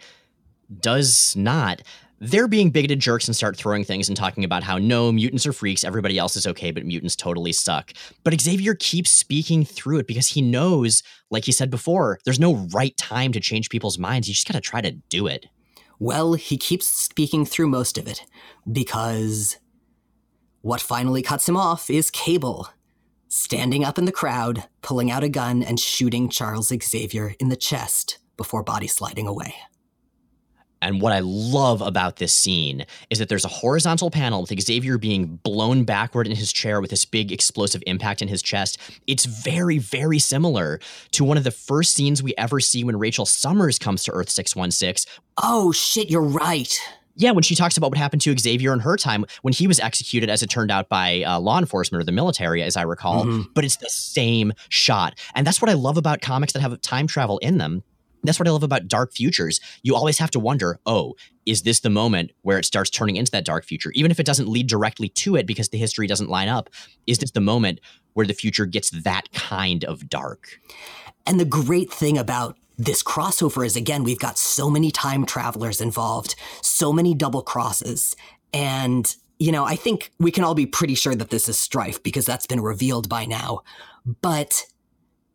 does 0.79 1.35
not 1.35 1.81
they're 2.19 2.47
being 2.47 2.69
bigoted 2.69 2.99
jerks 2.99 3.27
and 3.27 3.35
start 3.35 3.55
throwing 3.55 3.83
things 3.83 4.07
and 4.07 4.17
talking 4.17 4.43
about 4.43 4.63
how 4.63 4.77
no, 4.77 5.11
mutants 5.11 5.45
are 5.45 5.53
freaks, 5.53 5.83
everybody 5.83 6.17
else 6.17 6.35
is 6.35 6.47
okay, 6.47 6.71
but 6.71 6.85
mutants 6.85 7.15
totally 7.15 7.53
suck. 7.53 7.93
But 8.23 8.39
Xavier 8.39 8.75
keeps 8.75 9.11
speaking 9.11 9.65
through 9.65 9.99
it 9.99 10.07
because 10.07 10.27
he 10.27 10.41
knows, 10.41 11.03
like 11.29 11.45
he 11.45 11.51
said 11.51 11.69
before, 11.69 12.19
there's 12.25 12.39
no 12.39 12.67
right 12.73 12.95
time 12.97 13.31
to 13.33 13.39
change 13.39 13.69
people's 13.69 13.99
minds. 13.99 14.27
You 14.27 14.33
just 14.33 14.47
gotta 14.47 14.61
try 14.61 14.81
to 14.81 14.91
do 14.91 15.27
it. 15.27 15.45
Well, 15.99 16.33
he 16.33 16.57
keeps 16.57 16.87
speaking 16.87 17.45
through 17.45 17.69
most 17.69 17.97
of 17.97 18.07
it 18.07 18.23
because 18.71 19.57
what 20.61 20.81
finally 20.81 21.21
cuts 21.21 21.47
him 21.47 21.57
off 21.57 21.89
is 21.89 22.11
Cable, 22.11 22.69
standing 23.27 23.83
up 23.83 23.97
in 23.97 24.05
the 24.05 24.11
crowd, 24.11 24.63
pulling 24.81 25.09
out 25.09 25.23
a 25.23 25.29
gun 25.29 25.63
and 25.63 25.79
shooting 25.79 26.29
Charles 26.29 26.71
Xavier 26.83 27.35
in 27.39 27.49
the 27.49 27.55
chest 27.55 28.19
before 28.37 28.63
body 28.63 28.87
sliding 28.87 29.27
away. 29.27 29.55
And 30.81 31.01
what 31.01 31.13
I 31.13 31.19
love 31.19 31.81
about 31.81 32.17
this 32.17 32.33
scene 32.33 32.85
is 33.09 33.19
that 33.19 33.29
there's 33.29 33.45
a 33.45 33.49
horizontal 33.49 34.11
panel 34.11 34.41
with 34.41 34.59
Xavier 34.59 34.97
being 34.97 35.37
blown 35.37 35.83
backward 35.83 36.27
in 36.27 36.35
his 36.35 36.53
chair 36.53 36.81
with 36.81 36.89
this 36.89 37.05
big 37.05 37.31
explosive 37.31 37.83
impact 37.87 38.21
in 38.21 38.27
his 38.27 38.41
chest. 38.41 38.77
It's 39.07 39.25
very, 39.25 39.77
very 39.77 40.19
similar 40.19 40.79
to 41.11 41.23
one 41.23 41.37
of 41.37 41.43
the 41.43 41.51
first 41.51 41.93
scenes 41.93 42.21
we 42.21 42.33
ever 42.37 42.59
see 42.59 42.83
when 42.83 42.97
Rachel 42.97 43.25
Summers 43.25 43.79
comes 43.79 44.03
to 44.05 44.11
Earth 44.11 44.29
616. 44.29 45.11
Oh, 45.41 45.71
shit, 45.71 46.09
you're 46.09 46.21
right. 46.21 46.77
Yeah, 47.15 47.31
when 47.31 47.41
she 47.41 47.55
talks 47.55 47.77
about 47.77 47.89
what 47.89 47.97
happened 47.97 48.21
to 48.21 48.37
Xavier 48.37 48.71
in 48.73 48.79
her 48.79 48.95
time 48.95 49.25
when 49.41 49.51
he 49.51 49.65
was 49.65 49.79
executed, 49.79 50.29
as 50.29 50.43
it 50.43 50.51
turned 50.51 50.69
out, 50.69 50.87
by 50.87 51.23
uh, 51.23 51.39
law 51.39 51.57
enforcement 51.57 51.99
or 51.99 52.05
the 52.05 52.11
military, 52.11 52.61
as 52.61 52.77
I 52.77 52.83
recall. 52.83 53.25
Mm-hmm. 53.25 53.51
But 53.55 53.65
it's 53.65 53.77
the 53.77 53.89
same 53.89 54.53
shot. 54.69 55.17
And 55.33 55.45
that's 55.45 55.59
what 55.59 55.69
I 55.69 55.73
love 55.73 55.97
about 55.97 56.21
comics 56.21 56.53
that 56.53 56.59
have 56.59 56.79
time 56.81 57.07
travel 57.07 57.39
in 57.39 57.57
them 57.57 57.83
that's 58.27 58.39
what 58.39 58.47
I 58.47 58.51
love 58.51 58.63
about 58.63 58.87
dark 58.87 59.13
futures. 59.13 59.59
You 59.83 59.95
always 59.95 60.17
have 60.19 60.31
to 60.31 60.39
wonder, 60.39 60.79
oh, 60.85 61.15
is 61.45 61.63
this 61.63 61.79
the 61.79 61.89
moment 61.89 62.31
where 62.41 62.59
it 62.59 62.65
starts 62.65 62.89
turning 62.89 63.15
into 63.15 63.31
that 63.31 63.45
dark 63.45 63.65
future? 63.65 63.91
Even 63.95 64.11
if 64.11 64.19
it 64.19 64.25
doesn't 64.25 64.49
lead 64.49 64.67
directly 64.67 65.09
to 65.09 65.35
it 65.35 65.45
because 65.45 65.69
the 65.69 65.77
history 65.77 66.07
doesn't 66.07 66.29
line 66.29 66.49
up, 66.49 66.69
is 67.05 67.19
this 67.19 67.31
the 67.31 67.41
moment 67.41 67.79
where 68.13 68.25
the 68.25 68.33
future 68.33 68.65
gets 68.65 68.89
that 68.89 69.31
kind 69.31 69.85
of 69.85 70.09
dark? 70.09 70.59
And 71.25 71.39
the 71.39 71.45
great 71.45 71.91
thing 71.91 72.17
about 72.17 72.57
this 72.77 73.01
crossover 73.01 73.65
is 73.65 73.75
again, 73.75 74.03
we've 74.03 74.19
got 74.19 74.37
so 74.37 74.69
many 74.69 74.91
time 74.91 75.25
travelers 75.25 75.81
involved, 75.81 76.35
so 76.61 76.93
many 76.93 77.15
double 77.15 77.41
crosses. 77.41 78.15
And, 78.53 79.13
you 79.39 79.51
know, 79.51 79.65
I 79.65 79.75
think 79.75 80.11
we 80.19 80.31
can 80.31 80.43
all 80.43 80.55
be 80.55 80.65
pretty 80.65 80.95
sure 80.95 81.15
that 81.15 81.29
this 81.29 81.49
is 81.49 81.57
strife 81.57 82.01
because 82.03 82.25
that's 82.25 82.47
been 82.47 82.61
revealed 82.61 83.09
by 83.09 83.25
now. 83.25 83.61
But 84.21 84.65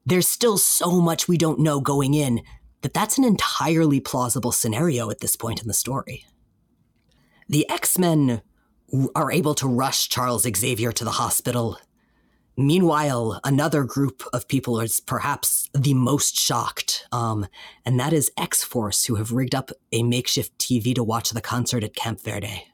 there's 0.07 0.29
still 0.29 0.59
so 0.59 1.01
much 1.01 1.29
we 1.29 1.37
don't 1.37 1.61
know 1.61 1.81
going 1.81 2.15
in 2.15 2.43
that 2.83 2.95
that's 2.95 3.19
an 3.19 3.25
entirely 3.25 4.01
plausible 4.01 4.53
scenario 4.53 5.11
at 5.11 5.21
this 5.21 5.37
point 5.37 5.63
in 5.63 5.69
the 5.69 5.75
story. 5.75 6.27
The 7.49 7.69
X 7.69 7.99
Men 7.99 8.43
are 9.15 9.33
able 9.33 9.55
to 9.55 9.67
rush 9.67 10.09
Charles 10.09 10.43
Xavier 10.43 10.93
to 10.93 11.05
the 11.05 11.13
hospital. 11.13 11.79
Meanwhile, 12.57 13.41
another 13.45 13.85
group 13.85 14.23
of 14.33 14.47
people 14.47 14.79
is 14.81 15.01
perhaps 15.01 15.71
the 15.73 15.95
most 15.95 16.39
shocked, 16.39 17.07
um, 17.11 17.47
and 17.87 17.99
that 17.99 18.13
is 18.13 18.31
X 18.37 18.63
Force, 18.63 19.07
who 19.07 19.15
have 19.15 19.33
rigged 19.33 19.55
up 19.55 19.71
a 19.91 20.03
makeshift 20.03 20.59
TV 20.59 20.95
to 20.95 21.03
watch 21.03 21.31
the 21.31 21.41
concert 21.41 21.83
at 21.83 21.97
Camp 21.97 22.21
Verde. 22.21 22.67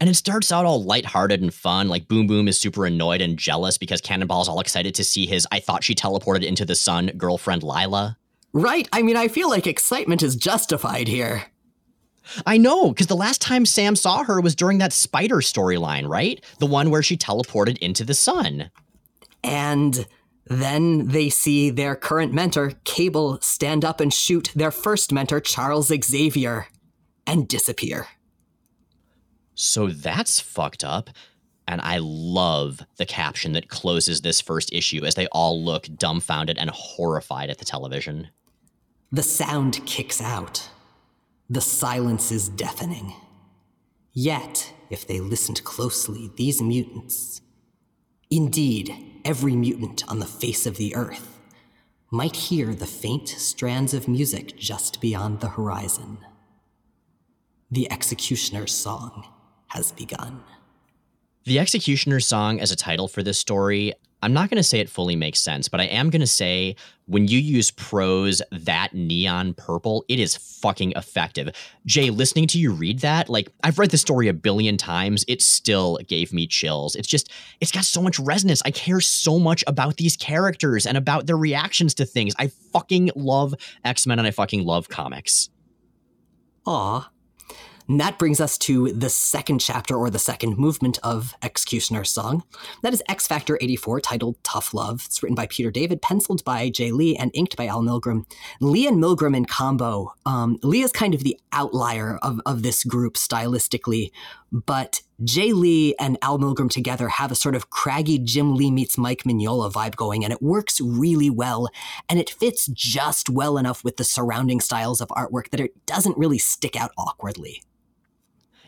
And 0.00 0.10
it 0.10 0.14
starts 0.14 0.50
out 0.50 0.66
all 0.66 0.82
lighthearted 0.82 1.40
and 1.40 1.54
fun. 1.54 1.88
Like 1.88 2.08
Boom 2.08 2.26
Boom 2.26 2.48
is 2.48 2.58
super 2.58 2.84
annoyed 2.84 3.20
and 3.20 3.38
jealous 3.38 3.78
because 3.78 4.00
Cannonball's 4.00 4.48
all 4.48 4.60
excited 4.60 4.94
to 4.96 5.04
see 5.04 5.24
his 5.24 5.46
I 5.52 5.60
thought 5.60 5.84
she 5.84 5.94
teleported 5.94 6.44
into 6.44 6.64
the 6.64 6.74
sun 6.74 7.12
girlfriend 7.16 7.62
Lila. 7.62 8.18
Right. 8.54 8.88
I 8.92 9.02
mean, 9.02 9.16
I 9.16 9.26
feel 9.26 9.50
like 9.50 9.66
excitement 9.66 10.22
is 10.22 10.36
justified 10.36 11.08
here. 11.08 11.46
I 12.46 12.56
know, 12.56 12.88
because 12.88 13.08
the 13.08 13.16
last 13.16 13.42
time 13.42 13.66
Sam 13.66 13.96
saw 13.96 14.24
her 14.24 14.40
was 14.40 14.54
during 14.54 14.78
that 14.78 14.92
spider 14.92 15.36
storyline, 15.38 16.08
right? 16.08 16.42
The 16.60 16.66
one 16.66 16.90
where 16.90 17.02
she 17.02 17.16
teleported 17.16 17.76
into 17.78 18.04
the 18.04 18.14
sun. 18.14 18.70
And 19.42 20.06
then 20.46 21.08
they 21.08 21.28
see 21.30 21.70
their 21.70 21.96
current 21.96 22.32
mentor, 22.32 22.72
Cable, 22.84 23.40
stand 23.42 23.84
up 23.84 24.00
and 24.00 24.14
shoot 24.14 24.50
their 24.54 24.70
first 24.70 25.12
mentor, 25.12 25.40
Charles 25.40 25.92
Xavier, 26.02 26.68
and 27.26 27.48
disappear. 27.48 28.06
So 29.54 29.88
that's 29.88 30.40
fucked 30.40 30.84
up. 30.84 31.10
And 31.66 31.80
I 31.80 31.98
love 32.00 32.82
the 32.98 33.06
caption 33.06 33.52
that 33.52 33.68
closes 33.68 34.20
this 34.20 34.40
first 34.40 34.72
issue 34.72 35.04
as 35.04 35.14
they 35.14 35.26
all 35.28 35.62
look 35.62 35.88
dumbfounded 35.96 36.58
and 36.58 36.70
horrified 36.70 37.50
at 37.50 37.58
the 37.58 37.64
television. 37.64 38.28
The 39.12 39.22
sound 39.22 39.84
kicks 39.86 40.20
out. 40.20 40.68
The 41.48 41.60
silence 41.60 42.32
is 42.32 42.48
deafening. 42.48 43.14
Yet, 44.12 44.72
if 44.90 45.06
they 45.06 45.20
listened 45.20 45.64
closely, 45.64 46.30
these 46.36 46.62
mutants, 46.62 47.40
indeed, 48.30 48.94
every 49.24 49.56
mutant 49.56 50.08
on 50.08 50.18
the 50.20 50.26
face 50.26 50.66
of 50.66 50.76
the 50.76 50.94
earth, 50.94 51.38
might 52.10 52.36
hear 52.36 52.74
the 52.74 52.86
faint 52.86 53.28
strands 53.28 53.92
of 53.92 54.08
music 54.08 54.56
just 54.56 55.00
beyond 55.00 55.40
the 55.40 55.48
horizon. 55.48 56.18
The 57.70 57.90
executioner's 57.90 58.72
song 58.72 59.26
has 59.68 59.90
begun. 59.92 60.42
The 61.44 61.58
Executioner's 61.58 62.26
Song 62.26 62.58
as 62.58 62.70
a 62.70 62.76
title 62.76 63.06
for 63.06 63.22
this 63.22 63.38
story, 63.38 63.92
I'm 64.24 64.32
not 64.32 64.48
going 64.48 64.56
to 64.56 64.62
say 64.62 64.80
it 64.80 64.88
fully 64.88 65.16
makes 65.16 65.38
sense, 65.38 65.68
but 65.68 65.80
I 65.80 65.84
am 65.84 66.08
going 66.08 66.22
to 66.22 66.26
say 66.26 66.76
when 67.04 67.28
you 67.28 67.38
use 67.38 67.70
prose 67.70 68.40
that 68.50 68.94
neon 68.94 69.52
purple, 69.52 70.02
it 70.08 70.18
is 70.18 70.34
fucking 70.34 70.94
effective. 70.96 71.50
Jay, 71.84 72.08
listening 72.08 72.46
to 72.46 72.58
you 72.58 72.72
read 72.72 73.00
that, 73.00 73.28
like 73.28 73.50
I've 73.62 73.78
read 73.78 73.90
the 73.90 73.98
story 73.98 74.28
a 74.28 74.32
billion 74.32 74.78
times, 74.78 75.26
it 75.28 75.42
still 75.42 75.98
gave 76.08 76.32
me 76.32 76.46
chills. 76.46 76.96
It's 76.96 77.06
just, 77.06 77.30
it's 77.60 77.70
got 77.70 77.84
so 77.84 78.00
much 78.00 78.18
resonance. 78.18 78.62
I 78.64 78.70
care 78.70 79.02
so 79.02 79.38
much 79.38 79.62
about 79.66 79.98
these 79.98 80.16
characters 80.16 80.86
and 80.86 80.96
about 80.96 81.26
their 81.26 81.36
reactions 81.36 81.92
to 81.96 82.06
things. 82.06 82.34
I 82.38 82.46
fucking 82.72 83.10
love 83.14 83.54
X 83.84 84.06
Men 84.06 84.18
and 84.18 84.26
I 84.26 84.30
fucking 84.30 84.64
love 84.64 84.88
comics. 84.88 85.50
Aw, 86.66 87.10
and 87.88 88.00
that 88.00 88.18
brings 88.18 88.40
us 88.40 88.56
to 88.58 88.92
the 88.92 89.10
second 89.10 89.60
chapter 89.60 89.94
or 89.94 90.08
the 90.08 90.18
second 90.18 90.56
movement 90.56 90.98
of 91.02 91.34
Executioner's 91.42 92.10
Song. 92.10 92.42
That 92.82 92.94
is 92.94 93.02
X 93.08 93.26
Factor 93.26 93.58
84, 93.60 94.00
titled 94.00 94.42
Tough 94.42 94.72
Love. 94.72 95.02
It's 95.04 95.22
written 95.22 95.34
by 95.34 95.46
Peter 95.46 95.70
David, 95.70 96.00
penciled 96.00 96.42
by 96.44 96.70
Jay 96.70 96.90
Lee, 96.92 97.16
and 97.16 97.30
inked 97.34 97.56
by 97.56 97.66
Al 97.66 97.82
Milgrom. 97.82 98.24
Lee 98.60 98.86
and 98.86 99.02
Milgrom 99.02 99.36
in 99.36 99.44
combo. 99.44 100.14
Um, 100.24 100.58
Lee 100.62 100.82
is 100.82 100.92
kind 100.92 101.14
of 101.14 101.24
the 101.24 101.38
outlier 101.52 102.18
of, 102.22 102.40
of 102.46 102.62
this 102.62 102.84
group 102.84 103.14
stylistically, 103.14 104.10
but 104.50 105.02
Jay 105.22 105.52
Lee 105.52 105.94
and 106.00 106.16
Al 106.22 106.38
Milgrom 106.38 106.70
together 106.70 107.08
have 107.08 107.30
a 107.30 107.36
sort 107.36 107.54
of 107.54 107.68
craggy 107.70 108.18
Jim 108.18 108.56
Lee 108.56 108.70
meets 108.70 108.96
Mike 108.96 109.24
Mignola 109.24 109.70
vibe 109.70 109.96
going, 109.96 110.24
and 110.24 110.32
it 110.32 110.40
works 110.40 110.80
really 110.80 111.28
well. 111.28 111.68
And 112.08 112.18
it 112.18 112.30
fits 112.30 112.66
just 112.66 113.28
well 113.28 113.58
enough 113.58 113.84
with 113.84 113.98
the 113.98 114.04
surrounding 114.04 114.60
styles 114.60 115.02
of 115.02 115.08
artwork 115.08 115.50
that 115.50 115.60
it 115.60 115.84
doesn't 115.86 116.16
really 116.16 116.38
stick 116.38 116.76
out 116.76 116.90
awkwardly. 116.96 117.62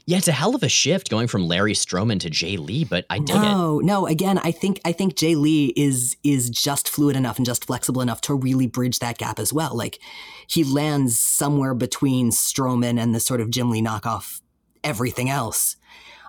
Yeah, 0.09 0.19
it's 0.19 0.29
a 0.29 0.33
hell 0.33 0.55
of 0.55 0.63
a 0.63 0.69
shift 0.69 1.11
going 1.11 1.27
from 1.27 1.49
Larry 1.49 1.73
Stroman 1.73 2.21
to 2.21 2.31
Jay 2.31 2.57
Lee, 2.57 2.85
but 2.85 3.07
I 3.11 3.19
dig 3.19 3.35
no, 3.35 3.43
it. 3.43 3.45
No, 3.45 3.79
no. 3.81 4.07
again, 4.07 4.39
I 4.39 4.53
think 4.53 4.81
I 4.85 4.93
think 4.93 5.17
Jay 5.17 5.35
Lee 5.35 5.73
is 5.77 6.17
is 6.23 6.49
just 6.49 6.89
fluid 6.89 7.17
enough 7.17 7.39
and 7.39 7.45
just 7.45 7.65
flexible 7.65 8.01
enough 8.01 8.21
to 8.23 8.35
really 8.35 8.69
bridge 8.69 9.01
that 9.01 9.19
gap 9.19 9.41
as 9.41 9.53
well. 9.53 9.77
Like 9.77 9.99
he 10.47 10.63
lands 10.63 11.19
somewhere 11.19 11.75
between 11.75 12.31
Stroman 12.31 13.01
and 13.01 13.17
the 13.17 13.21
sort 13.21 13.41
of 13.41 13.51
Jim 13.51 13.69
Lee 13.69 13.83
knockoff 13.83 14.41
everything 14.85 15.29
else. 15.29 15.77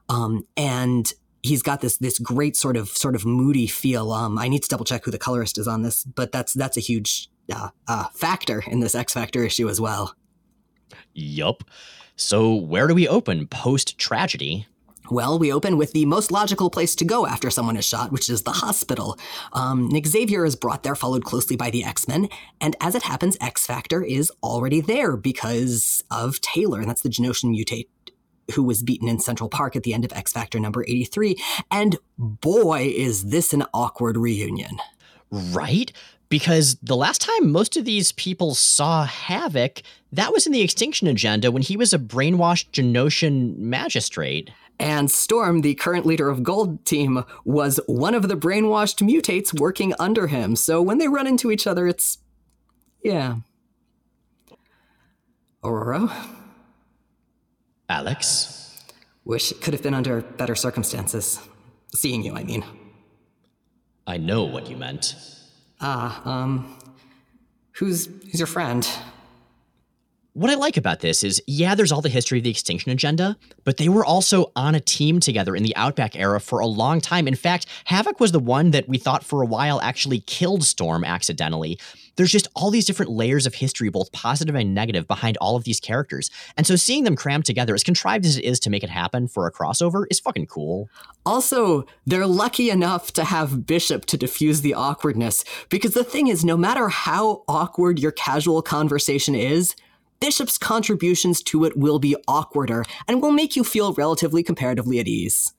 Um, 0.10 0.48
and 0.58 1.14
he's 1.44 1.62
got 1.62 1.82
this 1.82 1.98
this 1.98 2.18
great 2.18 2.56
sort 2.56 2.78
of 2.78 2.90
sort 2.90 3.16
of 3.16 3.26
moody 3.26 3.68
feel. 3.68 4.12
Um, 4.12 4.40
I 4.40 4.48
need 4.48 4.64
to 4.64 4.70
double 4.70 4.86
check 4.86 5.06
who 5.06 5.12
the 5.12 5.20
colorist 5.20 5.60
is 5.60 5.68
on 5.68 5.84
this, 5.84 6.04
but 6.04 6.32
that's 6.32 6.54
that's 6.54 6.78
a 6.78 6.82
huge 6.82 7.30
uh, 7.54 7.70
uh, 7.88 8.08
factor 8.14 8.64
in 8.68 8.80
this 8.80 8.96
X 8.96 9.14
Factor 9.14 9.44
issue 9.44 9.70
as 9.70 9.80
well. 9.80 10.16
Yup. 11.14 11.64
So, 12.16 12.54
where 12.54 12.88
do 12.88 12.96
we 12.96 13.08
open 13.08 13.48
post 13.48 13.98
tragedy? 13.98 14.68
Well, 15.10 15.40
we 15.40 15.54
open 15.54 15.78
with 15.78 15.94
the 15.94 16.06
most 16.06 16.32
logical 16.32 16.70
place 16.70 16.94
to 16.96 17.06
go 17.06 17.26
after 17.26 17.50
someone 17.50 17.78
is 17.78 17.86
shot, 17.86 18.12
which 18.12 18.30
is 18.30 18.44
the 18.44 18.52
hospital. 18.52 19.18
Um, 19.54 19.88
Nick 19.88 20.06
Xavier 20.06 20.44
is 20.44 20.56
brought 20.56 20.84
there, 20.84 20.96
followed 20.96 21.24
closely 21.24 21.56
by 21.56 21.70
the 21.70 21.84
X 21.84 22.08
Men, 22.08 22.28
and 22.60 22.76
as 22.82 22.96
it 22.96 23.04
happens, 23.04 23.38
X 23.40 23.66
Factor 23.66 24.04
is 24.04 24.32
already 24.44 24.82
there 24.82 25.16
because 25.16 26.04
of 26.12 26.42
Taylor, 26.42 26.80
and 26.80 26.90
that's 26.90 27.02
the 27.02 27.10
Genoshan 27.10 27.56
mutate 27.56 27.88
who 28.54 28.64
was 28.64 28.84
beaten 28.84 29.08
in 29.08 29.20
Central 29.20 29.50
Park 29.50 29.76
at 29.76 29.84
the 29.84 29.94
end 29.94 30.06
of 30.06 30.14
X 30.14 30.32
Factor 30.32 30.60
number 30.60 30.84
83. 30.84 31.36
And 31.72 31.98
boy, 32.18 32.94
is 32.96 33.26
this 33.30 33.54
an 33.54 33.64
awkward 33.74 34.18
reunion. 34.18 34.78
Right? 35.30 35.92
Because 36.30 36.76
the 36.82 36.96
last 36.96 37.22
time 37.22 37.52
most 37.52 37.78
of 37.78 37.86
these 37.86 38.12
people 38.12 38.54
saw 38.54 39.06
Havoc, 39.06 39.82
that 40.12 40.34
was 40.34 40.46
in 40.46 40.52
the 40.52 40.62
Extinction 40.62 41.08
Agenda 41.08 41.52
when 41.52 41.62
he 41.62 41.78
was 41.78 41.94
a 41.94 42.00
brainwashed 42.00 42.72
Genoshan 42.72 43.58
magistrate. 43.58 44.50
And 44.80 45.10
Storm, 45.10 45.62
the 45.62 45.74
current 45.76 46.06
leader 46.06 46.30
of 46.30 46.44
Gold 46.44 46.86
Team, 46.86 47.24
was 47.46 47.80
one 47.88 48.14
of 48.14 48.28
the 48.28 48.36
brainwashed 48.36 49.02
mutates 49.02 49.58
working 49.58 49.94
under 50.00 50.28
him. 50.28 50.56
So 50.56 50.82
when 50.82 50.98
they 50.98 51.08
run 51.08 51.28
into 51.28 51.52
each 51.52 51.66
other, 51.66 51.88
it's. 51.88 52.20
Yeah. 53.04 53.38
Ororo? 55.64 56.12
Alex? 57.90 58.86
Wish 59.26 59.52
it 59.52 59.62
could 59.62 59.74
have 59.74 59.84
been 59.84 59.94
under 59.94 60.22
better 60.22 60.56
circumstances. 60.56 61.40
Seeing 61.96 62.24
you, 62.24 62.36
I 62.36 62.44
mean. 62.44 62.64
I 64.06 64.18
know 64.18 64.44
what 64.44 64.70
you 64.70 64.78
meant. 64.78 65.16
Ah, 65.80 66.22
um, 66.26 66.76
who's 67.74 68.08
who's 68.08 68.40
your 68.40 68.48
friend? 68.48 68.88
What 70.38 70.52
I 70.52 70.54
like 70.54 70.78
about 70.78 71.00
this 71.00 71.24
is, 71.24 71.42
yeah, 71.48 71.74
there's 71.74 71.92
all 71.92 72.02
the 72.02 72.10
history 72.10 72.38
of 72.38 72.44
the 72.44 72.52
Extinction 72.52 72.92
Agenda, 72.92 73.38
but 73.64 73.78
they 73.78 73.90
were 73.90 74.06
also 74.06 74.52
on 74.56 74.76
a 74.76 74.80
team 74.80 75.20
together 75.20 75.56
in 75.56 75.64
the 75.64 75.76
Outback 75.76 76.16
era 76.16 76.40
for 76.40 76.60
a 76.60 76.68
long 76.68 77.02
time. 77.02 77.28
In 77.28 77.34
fact, 77.34 77.66
Havoc 77.86 78.20
was 78.20 78.34
the 78.34 78.40
one 78.40 78.70
that 78.70 78.88
we 78.88 79.00
thought 79.00 79.24
for 79.24 79.42
a 79.42 79.48
while 79.48 79.82
actually 79.82 80.20
killed 80.20 80.64
Storm 80.64 81.04
accidentally. 81.04 81.80
There's 82.18 82.32
just 82.32 82.50
all 82.56 82.70
these 82.70 82.86
different 82.86 83.10
layers 83.10 83.48
of 83.48 83.56
history, 83.56 83.90
both 83.90 84.12
positive 84.12 84.54
and 84.54 84.76
negative, 84.76 85.08
behind 85.08 85.38
all 85.38 85.56
of 85.56 85.64
these 85.64 85.80
characters. 85.80 86.30
And 86.56 86.68
so 86.68 86.76
seeing 86.76 87.04
them 87.04 87.16
crammed 87.16 87.46
together, 87.46 87.74
as 87.74 87.84
contrived 87.84 88.24
as 88.24 88.38
it 88.38 88.44
is 88.44 88.60
to 88.60 88.70
make 88.70 88.84
it 88.84 88.92
happen 88.92 89.28
for 89.28 89.48
a 89.48 89.52
crossover, 89.52 90.06
is 90.12 90.20
fucking 90.20 90.46
cool. 90.46 90.88
Also, 91.26 91.84
they're 92.06 92.28
lucky 92.28 92.70
enough 92.70 93.12
to 93.14 93.24
have 93.24 93.66
Bishop 93.66 94.06
to 94.06 94.18
diffuse 94.18 94.62
the 94.62 94.76
awkwardness, 94.76 95.44
because 95.70 95.96
the 95.96 96.04
thing 96.04 96.28
is, 96.28 96.46
no 96.46 96.56
matter 96.56 96.90
how 96.90 97.44
awkward 97.48 97.98
your 97.98 98.12
casual 98.12 98.62
conversation 98.62 99.34
is, 99.34 99.76
Bishop's 100.20 100.58
contributions 100.58 101.42
to 101.44 101.66
it 101.66 101.78
will 101.78 102.00
be 102.00 102.16
awkwarder 102.28 102.84
and 103.08 103.22
will 103.22 103.32
make 103.32 103.56
you 103.56 103.64
feel 103.64 103.94
relatively 103.94 104.44
comparatively 104.44 105.00
at 105.00 105.08
ease. 105.08 105.54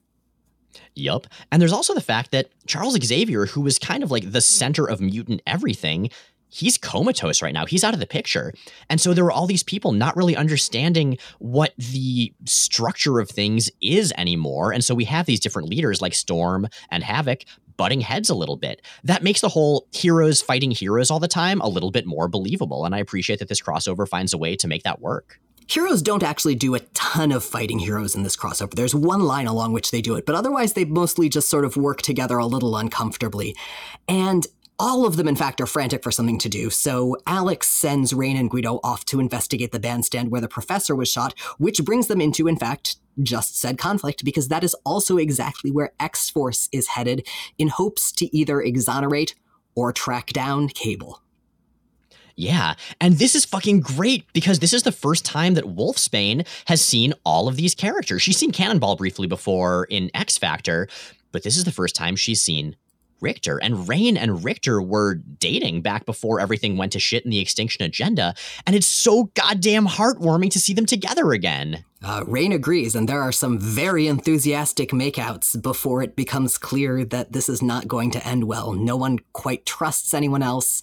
Yup. 0.95 1.27
And 1.51 1.61
there's 1.61 1.73
also 1.73 1.93
the 1.93 2.01
fact 2.01 2.31
that 2.31 2.49
Charles 2.67 2.97
Xavier, 3.03 3.45
who 3.45 3.61
was 3.61 3.79
kind 3.79 4.03
of 4.03 4.11
like 4.11 4.31
the 4.31 4.41
center 4.41 4.85
of 4.85 5.01
mutant 5.01 5.41
everything, 5.47 6.09
he's 6.49 6.77
comatose 6.77 7.41
right 7.41 7.53
now. 7.53 7.65
He's 7.65 7.83
out 7.83 7.93
of 7.93 7.99
the 7.99 8.07
picture. 8.07 8.53
And 8.89 8.99
so 8.99 9.13
there 9.13 9.23
were 9.23 9.31
all 9.31 9.47
these 9.47 9.63
people 9.63 9.91
not 9.91 10.15
really 10.15 10.35
understanding 10.35 11.17
what 11.37 11.73
the 11.77 12.33
structure 12.45 13.19
of 13.19 13.29
things 13.29 13.69
is 13.81 14.13
anymore. 14.17 14.71
And 14.71 14.83
so 14.83 14.95
we 14.95 15.05
have 15.05 15.25
these 15.25 15.39
different 15.39 15.69
leaders 15.69 16.01
like 16.01 16.13
Storm 16.13 16.67
and 16.89 17.03
Havoc 17.03 17.43
butting 17.79 18.01
heads 18.01 18.29
a 18.29 18.35
little 18.35 18.57
bit. 18.57 18.81
That 19.05 19.23
makes 19.23 19.39
the 19.39 19.47
whole 19.47 19.87
heroes 19.93 20.41
fighting 20.41 20.69
heroes 20.69 21.09
all 21.09 21.21
the 21.21 21.29
time 21.29 21.61
a 21.61 21.69
little 21.69 21.91
bit 21.91 22.05
more 22.05 22.27
believable. 22.27 22.83
And 22.83 22.93
I 22.93 22.99
appreciate 22.99 23.39
that 23.39 23.47
this 23.47 23.61
crossover 23.61 24.05
finds 24.05 24.33
a 24.33 24.37
way 24.37 24.57
to 24.57 24.67
make 24.67 24.83
that 24.83 24.99
work. 24.99 25.39
Heroes 25.65 26.01
don't 26.01 26.23
actually 26.23 26.55
do 26.55 26.75
a 26.75 26.79
ton 26.93 27.31
of 27.31 27.41
fighting 27.41 27.79
heroes 27.79 28.15
in 28.15 28.23
this 28.23 28.35
crossover. 28.35 28.73
There's 28.73 28.93
one 28.93 29.21
line 29.21 29.47
along 29.47 29.71
which 29.71 29.91
they 29.91 30.01
do 30.01 30.15
it, 30.15 30.25
but 30.25 30.35
otherwise 30.35 30.73
they 30.73 30.83
mostly 30.83 31.29
just 31.29 31.49
sort 31.49 31.63
of 31.63 31.77
work 31.77 32.01
together 32.01 32.37
a 32.37 32.45
little 32.45 32.75
uncomfortably. 32.75 33.55
And 34.09 34.45
All 34.81 35.05
of 35.05 35.17
them, 35.17 35.27
in 35.27 35.35
fact, 35.35 35.59
are 35.59 35.65
frantic 35.65 36.01
for 36.01 36.09
something 36.09 36.37
to 36.39 36.47
do, 36.47 36.69
so 36.69 37.17
Alex 37.27 37.67
sends 37.67 38.13
Rahne 38.13 38.39
and 38.39 38.49
Guido 38.49 38.79
off 38.81 39.03
to 39.05 39.19
investigate 39.19 39.73
the 39.73 39.79
bandstand 39.79 40.31
where 40.31 40.39
the 40.39 40.47
professor 40.47 40.95
was 40.95 41.09
shot, 41.09 41.37
which 41.57 41.83
brings 41.83 42.07
them 42.07 42.21
into, 42.21 42.47
in 42.47 42.55
fact, 42.55 42.95
just 43.21 43.59
said 43.59 43.77
conflict, 43.77 44.23
because 44.23 44.47
that 44.47 44.63
is 44.63 44.73
also 44.85 45.17
exactly 45.17 45.69
where 45.69 45.91
X 45.99 46.29
Force 46.29 46.69
is 46.71 46.87
headed 46.87 47.27
in 47.57 47.67
hopes 47.67 48.13
to 48.13 48.33
either 48.33 48.61
exonerate 48.61 49.35
or 49.75 49.91
track 49.91 50.27
down 50.27 50.69
Cable. 50.69 51.21
Yeah, 52.37 52.75
and 53.01 53.15
this 53.15 53.35
is 53.35 53.43
fucking 53.43 53.81
great 53.81 54.31
because 54.31 54.59
this 54.59 54.71
is 54.71 54.83
the 54.83 54.93
first 54.93 55.25
time 55.25 55.55
that 55.55 55.75
Wolfsbane 55.75 56.47
has 56.67 56.81
seen 56.81 57.13
all 57.25 57.49
of 57.49 57.57
these 57.57 57.75
characters. 57.75 58.21
She's 58.21 58.37
seen 58.37 58.53
Cannonball 58.53 58.95
briefly 58.95 59.27
before 59.27 59.87
in 59.89 60.09
X 60.13 60.37
Factor, 60.37 60.87
but 61.33 61.43
this 61.43 61.57
is 61.57 61.65
the 61.65 61.73
first 61.73 61.97
time 61.97 62.15
she's 62.15 62.41
seen 62.41 62.77
Rictor. 63.21 63.57
And 63.57 63.87
Rahne 63.87 64.17
and 64.17 64.43
Rictor 64.43 64.81
were 64.81 65.15
dating 65.15 65.81
back 65.81 66.05
before 66.05 66.39
everything 66.39 66.77
went 66.77 66.91
to 66.93 66.99
shit 66.99 67.23
in 67.23 67.31
the 67.31 67.39
Extinction 67.39 67.83
Agenda. 67.83 68.33
And 68.65 68.75
it's 68.75 68.87
so 68.87 69.31
goddamn 69.35 69.87
heartwarming 69.87 70.51
to 70.51 70.59
see 70.59 70.73
them 70.73 70.85
together 70.85 71.31
again. 71.31 71.83
Uh, 72.01 72.23
Rahne 72.23 72.53
agrees, 72.53 72.95
and 72.95 73.09
there 73.09 73.21
are 73.21 73.31
some 73.31 73.59
very 73.59 74.07
enthusiastic 74.07 74.91
makeouts 74.91 75.61
before 75.61 76.01
it 76.01 76.15
becomes 76.15 76.57
clear 76.57 77.03
that 77.05 77.33
this 77.33 77.49
is 77.49 77.61
not 77.61 77.89
going 77.89 78.11
to 78.11 78.25
end 78.25 78.45
well. 78.45 78.71
No 78.71 78.95
one 78.95 79.19
quite 79.33 79.65
trusts 79.65 80.13
anyone 80.13 80.41
else. 80.41 80.81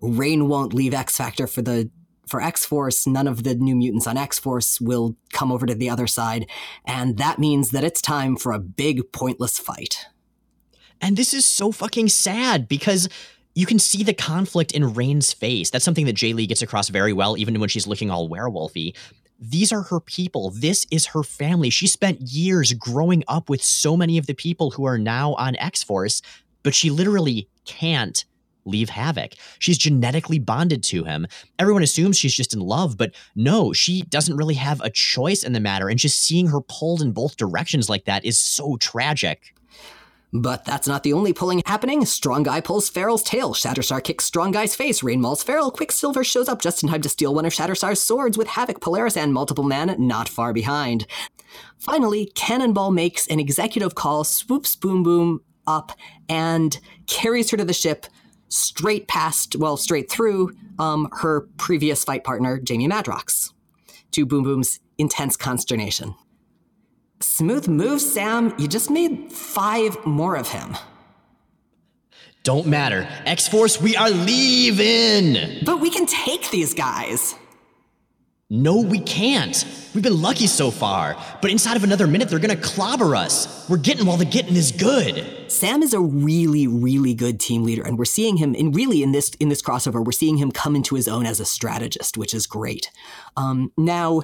Rahne 0.00 0.46
won't 0.46 0.72
leave 0.72 0.94
X 0.94 1.16
Factor 1.16 1.48
for 1.48 1.62
the 1.62 1.90
for 2.28 2.42
X 2.42 2.64
Force. 2.64 3.06
None 3.06 3.26
of 3.26 3.42
the 3.42 3.54
new 3.54 3.74
mutants 3.74 4.06
on 4.06 4.16
X 4.16 4.38
Force 4.38 4.80
will 4.80 5.16
come 5.32 5.50
over 5.50 5.66
to 5.66 5.74
the 5.74 5.90
other 5.90 6.06
side, 6.06 6.48
and 6.84 7.16
that 7.16 7.38
means 7.38 7.70
that 7.70 7.84
it's 7.84 8.02
time 8.02 8.36
for 8.36 8.52
a 8.52 8.60
big 8.60 9.12
pointless 9.12 9.58
fight. 9.58 10.06
And 11.00 11.16
this 11.16 11.32
is 11.32 11.44
so 11.44 11.72
fucking 11.72 12.08
sad 12.08 12.68
because 12.68 13.08
you 13.54 13.66
can 13.66 13.78
see 13.78 14.02
the 14.02 14.14
conflict 14.14 14.72
in 14.72 14.94
Rahne's 14.94 15.32
face. 15.32 15.70
That's 15.70 15.84
something 15.84 16.06
that 16.06 16.16
Jae 16.16 16.34
Lee 16.34 16.46
gets 16.46 16.62
across 16.62 16.88
very 16.88 17.12
well, 17.12 17.36
even 17.36 17.58
when 17.58 17.68
she's 17.68 17.86
looking 17.86 18.10
all 18.10 18.28
werewolfy. 18.28 18.94
These 19.40 19.72
are 19.72 19.82
her 19.82 20.00
people. 20.00 20.50
This 20.50 20.86
is 20.90 21.06
her 21.06 21.22
family. 21.22 21.70
She 21.70 21.86
spent 21.86 22.20
years 22.20 22.72
growing 22.72 23.22
up 23.28 23.48
with 23.48 23.62
so 23.62 23.96
many 23.96 24.18
of 24.18 24.26
the 24.26 24.34
people 24.34 24.72
who 24.72 24.84
are 24.84 24.98
now 24.98 25.34
on 25.34 25.56
X 25.56 25.82
Force, 25.82 26.22
but 26.62 26.74
she 26.74 26.90
literally 26.90 27.48
can't 27.64 28.24
leave 28.64 28.90
Havoc. 28.90 29.32
She's 29.58 29.78
genetically 29.78 30.38
bonded 30.38 30.82
to 30.84 31.04
him. 31.04 31.26
Everyone 31.58 31.82
assumes 31.82 32.16
she's 32.16 32.34
just 32.34 32.54
in 32.54 32.60
love, 32.60 32.96
but 32.96 33.14
no, 33.34 33.72
she 33.72 34.02
doesn't 34.02 34.36
really 34.36 34.54
have 34.54 34.80
a 34.82 34.90
choice 34.90 35.42
in 35.42 35.52
the 35.52 35.60
matter. 35.60 35.88
And 35.88 35.98
just 35.98 36.20
seeing 36.20 36.48
her 36.48 36.60
pulled 36.60 37.02
in 37.02 37.12
both 37.12 37.36
directions 37.36 37.88
like 37.88 38.04
that 38.04 38.24
is 38.24 38.38
so 38.38 38.76
tragic. 38.76 39.54
But 40.32 40.64
that's 40.64 40.86
not 40.86 41.04
the 41.04 41.14
only 41.14 41.32
pulling 41.32 41.62
happening. 41.64 42.04
Strong 42.04 42.42
Guy 42.42 42.60
pulls 42.60 42.90
Feral's 42.90 43.22
tail. 43.22 43.54
Shatterstar 43.54 44.04
kicks 44.04 44.24
Strong 44.24 44.52
Guy's 44.52 44.76
face. 44.76 45.00
Rahne 45.00 45.20
mauls 45.20 45.42
Feral. 45.42 45.70
Quicksilver 45.70 46.22
shows 46.22 46.48
up 46.48 46.60
just 46.60 46.82
in 46.82 46.90
time 46.90 47.00
to 47.02 47.08
steal 47.08 47.34
one 47.34 47.46
of 47.46 47.52
Shatterstar's 47.52 48.00
swords 48.00 48.36
with 48.36 48.48
Havoc, 48.48 48.80
Polaris, 48.80 49.16
and 49.16 49.32
Multiple 49.32 49.64
Man 49.64 49.94
not 49.98 50.28
far 50.28 50.52
behind. 50.52 51.06
Finally, 51.78 52.30
Cannonball 52.34 52.90
makes 52.90 53.26
an 53.28 53.40
executive 53.40 53.94
call, 53.94 54.22
swoops 54.22 54.76
Boom 54.76 55.02
Boom 55.02 55.40
up, 55.66 55.92
and 56.28 56.78
carries 57.06 57.50
her 57.50 57.56
to 57.56 57.64
the 57.64 57.72
ship 57.72 58.06
straight 58.48 59.08
past, 59.08 59.56
well, 59.56 59.76
straight 59.76 60.10
through 60.10 60.52
um, 60.78 61.08
her 61.20 61.42
previous 61.56 62.04
fight 62.04 62.24
partner, 62.24 62.58
Jamie 62.58 62.88
Madrox, 62.88 63.52
to 64.10 64.26
Boom 64.26 64.44
Boom's 64.44 64.80
intense 64.98 65.36
consternation. 65.36 66.14
Smooth 67.20 67.68
move, 67.68 68.00
Sam. 68.00 68.54
You 68.58 68.68
just 68.68 68.90
made 68.90 69.32
five 69.32 70.04
more 70.06 70.36
of 70.36 70.48
him. 70.48 70.76
Don't 72.44 72.66
matter. 72.66 73.08
X 73.26 73.48
Force, 73.48 73.80
we 73.80 73.96
are 73.96 74.10
leaving! 74.10 75.64
But 75.64 75.80
we 75.80 75.90
can 75.90 76.06
take 76.06 76.50
these 76.50 76.72
guys. 76.72 77.34
No, 78.50 78.80
we 78.80 79.00
can't. 79.00 79.66
We've 79.92 80.02
been 80.02 80.22
lucky 80.22 80.46
so 80.46 80.70
far, 80.70 81.22
but 81.42 81.50
inside 81.50 81.76
of 81.76 81.84
another 81.84 82.06
minute, 82.06 82.30
they're 82.30 82.38
gonna 82.38 82.56
clobber 82.56 83.14
us. 83.14 83.68
We're 83.68 83.76
getting 83.76 84.06
while 84.06 84.16
the 84.16 84.24
getting 84.24 84.56
is 84.56 84.72
good. 84.72 85.50
Sam 85.52 85.82
is 85.82 85.92
a 85.92 86.00
really, 86.00 86.66
really 86.66 87.12
good 87.12 87.40
team 87.40 87.64
leader, 87.64 87.82
and 87.82 87.98
we're 87.98 88.06
seeing 88.06 88.38
him 88.38 88.54
in 88.54 88.72
really 88.72 89.02
in 89.02 89.12
this 89.12 89.30
in 89.38 89.50
this 89.50 89.60
crossover. 89.60 90.02
We're 90.02 90.12
seeing 90.12 90.38
him 90.38 90.50
come 90.50 90.74
into 90.74 90.94
his 90.94 91.08
own 91.08 91.26
as 91.26 91.40
a 91.40 91.44
strategist, 91.44 92.16
which 92.16 92.32
is 92.32 92.46
great. 92.46 92.90
Um, 93.36 93.70
now, 93.76 94.22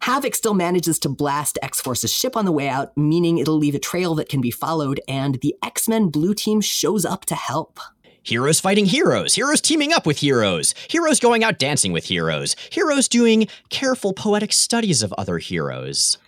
Havoc 0.00 0.34
still 0.34 0.54
manages 0.54 0.98
to 1.00 1.08
blast 1.08 1.58
X 1.62 1.80
Force's 1.80 2.12
ship 2.12 2.36
on 2.36 2.44
the 2.44 2.52
way 2.52 2.68
out, 2.68 2.96
meaning 2.96 3.38
it'll 3.38 3.58
leave 3.58 3.74
a 3.74 3.80
trail 3.80 4.14
that 4.14 4.28
can 4.28 4.40
be 4.40 4.50
followed, 4.50 5.00
and 5.08 5.36
the 5.36 5.54
X 5.62 5.88
Men 5.88 6.08
Blue 6.08 6.34
Team 6.34 6.60
shows 6.60 7.04
up 7.04 7.24
to 7.26 7.34
help. 7.34 7.80
Heroes 8.22 8.60
fighting 8.60 8.86
heroes, 8.86 9.34
heroes 9.34 9.60
teaming 9.60 9.92
up 9.92 10.06
with 10.06 10.18
heroes, 10.18 10.74
heroes 10.88 11.18
going 11.18 11.42
out 11.42 11.58
dancing 11.58 11.92
with 11.92 12.04
heroes, 12.04 12.56
heroes 12.70 13.08
doing 13.08 13.48
careful 13.70 14.12
poetic 14.12 14.52
studies 14.52 15.02
of 15.02 15.14
other 15.14 15.38
heroes. 15.38 16.18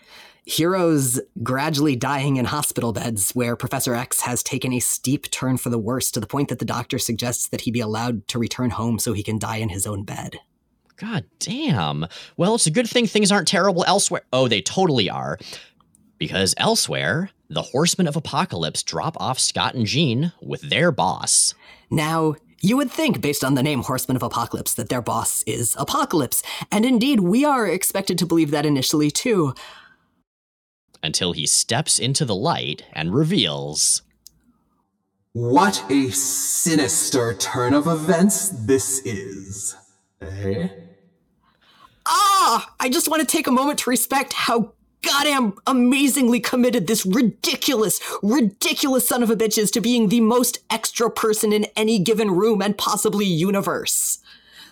Heroes 0.46 1.20
gradually 1.42 1.96
dying 1.96 2.36
in 2.36 2.46
hospital 2.46 2.92
beds, 2.92 3.32
where 3.32 3.54
Professor 3.54 3.94
X 3.94 4.22
has 4.22 4.42
taken 4.42 4.72
a 4.72 4.80
steep 4.80 5.30
turn 5.30 5.58
for 5.58 5.68
the 5.68 5.78
worse 5.78 6.10
to 6.12 6.20
the 6.20 6.26
point 6.26 6.48
that 6.48 6.58
the 6.58 6.64
doctor 6.64 6.98
suggests 6.98 7.48
that 7.48 7.60
he 7.62 7.70
be 7.70 7.80
allowed 7.80 8.26
to 8.28 8.38
return 8.38 8.70
home 8.70 8.98
so 8.98 9.12
he 9.12 9.22
can 9.22 9.38
die 9.38 9.58
in 9.58 9.68
his 9.68 9.86
own 9.86 10.02
bed. 10.02 10.40
God 11.00 11.24
damn. 11.38 12.06
Well, 12.36 12.56
it's 12.56 12.66
a 12.66 12.70
good 12.70 12.88
thing 12.88 13.06
things 13.06 13.32
aren't 13.32 13.48
terrible 13.48 13.84
elsewhere. 13.86 14.20
Oh, 14.34 14.48
they 14.48 14.60
totally 14.60 15.08
are. 15.08 15.38
Because 16.18 16.54
elsewhere, 16.58 17.30
the 17.48 17.62
Horsemen 17.62 18.06
of 18.06 18.16
Apocalypse 18.16 18.82
drop 18.82 19.16
off 19.18 19.38
Scott 19.38 19.74
and 19.74 19.86
Jean 19.86 20.32
with 20.42 20.60
their 20.60 20.92
boss. 20.92 21.54
Now, 21.90 22.34
you 22.60 22.76
would 22.76 22.90
think, 22.90 23.22
based 23.22 23.42
on 23.42 23.54
the 23.54 23.62
name 23.62 23.82
Horsemen 23.82 24.16
of 24.16 24.22
Apocalypse, 24.22 24.74
that 24.74 24.90
their 24.90 25.00
boss 25.00 25.42
is 25.44 25.74
Apocalypse. 25.78 26.42
And 26.70 26.84
indeed, 26.84 27.20
we 27.20 27.46
are 27.46 27.66
expected 27.66 28.18
to 28.18 28.26
believe 28.26 28.50
that 28.50 28.66
initially, 28.66 29.10
too. 29.10 29.54
Until 31.02 31.32
he 31.32 31.46
steps 31.46 31.98
into 31.98 32.26
the 32.26 32.34
light 32.34 32.84
and 32.92 33.14
reveals. 33.14 34.02
What 35.32 35.82
a 35.90 36.10
sinister 36.10 37.32
turn 37.32 37.72
of 37.72 37.86
events 37.86 38.50
this 38.50 38.98
is. 39.06 39.76
Eh? 40.20 40.68
Ah! 42.52 42.74
I 42.80 42.88
just 42.88 43.08
want 43.08 43.20
to 43.20 43.26
take 43.26 43.46
a 43.46 43.52
moment 43.52 43.78
to 43.78 43.90
respect 43.90 44.32
how 44.32 44.72
goddamn 45.02 45.54
amazingly 45.68 46.40
committed 46.40 46.88
this 46.88 47.06
ridiculous, 47.06 48.00
ridiculous 48.24 49.06
son 49.06 49.22
of 49.22 49.30
a 49.30 49.36
bitch 49.36 49.56
is 49.56 49.70
to 49.70 49.80
being 49.80 50.08
the 50.08 50.20
most 50.20 50.58
extra 50.68 51.08
person 51.08 51.52
in 51.52 51.66
any 51.76 52.00
given 52.00 52.32
room 52.32 52.60
and 52.60 52.76
possibly 52.76 53.24
universe. 53.24 54.18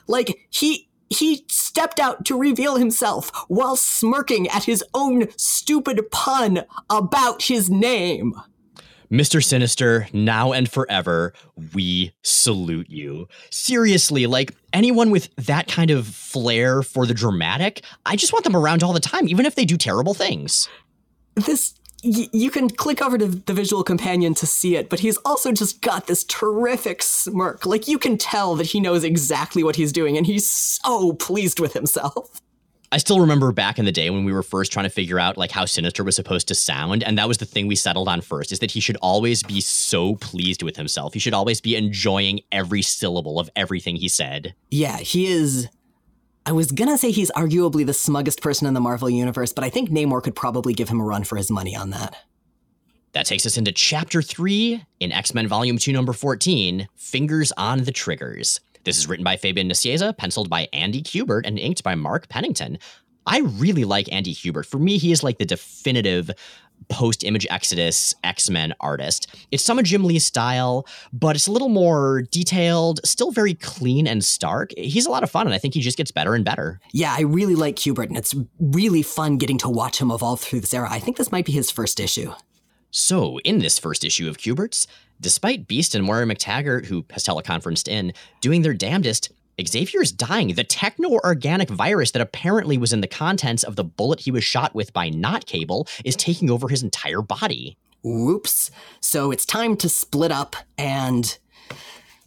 Like, 0.09 0.49
he, 0.51 0.89
he 1.09 1.45
stepped 1.49 2.01
out 2.01 2.25
to 2.25 2.37
reveal 2.37 2.79
himself 2.79 3.31
while 3.47 3.77
smirking 3.77 4.49
at 4.49 4.65
his 4.65 4.83
own 4.93 5.29
stupid 5.37 6.11
pun 6.11 6.65
about 6.91 7.43
his 7.43 7.71
name. 7.71 8.35
Mr. 9.11 9.43
Sinister, 9.43 10.07
now 10.13 10.53
and 10.53 10.71
forever, 10.71 11.33
we 11.75 12.13
salute 12.23 12.91
you. 12.91 13.27
Seriously, 13.51 14.27
like 14.27 14.55
anyone 14.73 15.11
with 15.11 15.35
that 15.37 15.67
kind 15.69 15.91
of 15.91 16.07
flair 16.07 16.83
for 16.83 17.07
the 17.07 17.15
dramatic, 17.15 17.83
I 18.05 18.17
just 18.17 18.33
want 18.33 18.45
them 18.45 18.57
around 18.57 18.83
all 18.83 18.93
the 18.93 19.01
time, 19.01 19.29
even 19.29 19.47
if 19.47 19.55
they 19.55 19.65
do 19.65 19.77
terrible 19.77 20.15
things. 20.15 20.69
This 21.35 21.75
you 22.03 22.51
can 22.51 22.71
click 22.71 23.03
over 23.03 23.19
to 23.19 23.27
the 23.27 23.53
visual 23.53 23.83
companion 23.83 24.33
to 24.35 24.47
see 24.47 24.77
it, 24.77 24.89
but 24.89 25.01
he's 25.01 25.17
also 25.19 25.51
just 25.51 25.83
got 25.83 26.07
this 26.07 26.23
terrific 26.23 27.03
smirk. 27.03 27.67
Like 27.67 27.89
you 27.89 27.99
can 27.99 28.17
tell 28.17 28.55
that 28.55 28.67
he 28.67 28.81
knows 28.81 29.03
exactly 29.03 29.65
what 29.65 29.75
he's 29.75 29.91
doing 29.91 30.17
and 30.17 30.25
he's 30.25 30.49
so 30.49 31.15
pleased 31.15 31.59
with 31.59 31.73
himself. 31.73 32.41
I 32.91 32.97
still 32.97 33.21
remember 33.21 33.53
back 33.53 33.79
in 33.79 33.85
the 33.85 33.93
day 33.93 34.09
when 34.09 34.25
we 34.25 34.33
were 34.33 34.43
first 34.43 34.73
trying 34.73 34.85
to 34.85 34.91
figure 34.91 35.19
out 35.19 35.37
like 35.37 35.51
how 35.51 35.67
Sinister 35.67 36.03
was 36.03 36.17
supposed 36.17 36.49
to 36.49 36.55
sound, 36.55 37.05
and 37.05 37.19
that 37.19 37.29
was 37.29 37.37
the 37.37 37.45
thing 37.45 37.67
we 37.67 37.77
settled 37.77 38.09
on 38.09 38.23
first 38.23 38.51
is 38.51 38.61
that 38.61 38.71
he 38.71 38.81
should 38.81 38.97
always 39.03 39.43
be 39.43 39.61
so 39.61 40.15
pleased 40.17 40.63
with 40.63 40.77
himself. 40.77 41.13
He 41.13 41.21
should 41.21 41.35
always 41.35 41.61
be 41.61 41.77
enjoying 41.77 42.41
every 42.51 42.81
syllable 42.81 43.39
of 43.39 43.51
everything 43.55 43.97
he 43.97 44.09
said. 44.09 44.55
Yeah, 44.71 44.97
he 44.97 45.27
is 45.27 45.69
I 46.47 46.53
was 46.53 46.73
gonna 46.73 46.97
say 46.97 47.11
he's 47.11 47.31
arguably 47.33 47.85
the 47.85 47.93
smuggest 47.93 48.41
person 48.41 48.67
in 48.67 48.73
the 48.73 48.81
Marvel 48.81 49.11
universe, 49.11 49.53
but 49.53 49.65
I 49.65 49.69
think 49.69 49.91
Namor 49.91 50.23
could 50.23 50.35
probably 50.35 50.73
give 50.73 50.89
him 50.89 50.99
a 50.99 51.05
run 51.05 51.25
for 51.25 51.37
his 51.37 51.51
money 51.51 51.77
on 51.77 51.91
that. 51.91 52.17
That 53.13 53.27
takes 53.27 53.45
us 53.45 53.59
into 53.59 53.71
chapter 53.71 54.23
3 54.23 54.83
in 55.01 55.13
X-Men 55.13 55.47
Volume 55.47 55.77
2 55.77 55.93
number 55.93 56.15
14, 56.15 56.89
Fingers 56.95 57.53
on 57.59 57.85
the 57.85 57.93
Triggers. 57.93 58.61
This 58.85 58.99
is 58.99 59.07
written 59.07 59.25
by 59.25 59.37
Fabian 59.37 59.69
Nicieza, 59.69 60.17
penciled 60.17 60.49
by 60.49 60.69
Andy 60.73 61.03
Kubert, 61.03 61.43
and 61.45 61.59
inked 61.59 61.83
by 61.83 61.95
Mark 61.95 62.29
Pennington. 62.29 62.79
I 63.27 63.41
really 63.41 63.85
like 63.85 64.11
Andy 64.11 64.35
Kubert. 64.35 64.65
For 64.65 64.79
me, 64.79 64.97
he 64.97 65.13
is 65.13 65.23
like 65.23 65.39
the 65.39 65.45
definitive 65.45 66.31
post 66.89 67.25
Image 67.25 67.47
Exodus 67.51 68.15
X 68.25 68.49
Men 68.49 68.73
artist. 68.81 69.27
It's 69.51 69.63
some 69.63 69.79
of 69.79 69.85
Jim 69.85 70.05
Lee's 70.05 70.25
style, 70.25 70.87
but 71.13 71.37
it's 71.37 71.47
a 71.47 71.53
little 71.53 71.69
more 71.69 72.23
detailed, 72.31 73.01
still 73.05 73.31
very 73.31 73.55
clean 73.55 74.07
and 74.07 74.25
stark. 74.25 74.71
He's 74.77 75.07
a 75.07 75.11
lot 75.11 75.23
of 75.23 75.31
fun, 75.31 75.47
and 75.47 75.55
I 75.55 75.59
think 75.59 75.75
he 75.75 75.81
just 75.81 75.99
gets 75.99 76.11
better 76.11 76.35
and 76.35 76.45
better. 76.45 76.81
Yeah, 76.93 77.15
I 77.17 77.23
really 77.23 77.55
like 77.55 77.77
Kubert, 77.77 78.07
and 78.07 78.17
it's 78.17 78.35
really 78.59 79.03
fun 79.03 79.37
getting 79.37 79.59
to 79.59 79.69
watch 79.69 80.01
him 80.01 80.11
evolve 80.11 80.41
through 80.41 80.61
this 80.61 80.73
era. 80.73 80.89
I 80.91 81.01
think 81.01 81.17
this 81.17 81.33
might 81.33 81.45
be 81.45 81.53
his 81.53 81.71
first 81.71 82.01
issue. 82.01 82.33
So, 82.91 83.39
in 83.41 83.59
this 83.59 83.79
first 83.79 84.05
issue 84.05 84.29
of 84.29 84.39
Kubert's, 84.39 84.87
despite 85.21 85.69
Beast 85.69 85.95
and 85.95 86.05
Moira 86.05 86.27
McTaggart, 86.27 86.87
who 86.87 87.05
has 87.11 87.25
teleconferenced 87.25 87.89
in, 87.89 88.13
doing 88.41 88.63
their 88.63 88.75
damnedest, 88.75 89.31
Xavier's 89.67 90.13
dying. 90.13 90.55
The 90.55 90.65
techno 90.65 91.11
organic 91.11 91.69
virus 91.69 92.13
that 92.13 92.23
apparently 92.23 92.79
was 92.79 92.93
in 92.93 93.01
the 93.01 93.09
contents 93.09 93.65
of 93.65 93.77
the 93.77 93.85
bullet 93.85 94.21
he 94.21 94.31
was 94.31 94.45
shot 94.45 94.75
with 94.75 94.93
by 94.93 95.09
Not 95.09 95.47
Cable 95.47 95.89
is 96.05 96.17
taking 96.17 96.51
over 96.51 96.69
his 96.69 96.83
entire 96.83 97.23
body. 97.23 97.77
Whoops. 98.03 98.71
So 99.01 99.33
it's 99.33 99.45
time 99.45 99.77
to 99.79 99.89
split 99.89 100.31
up 100.31 100.55
and 100.77 101.37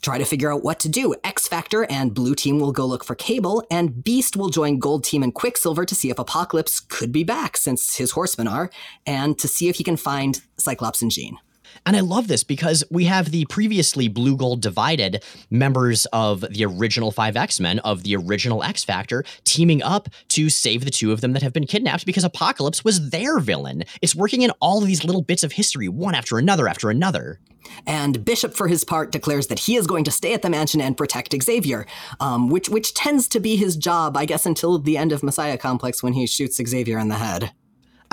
try 0.02 0.18
to 0.18 0.26
figure 0.26 0.52
out 0.52 0.64
what 0.64 0.80
to 0.82 0.90
do. 0.90 1.16
X 1.24 1.48
Factor 1.48 1.86
and 1.86 2.14
Blue 2.14 2.36
Team 2.36 2.60
will 2.60 2.72
go 2.72 2.86
look 2.86 3.04
for 3.04 3.16
Cable, 3.16 3.64
and 3.70 4.04
Beast 4.04 4.36
will 4.36 4.50
join 4.50 4.80
Gold 4.80 5.04
Team 5.04 5.24
and 5.24 5.34
Quicksilver 5.34 5.86
to 5.86 5.96
see 5.96 6.10
if 6.10 6.20
Apocalypse 6.20 6.80
could 6.80 7.12
be 7.12 7.24
back, 7.24 7.58
since 7.58 7.96
his 7.96 8.12
horsemen 8.12 8.48
are, 8.48 8.70
and 9.06 9.38
to 9.40 9.48
see 9.48 9.70
if 9.70 9.76
he 9.76 9.84
can 9.84 9.98
find 9.98 10.42
Cyclops 10.58 11.02
and 11.02 11.12
Jean. 11.12 11.38
And 11.86 11.96
I 11.96 12.02
love 12.02 12.28
this 12.28 12.44
because 12.44 12.84
we 12.92 13.06
have 13.06 13.32
the 13.32 13.46
previously 13.46 14.08
blue 14.08 14.36
gold 14.36 14.62
divided 14.62 15.24
members 15.50 16.06
of 16.08 16.42
the 16.42 16.66
original 16.66 17.12
five 17.12 17.36
X 17.36 17.60
Men, 17.60 17.80
of 17.80 18.04
the 18.04 18.16
original 18.16 18.64
X 18.64 18.84
Factor, 18.84 19.24
teaming 19.44 19.82
up 19.82 20.10
to 20.30 20.50
save 20.50 20.86
the 20.86 20.92
two 20.92 21.12
of 21.12 21.22
them 21.22 21.34
that 21.34 21.42
have 21.42 21.54
been 21.54 21.68
kidnapped 21.68 22.06
because 22.06 22.24
Apocalypse 22.24 22.84
was 22.84 23.10
their 23.10 23.40
villain. 23.40 23.84
It's 24.02 24.16
working 24.16 24.42
in 24.42 24.52
all 24.60 24.82
of 24.82 24.88
these 24.88 25.04
little 25.04 25.22
bits 25.22 25.44
of 25.44 25.54
history, 25.54 25.88
one 25.88 26.16
after 26.16 26.38
another 26.38 26.68
after 26.68 26.90
another. 26.90 27.40
And 27.86 28.26
Bishop, 28.26 28.54
for 28.54 28.68
his 28.68 28.84
part, 28.84 29.12
declares 29.12 29.48
that 29.48 29.60
he 29.60 29.76
is 29.76 29.88
going 29.88 30.04
to 30.06 30.12
stay 30.12 30.34
at 30.34 30.42
the 30.42 30.50
mansion 30.50 30.82
and 30.82 30.98
protect 30.98 31.36
Xavier, 31.42 31.86
um, 32.20 32.50
which 32.50 32.70
which 32.70 32.94
tends 32.94 33.28
to 33.30 33.40
be 33.40 33.56
his 33.56 33.76
job, 33.76 34.18
I 34.18 34.26
guess, 34.26 34.46
until 34.46 34.78
the 34.80 34.98
end 34.98 35.12
of 35.12 35.24
Messiah 35.24 35.58
Complex 35.58 36.04
when 36.04 36.14
he 36.14 36.28
shoots 36.28 36.62
Xavier 36.62 37.00
in 37.00 37.10
the 37.10 37.16
head. 37.16 37.52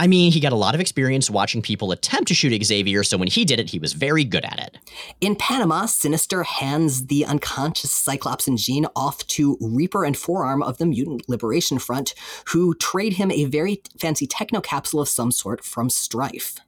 I 0.00 0.06
mean, 0.06 0.30
he 0.30 0.38
got 0.38 0.52
a 0.52 0.56
lot 0.56 0.76
of 0.76 0.80
experience 0.80 1.28
watching 1.28 1.60
people 1.60 1.90
attempt 1.90 2.28
to 2.28 2.34
shoot 2.34 2.64
Xavier, 2.64 3.02
so 3.02 3.18
when 3.18 3.26
he 3.26 3.44
did 3.44 3.58
it, 3.58 3.70
he 3.70 3.80
was 3.80 3.94
very 3.94 4.22
good 4.22 4.44
at 4.44 4.60
it. 4.60 4.78
In 5.20 5.34
Panama, 5.34 5.86
Sinister 5.86 6.44
hands 6.44 7.06
the 7.06 7.24
unconscious 7.24 7.90
Cyclops 7.90 8.46
and 8.46 8.56
Jean 8.56 8.86
off 8.94 9.26
to 9.26 9.58
Reaper 9.60 10.04
and 10.04 10.16
Forearm 10.16 10.62
of 10.62 10.78
the 10.78 10.86
Mutant 10.86 11.28
Liberation 11.28 11.80
Front, 11.80 12.14
who 12.46 12.74
trade 12.76 13.14
him 13.14 13.32
a 13.32 13.46
very 13.46 13.82
fancy 13.98 14.28
techno 14.28 14.60
capsule 14.60 15.00
of 15.00 15.08
some 15.08 15.32
sort 15.32 15.64
from 15.64 15.90
Strife. 15.90 16.60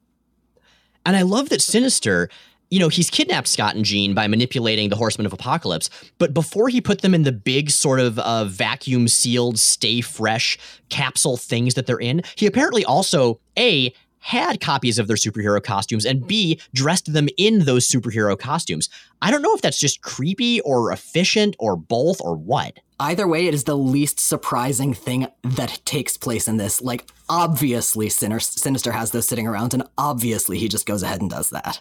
And 1.07 1.17
I 1.17 1.23
love 1.23 1.51
that 1.51 1.63
Sinister 1.63 2.29
you 2.71 2.79
know, 2.79 2.89
he's 2.89 3.11
kidnapped 3.11 3.49
Scott 3.49 3.75
and 3.75 3.85
Jean 3.85 4.15
by 4.15 4.29
manipulating 4.29 4.89
the 4.89 4.97
Horsemen 4.97 5.27
of 5.27 5.33
Apocalypse. 5.33 5.91
But 6.19 6.33
before 6.33 6.69
he 6.69 6.81
put 6.81 7.03
them 7.03 7.15
in 7.15 7.25
the 7.25 7.33
big 7.33 7.71
sort 7.71 7.99
of 8.01 8.19
uh, 8.21 8.45
vacuum 8.45 9.09
sealed, 9.09 9.59
stay 9.59 10.01
fresh 10.01 10.57
capsule 10.89 11.37
things 11.37 11.75
that 11.75 11.87
they're 11.87 11.99
in, 11.99 12.23
he 12.37 12.47
apparently 12.47 12.85
also, 12.85 13.41
A, 13.59 13.93
had 14.21 14.61
copies 14.61 14.99
of 14.99 15.09
their 15.09 15.17
superhero 15.17 15.63
costumes 15.63 16.05
and 16.05 16.27
B, 16.27 16.61
dressed 16.75 17.13
them 17.13 17.29
in 17.37 17.65
those 17.65 17.89
superhero 17.89 18.39
costumes. 18.39 18.89
I 19.23 19.31
don't 19.31 19.43
know 19.43 19.55
if 19.55 19.63
that's 19.63 19.79
just 19.79 20.03
creepy 20.03 20.61
or 20.61 20.93
efficient 20.93 21.57
or 21.59 21.75
both 21.75 22.21
or 22.21 22.37
what. 22.37 22.79
Either 23.01 23.27
way, 23.27 23.47
it 23.47 23.55
is 23.55 23.65
the 23.65 23.77
least 23.77 24.21
surprising 24.21 24.93
thing 24.93 25.27
that 25.43 25.81
takes 25.87 26.19
place 26.19 26.47
in 26.47 26.59
this. 26.59 26.83
Like, 26.83 27.11
obviously, 27.31 28.11
Sinister 28.11 28.93
has 28.93 29.11
those 29.11 29.27
sitting 29.27 29.47
around, 29.47 29.73
and 29.73 29.85
obviously, 29.97 30.59
he 30.59 30.69
just 30.69 30.85
goes 30.85 31.03
ahead 31.03 31.23
and 31.23 31.31
does 31.31 31.49
that. 31.49 31.81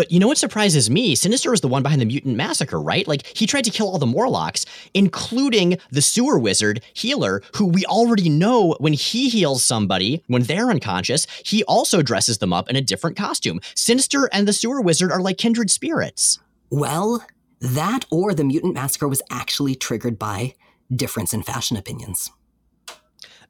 But 0.00 0.10
you 0.10 0.18
know 0.18 0.28
what 0.28 0.38
surprises 0.38 0.88
me? 0.88 1.14
Sinister 1.14 1.50
was 1.50 1.60
the 1.60 1.68
one 1.68 1.82
behind 1.82 2.00
the 2.00 2.06
mutant 2.06 2.34
massacre, 2.34 2.80
right? 2.80 3.06
Like 3.06 3.26
he 3.36 3.46
tried 3.46 3.64
to 3.64 3.70
kill 3.70 3.86
all 3.86 3.98
the 3.98 4.06
Morlocks, 4.06 4.64
including 4.94 5.76
the 5.90 6.00
sewer 6.00 6.38
wizard 6.38 6.82
Healer, 6.94 7.42
who 7.56 7.66
we 7.66 7.84
already 7.84 8.30
know 8.30 8.76
when 8.80 8.94
he 8.94 9.28
heals 9.28 9.62
somebody 9.62 10.24
when 10.26 10.44
they're 10.44 10.70
unconscious, 10.70 11.26
he 11.44 11.62
also 11.64 12.00
dresses 12.00 12.38
them 12.38 12.50
up 12.50 12.70
in 12.70 12.76
a 12.76 12.80
different 12.80 13.14
costume. 13.14 13.60
Sinister 13.74 14.30
and 14.32 14.48
the 14.48 14.54
sewer 14.54 14.80
wizard 14.80 15.12
are 15.12 15.20
like 15.20 15.36
kindred 15.36 15.70
spirits. 15.70 16.38
Well, 16.70 17.22
that 17.60 18.06
or 18.10 18.32
the 18.32 18.42
mutant 18.42 18.72
massacre 18.72 19.06
was 19.06 19.20
actually 19.28 19.74
triggered 19.74 20.18
by 20.18 20.54
difference 20.90 21.34
in 21.34 21.42
fashion 21.42 21.76
opinions. 21.76 22.30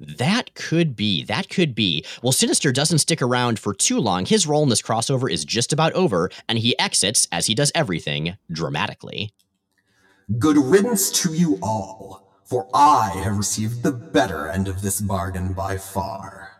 That 0.00 0.54
could 0.54 0.96
be. 0.96 1.22
That 1.24 1.50
could 1.50 1.74
be. 1.74 2.04
Well, 2.22 2.32
Sinister 2.32 2.72
doesn't 2.72 2.98
stick 3.00 3.20
around 3.20 3.58
for 3.58 3.74
too 3.74 4.00
long. 4.00 4.24
His 4.24 4.46
role 4.46 4.62
in 4.62 4.70
this 4.70 4.80
crossover 4.80 5.30
is 5.30 5.44
just 5.44 5.74
about 5.74 5.92
over, 5.92 6.30
and 6.48 6.58
he 6.58 6.78
exits, 6.78 7.28
as 7.30 7.46
he 7.46 7.54
does 7.54 7.70
everything, 7.74 8.38
dramatically. 8.50 9.34
Good 10.38 10.56
riddance 10.56 11.10
to 11.22 11.34
you 11.34 11.58
all, 11.62 12.32
for 12.44 12.68
I 12.72 13.20
have 13.22 13.36
received 13.36 13.82
the 13.82 13.92
better 13.92 14.48
end 14.48 14.68
of 14.68 14.80
this 14.80 15.02
bargain 15.02 15.52
by 15.52 15.76
far. 15.76 16.52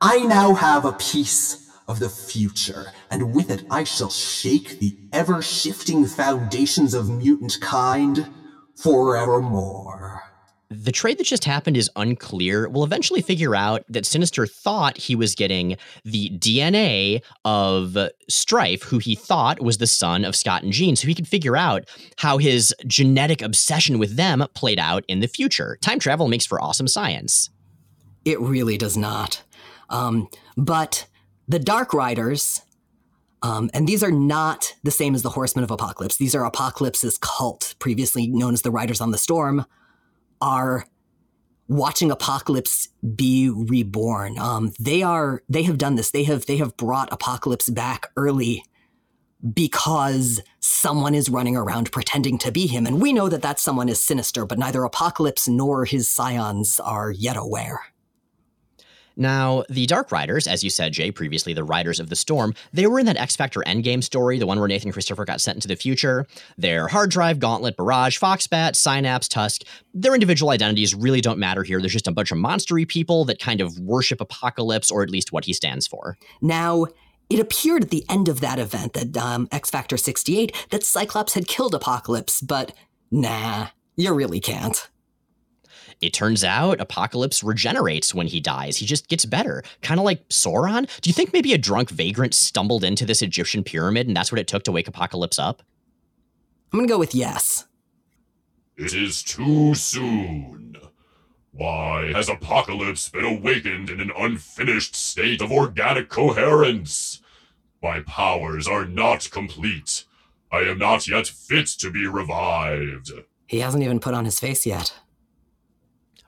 I 0.00 0.20
now 0.20 0.54
have 0.54 0.86
a 0.86 0.92
piece 0.92 1.70
of 1.86 1.98
the 1.98 2.08
future, 2.08 2.86
and 3.10 3.34
with 3.34 3.50
it 3.50 3.64
I 3.70 3.84
shall 3.84 4.08
shake 4.08 4.78
the 4.78 4.96
ever 5.12 5.42
shifting 5.42 6.06
foundations 6.06 6.94
of 6.94 7.10
mutant 7.10 7.58
kind 7.60 8.30
forevermore. 8.76 10.22
The 10.72 10.92
trade 10.92 11.18
that 11.18 11.24
just 11.24 11.44
happened 11.44 11.76
is 11.76 11.90
unclear. 11.96 12.66
We'll 12.66 12.84
eventually 12.84 13.20
figure 13.20 13.54
out 13.54 13.84
that 13.90 14.06
Sinister 14.06 14.46
thought 14.46 14.96
he 14.96 15.14
was 15.14 15.34
getting 15.34 15.76
the 16.02 16.30
DNA 16.30 17.20
of 17.44 17.98
Strife, 18.30 18.82
who 18.84 18.96
he 18.96 19.14
thought 19.14 19.60
was 19.60 19.76
the 19.76 19.86
son 19.86 20.24
of 20.24 20.34
Scott 20.34 20.62
and 20.62 20.72
Jean, 20.72 20.96
so 20.96 21.06
he 21.06 21.14
could 21.14 21.28
figure 21.28 21.58
out 21.58 21.84
how 22.16 22.38
his 22.38 22.74
genetic 22.86 23.42
obsession 23.42 23.98
with 23.98 24.16
them 24.16 24.46
played 24.54 24.78
out 24.78 25.04
in 25.08 25.20
the 25.20 25.26
future. 25.26 25.76
Time 25.82 25.98
travel 25.98 26.26
makes 26.26 26.46
for 26.46 26.58
awesome 26.62 26.88
science. 26.88 27.50
It 28.24 28.40
really 28.40 28.78
does 28.78 28.96
not. 28.96 29.42
Um, 29.90 30.28
but 30.56 31.06
the 31.46 31.58
Dark 31.58 31.92
Riders, 31.92 32.62
um, 33.42 33.68
and 33.74 33.86
these 33.86 34.02
are 34.02 34.10
not 34.10 34.74
the 34.84 34.90
same 34.90 35.14
as 35.14 35.20
the 35.20 35.30
Horsemen 35.30 35.64
of 35.64 35.70
Apocalypse. 35.70 36.16
These 36.16 36.34
are 36.34 36.46
Apocalypse's 36.46 37.18
cult, 37.18 37.74
previously 37.78 38.26
known 38.26 38.54
as 38.54 38.62
the 38.62 38.70
Riders 38.70 39.02
on 39.02 39.10
the 39.10 39.18
Storm 39.18 39.66
are 40.42 40.84
watching 41.68 42.10
apocalypse 42.10 42.88
be 43.14 43.48
reborn. 43.48 44.38
Um, 44.38 44.72
they 44.78 45.02
are 45.02 45.42
they 45.48 45.62
have 45.62 45.78
done 45.78 45.94
this. 45.94 46.10
They 46.10 46.24
have 46.24 46.44
they 46.46 46.58
have 46.58 46.76
brought 46.76 47.12
apocalypse 47.12 47.70
back 47.70 48.08
early 48.16 48.64
because 49.54 50.40
someone 50.60 51.14
is 51.14 51.28
running 51.28 51.56
around 51.56 51.90
pretending 51.90 52.38
to 52.38 52.52
be 52.52 52.66
him. 52.66 52.86
And 52.86 53.00
we 53.00 53.12
know 53.12 53.28
that 53.28 53.42
that 53.42 53.58
someone 53.58 53.88
is 53.88 54.02
sinister 54.02 54.44
but 54.44 54.58
neither 54.58 54.84
apocalypse 54.84 55.48
nor 55.48 55.84
his 55.84 56.08
scions 56.08 56.78
are 56.80 57.10
yet 57.10 57.36
aware 57.36 57.80
now, 59.16 59.64
the 59.68 59.86
Dark 59.86 60.10
Riders, 60.12 60.46
as 60.46 60.64
you 60.64 60.70
said, 60.70 60.92
Jay, 60.92 61.10
previously 61.10 61.52
the 61.52 61.64
Riders 61.64 62.00
of 62.00 62.08
the 62.08 62.16
Storm, 62.16 62.54
they 62.72 62.86
were 62.86 62.98
in 62.98 63.06
that 63.06 63.16
X 63.16 63.36
Factor 63.36 63.60
Endgame 63.66 64.02
story, 64.02 64.38
the 64.38 64.46
one 64.46 64.58
where 64.58 64.68
Nathan 64.68 64.92
Christopher 64.92 65.24
got 65.24 65.40
sent 65.40 65.56
into 65.56 65.68
the 65.68 65.76
future. 65.76 66.26
Their 66.56 66.88
hard 66.88 67.10
drive, 67.10 67.38
Gauntlet, 67.38 67.76
Barrage, 67.76 68.18
Foxbat, 68.18 68.76
Synapse, 68.76 69.28
Tusk, 69.28 69.62
their 69.94 70.14
individual 70.14 70.50
identities 70.50 70.94
really 70.94 71.20
don't 71.20 71.38
matter 71.38 71.62
here. 71.62 71.80
There's 71.80 71.92
just 71.92 72.08
a 72.08 72.12
bunch 72.12 72.32
of 72.32 72.38
monstery 72.38 72.86
people 72.86 73.24
that 73.26 73.38
kind 73.38 73.60
of 73.60 73.78
worship 73.78 74.20
Apocalypse, 74.20 74.90
or 74.90 75.02
at 75.02 75.10
least 75.10 75.32
what 75.32 75.44
he 75.44 75.52
stands 75.52 75.86
for. 75.86 76.16
Now, 76.40 76.86
it 77.28 77.40
appeared 77.40 77.84
at 77.84 77.90
the 77.90 78.04
end 78.08 78.28
of 78.28 78.40
that 78.40 78.58
event, 78.58 78.92
that 78.94 79.16
um, 79.16 79.48
X 79.52 79.70
Factor 79.70 79.96
68, 79.96 80.68
that 80.70 80.84
Cyclops 80.84 81.34
had 81.34 81.46
killed 81.46 81.74
Apocalypse, 81.74 82.40
but 82.40 82.72
nah, 83.10 83.68
you 83.96 84.12
really 84.12 84.40
can't 84.40 84.88
it 86.02 86.12
turns 86.12 86.42
out 86.42 86.80
Apocalypse 86.80 87.44
regenerates 87.44 88.12
when 88.12 88.26
he 88.26 88.40
dies. 88.40 88.76
He 88.76 88.86
just 88.86 89.08
gets 89.08 89.24
better. 89.24 89.62
Kind 89.82 90.00
of 90.00 90.04
like 90.04 90.28
Sauron. 90.28 90.88
Do 91.00 91.08
you 91.08 91.14
think 91.14 91.32
maybe 91.32 91.52
a 91.52 91.58
drunk 91.58 91.90
vagrant 91.90 92.34
stumbled 92.34 92.82
into 92.82 93.06
this 93.06 93.22
Egyptian 93.22 93.62
pyramid 93.62 94.08
and 94.08 94.16
that's 94.16 94.32
what 94.32 94.40
it 94.40 94.48
took 94.48 94.64
to 94.64 94.72
wake 94.72 94.88
Apocalypse 94.88 95.38
up? 95.38 95.62
I'm 96.72 96.78
going 96.78 96.88
to 96.88 96.92
go 96.92 96.98
with 96.98 97.14
yes. 97.14 97.66
It 98.76 98.94
is 98.94 99.22
too 99.22 99.74
soon. 99.74 100.76
Why 101.52 102.12
has 102.12 102.28
Apocalypse 102.28 103.08
been 103.08 103.24
awakened 103.24 103.88
in 103.88 104.00
an 104.00 104.10
unfinished 104.18 104.96
state 104.96 105.40
of 105.40 105.52
organic 105.52 106.08
coherence? 106.08 107.20
My 107.80 108.00
powers 108.00 108.66
are 108.66 108.86
not 108.86 109.30
complete. 109.30 110.04
I 110.50 110.60
am 110.60 110.78
not 110.78 111.06
yet 111.06 111.28
fit 111.28 111.66
to 111.78 111.90
be 111.90 112.06
revived. 112.06 113.12
He 113.46 113.60
hasn't 113.60 113.84
even 113.84 114.00
put 114.00 114.14
on 114.14 114.24
his 114.24 114.40
face 114.40 114.66
yet 114.66 114.94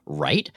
right? 0.07 0.51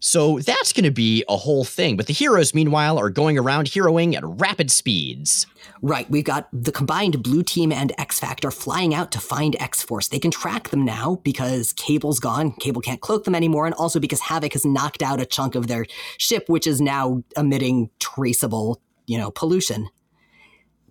So 0.00 0.38
that's 0.40 0.72
going 0.72 0.84
to 0.84 0.90
be 0.90 1.24
a 1.28 1.36
whole 1.36 1.64
thing. 1.64 1.96
But 1.96 2.06
the 2.06 2.12
heroes, 2.12 2.54
meanwhile, 2.54 2.98
are 2.98 3.08
going 3.08 3.38
around 3.38 3.66
heroing 3.66 4.14
at 4.14 4.22
rapid 4.24 4.70
speeds. 4.70 5.46
Right. 5.80 6.08
We've 6.10 6.24
got 6.24 6.48
the 6.52 6.70
combined 6.70 7.22
Blue 7.22 7.42
Team 7.42 7.72
and 7.72 7.92
X 7.98 8.20
Factor 8.20 8.50
flying 8.50 8.94
out 8.94 9.10
to 9.12 9.18
find 9.18 9.56
X 9.58 9.82
Force. 9.82 10.08
They 10.08 10.18
can 10.18 10.30
track 10.30 10.68
them 10.68 10.84
now 10.84 11.16
because 11.24 11.72
Cable's 11.72 12.20
gone. 12.20 12.52
Cable 12.52 12.82
can't 12.82 13.00
cloak 13.00 13.24
them 13.24 13.34
anymore. 13.34 13.66
And 13.66 13.74
also 13.74 13.98
because 13.98 14.20
Havoc 14.20 14.52
has 14.52 14.64
knocked 14.64 15.02
out 15.02 15.20
a 15.20 15.26
chunk 15.26 15.54
of 15.54 15.66
their 15.66 15.86
ship, 16.18 16.44
which 16.48 16.66
is 16.66 16.80
now 16.80 17.24
emitting 17.36 17.90
traceable, 17.98 18.80
you 19.06 19.16
know, 19.16 19.30
pollution. 19.30 19.88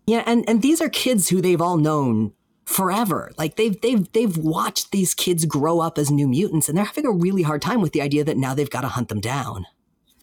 Yeah. 0.08 0.24
And, 0.26 0.44
and 0.50 0.62
these 0.62 0.82
are 0.82 0.90
kids 0.90 1.30
who 1.30 1.42
they've 1.42 1.62
all 1.62 1.78
known 1.78 2.34
forever. 2.66 3.32
Like 3.38 3.56
they've 3.56 3.80
they've 3.80 4.12
they've 4.12 4.38
watched 4.38 4.92
these 4.92 5.14
kids 5.14 5.46
grow 5.46 5.80
up 5.80 5.98
as 5.98 6.12
new 6.12 6.28
mutants 6.28 6.68
and 6.68 6.78
they're 6.78 6.86
having 6.86 7.06
a 7.06 7.12
really 7.12 7.44
hard 7.44 7.62
time 7.62 7.82
with 7.82 7.94
the 7.94 8.02
idea 8.02 8.24
that 8.24 8.38
now 8.38 8.54
they've 8.54 8.70
got 8.70 8.82
to 8.82 8.88
hunt 8.90 9.10
them 9.10 9.22
down. 9.22 9.66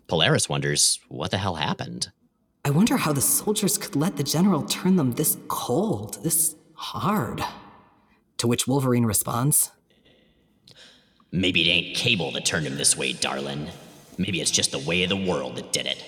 Polaris 0.08 0.48
wonders 0.48 1.00
what 1.08 1.30
the 1.30 1.38
hell 1.38 1.54
happened. 1.54 2.10
I 2.64 2.70
wonder 2.70 2.96
how 2.96 3.12
the 3.12 3.20
soldiers 3.20 3.78
could 3.78 3.96
let 3.96 4.16
the 4.16 4.22
general 4.22 4.62
turn 4.62 4.96
them 4.96 5.12
this 5.12 5.36
cold, 5.48 6.22
this 6.22 6.54
hard. 6.74 7.42
To 8.38 8.46
which 8.46 8.66
Wolverine 8.66 9.06
responds, 9.06 9.70
Maybe 11.30 11.62
it 11.62 11.72
ain't 11.72 11.96
Cable 11.96 12.30
that 12.32 12.44
turned 12.44 12.66
him 12.66 12.76
this 12.76 12.96
way, 12.96 13.14
darling. 13.14 13.68
Maybe 14.18 14.40
it's 14.40 14.50
just 14.50 14.70
the 14.70 14.78
way 14.78 15.02
of 15.02 15.08
the 15.08 15.16
world 15.16 15.56
that 15.56 15.72
did 15.72 15.86
it. 15.86 16.04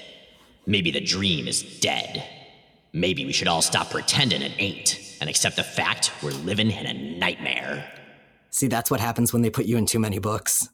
Maybe 0.66 0.90
the 0.90 1.00
dream 1.00 1.48
is 1.48 1.62
dead. 1.80 2.24
Maybe 2.92 3.24
we 3.24 3.32
should 3.32 3.48
all 3.48 3.62
stop 3.62 3.90
pretending 3.90 4.42
it 4.42 4.52
ain't 4.58 5.03
and 5.24 5.30
accept 5.30 5.56
the 5.56 5.62
fact 5.64 6.12
we're 6.22 6.32
living 6.32 6.70
in 6.70 6.84
a 6.84 6.92
nightmare. 7.18 7.90
See, 8.50 8.66
that's 8.68 8.90
what 8.90 9.00
happens 9.00 9.32
when 9.32 9.40
they 9.40 9.48
put 9.48 9.64
you 9.64 9.78
in 9.78 9.86
too 9.86 9.98
many 9.98 10.18
books. 10.18 10.68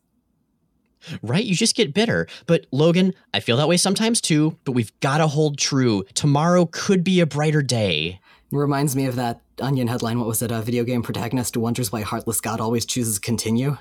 Right? 1.23 1.45
You 1.45 1.55
just 1.55 1.77
get 1.77 1.95
bitter. 1.95 2.27
But 2.47 2.67
Logan, 2.73 3.15
I 3.33 3.39
feel 3.39 3.57
that 3.59 3.69
way 3.69 3.77
sometimes 3.77 4.21
too, 4.21 4.59
but 4.65 4.73
we've 4.73 4.91
got 4.99 5.19
to 5.19 5.29
hold 5.29 5.57
true. 5.57 6.03
Tomorrow 6.15 6.67
could 6.73 7.05
be 7.05 7.21
a 7.21 7.27
brighter 7.27 7.63
day. 7.63 8.19
Reminds 8.51 8.97
me 8.97 9.07
of 9.07 9.15
that 9.15 9.41
Onion 9.61 9.87
headline. 9.87 10.19
What 10.19 10.27
was 10.27 10.43
it? 10.43 10.51
A 10.51 10.61
video 10.61 10.83
game 10.83 11.03
protagonist 11.03 11.55
who 11.55 11.61
wonders 11.61 11.93
why 11.93 12.01
Heartless 12.03 12.41
God 12.41 12.61
always 12.61 12.85
chooses 12.85 13.21
continue. 13.21 13.79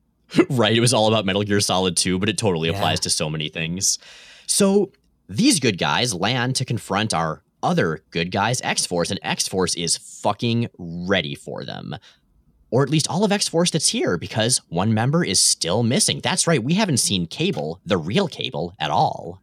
right? 0.50 0.72
It 0.76 0.80
was 0.80 0.94
all 0.94 1.08
about 1.08 1.26
Metal 1.26 1.42
Gear 1.42 1.58
Solid 1.60 1.96
2, 1.96 2.20
but 2.20 2.28
it 2.28 2.38
totally 2.38 2.68
Yeah. 2.70 2.76
applies 2.76 3.00
to 3.00 3.10
so 3.10 3.28
many 3.28 3.48
things. 3.48 3.98
So 4.46 4.92
these 5.28 5.58
good 5.58 5.78
guys 5.78 6.14
land 6.14 6.54
to 6.56 6.64
confront 6.64 7.12
our 7.12 7.42
other 7.62 8.04
good 8.10 8.30
guys, 8.30 8.60
X 8.62 8.86
Force, 8.86 9.10
and 9.10 9.20
X 9.22 9.48
Force 9.48 9.74
is 9.74 9.96
fucking 9.96 10.68
ready 10.78 11.34
for 11.34 11.64
them. 11.64 11.96
Or 12.70 12.82
at 12.82 12.90
least 12.90 13.08
all 13.08 13.24
of 13.24 13.32
X 13.32 13.48
Force 13.48 13.70
that's 13.70 13.88
here, 13.88 14.16
because 14.16 14.60
one 14.68 14.94
member 14.94 15.24
is 15.24 15.40
still 15.40 15.82
missing. 15.82 16.20
That's 16.20 16.46
right, 16.46 16.62
we 16.62 16.74
haven't 16.74 16.98
seen 16.98 17.26
Cable, 17.26 17.80
the 17.84 17.98
real 17.98 18.28
Cable, 18.28 18.74
at 18.78 18.90
all. 18.90 19.42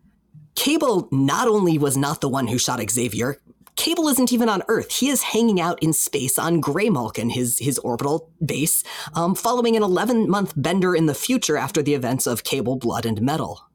Cable 0.55 1.07
not 1.11 1.47
only 1.47 1.77
was 1.77 1.95
not 1.95 2.21
the 2.21 2.29
one 2.29 2.47
who 2.47 2.57
shot 2.57 2.81
Xavier, 2.89 3.39
Cable 3.79 4.09
isn't 4.09 4.33
even 4.33 4.49
on 4.49 4.61
Earth. 4.67 4.91
He 4.91 5.07
is 5.07 5.23
hanging 5.23 5.61
out 5.61 5.81
in 5.81 5.93
space 5.93 6.37
on 6.37 6.61
Graymalkin, 6.61 7.31
his 7.31 7.59
his 7.59 7.79
orbital 7.79 8.29
base, 8.45 8.83
um, 9.13 9.35
following 9.35 9.77
an 9.77 9.83
11 9.83 10.29
month 10.29 10.53
bender 10.57 10.93
in 10.93 11.05
the 11.05 11.13
future 11.13 11.55
after 11.55 11.81
the 11.81 11.93
events 11.93 12.27
of 12.27 12.43
Cable, 12.43 12.75
Blood, 12.75 13.05
and 13.05 13.21
Metal. 13.21 13.68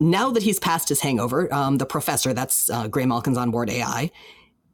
Now 0.00 0.30
that 0.30 0.42
he's 0.42 0.60
past 0.60 0.88
his 0.88 1.00
hangover, 1.00 1.52
um, 1.52 1.78
the 1.78 1.86
professor, 1.86 2.32
that's 2.32 2.70
uh, 2.70 2.88
Graymalkin's 2.88 3.36
onboard 3.36 3.68
AI, 3.68 4.10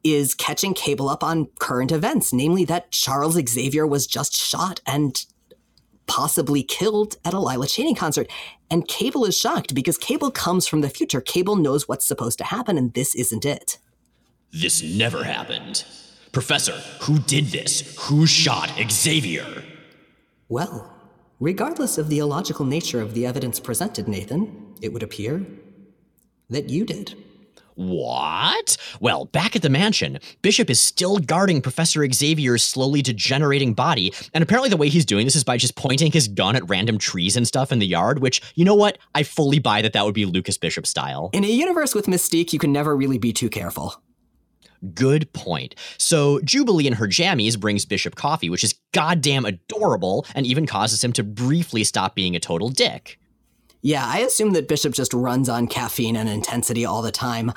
is 0.03 0.35
catching 0.35 0.73
Cable 0.75 1.09
up 1.09 1.23
on 1.23 1.47
current 1.59 1.91
events, 1.91 2.31
namely 2.31 2.63
that 2.65 2.91
Charles 2.91 3.39
Xavier 3.49 3.87
was 3.87 4.05
just 4.05 4.33
shot 4.33 4.81
and 4.85 5.25
possibly 6.05 6.61
killed 6.61 7.15
at 7.25 7.33
a 7.33 7.39
Lila 7.39 7.65
Cheney 7.65 7.95
concert. 7.95 8.29
And 8.69 8.87
Cable 8.87 9.25
is 9.25 9.37
shocked 9.37 9.73
because 9.73 9.97
Cable 9.97 10.29
comes 10.29 10.67
from 10.67 10.81
the 10.81 10.89
future. 10.89 11.21
Cable 11.21 11.55
knows 11.55 11.87
what's 11.87 12.05
supposed 12.05 12.37
to 12.37 12.43
happen, 12.43 12.77
and 12.77 12.93
this 12.93 13.15
isn't 13.15 13.45
it. 13.45 13.79
This 14.51 14.83
never 14.83 15.23
happened. 15.23 15.85
Professor, 16.31 16.73
who 17.01 17.19
did 17.19 17.45
this? 17.45 17.95
Who 18.07 18.27
shot 18.27 18.71
Xavier? 18.91 19.63
Well, 20.49 20.94
regardless 21.39 21.97
of 21.97 22.09
the 22.09 22.19
illogical 22.19 22.65
nature 22.65 23.01
of 23.01 23.13
the 23.13 23.25
evidence 23.25 23.59
presented, 23.59 24.07
Nathan, 24.07 24.73
it 24.81 24.93
would 24.93 25.03
appear 25.03 25.45
that 26.49 26.69
you 26.69 26.85
did. 26.85 27.15
What? 27.75 28.77
Well, 29.01 29.25
back 29.25 29.55
at 29.55 29.61
the 29.61 29.69
mansion, 29.69 30.19
Bishop 30.41 30.69
is 30.69 30.79
still 30.79 31.17
guarding 31.17 31.61
Professor 31.61 32.09
Xavier's 32.09 32.63
slowly 32.63 33.01
degenerating 33.01 33.73
body, 33.73 34.13
and 34.33 34.41
apparently 34.41 34.69
the 34.69 34.77
way 34.77 34.87
he's 34.87 35.05
doing 35.05 35.25
this 35.25 35.35
is 35.35 35.43
by 35.43 35.57
just 35.57 35.75
pointing 35.75 36.11
his 36.11 36.29
gun 36.29 36.55
at 36.55 36.67
random 36.69 36.97
trees 36.97 37.35
and 37.35 37.45
stuff 37.45 37.73
in 37.73 37.79
the 37.79 37.85
yard, 37.85 38.19
which, 38.19 38.41
you 38.55 38.63
know 38.63 38.75
what? 38.75 38.97
I 39.13 39.23
fully 39.23 39.59
buy 39.59 39.81
that 39.81 39.91
that 39.91 40.05
would 40.05 40.13
be 40.15 40.25
Lucas 40.25 40.57
Bishop 40.57 40.87
style. 40.87 41.29
In 41.33 41.43
a 41.43 41.47
universe 41.47 41.93
with 41.93 42.05
Mystique, 42.05 42.53
you 42.53 42.59
can 42.59 42.71
never 42.71 42.95
really 42.95 43.17
be 43.17 43.33
too 43.33 43.49
careful. 43.49 44.01
Good 44.93 45.31
point. 45.33 45.75
So, 45.97 46.39
Jubilee 46.41 46.87
in 46.87 46.93
her 46.93 47.07
jammies 47.07 47.59
brings 47.59 47.85
Bishop 47.85 48.15
coffee, 48.15 48.49
which 48.49 48.63
is 48.63 48.75
goddamn 48.93 49.45
adorable, 49.45 50.25
and 50.35 50.45
even 50.45 50.65
causes 50.65 51.03
him 51.03 51.13
to 51.13 51.23
briefly 51.23 51.83
stop 51.83 52.15
being 52.15 52.35
a 52.35 52.39
total 52.39 52.69
dick. 52.69 53.19
Yeah, 53.81 54.05
I 54.05 54.19
assume 54.19 54.53
that 54.53 54.67
Bishop 54.67 54.93
just 54.93 55.13
runs 55.13 55.47
on 55.47 55.67
caffeine 55.67 56.15
and 56.15 56.29
intensity 56.29 56.85
all 56.85 57.01
the 57.01 57.11
time. 57.11 57.51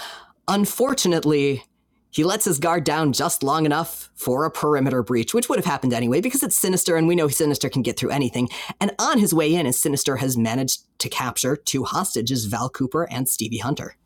Unfortunately, 0.46 1.62
he 2.10 2.24
lets 2.24 2.46
his 2.46 2.58
guard 2.58 2.84
down 2.84 3.12
just 3.12 3.42
long 3.42 3.66
enough 3.66 4.10
for 4.14 4.44
a 4.44 4.50
perimeter 4.50 5.02
breach, 5.02 5.34
which 5.34 5.48
would 5.48 5.58
have 5.58 5.66
happened 5.66 5.92
anyway 5.92 6.20
because 6.20 6.42
it's 6.42 6.56
Sinister 6.56 6.96
and 6.96 7.06
we 7.06 7.14
know 7.14 7.28
Sinister 7.28 7.68
can 7.68 7.82
get 7.82 7.98
through 7.98 8.10
anything. 8.10 8.48
And 8.80 8.94
on 8.98 9.18
his 9.18 9.34
way 9.34 9.54
in, 9.54 9.66
as 9.66 9.78
Sinister 9.78 10.16
has 10.16 10.36
managed 10.36 10.80
to 11.00 11.08
capture 11.08 11.54
two 11.54 11.84
hostages, 11.84 12.46
Val 12.46 12.70
Cooper 12.70 13.06
and 13.10 13.28
Stevie 13.28 13.58
Hunter. 13.58 13.97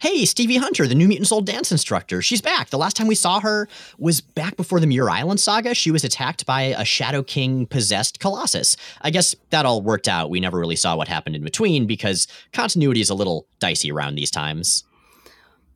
Hey, 0.00 0.24
Stevie 0.24 0.56
Hunter, 0.56 0.86
the 0.86 0.94
New 0.94 1.08
Mutants 1.08 1.32
old 1.32 1.46
dance 1.46 1.72
instructor. 1.72 2.22
She's 2.22 2.40
back. 2.40 2.70
The 2.70 2.78
last 2.78 2.96
time 2.96 3.06
we 3.06 3.14
saw 3.14 3.40
her 3.40 3.68
was 3.98 4.20
back 4.20 4.56
before 4.56 4.80
the 4.80 4.86
Muir 4.86 5.08
Island 5.10 5.40
saga. 5.40 5.74
She 5.74 5.90
was 5.90 6.04
attacked 6.04 6.46
by 6.46 6.62
a 6.62 6.84
Shadow 6.84 7.22
King 7.22 7.66
possessed 7.66 8.20
Colossus. 8.20 8.76
I 9.02 9.10
guess 9.10 9.34
that 9.50 9.66
all 9.66 9.82
worked 9.82 10.08
out. 10.08 10.30
We 10.30 10.40
never 10.40 10.58
really 10.58 10.76
saw 10.76 10.96
what 10.96 11.08
happened 11.08 11.36
in 11.36 11.44
between 11.44 11.86
because 11.86 12.26
continuity 12.52 13.00
is 13.00 13.10
a 13.10 13.14
little 13.14 13.46
dicey 13.58 13.90
around 13.90 14.14
these 14.14 14.30
times. 14.30 14.84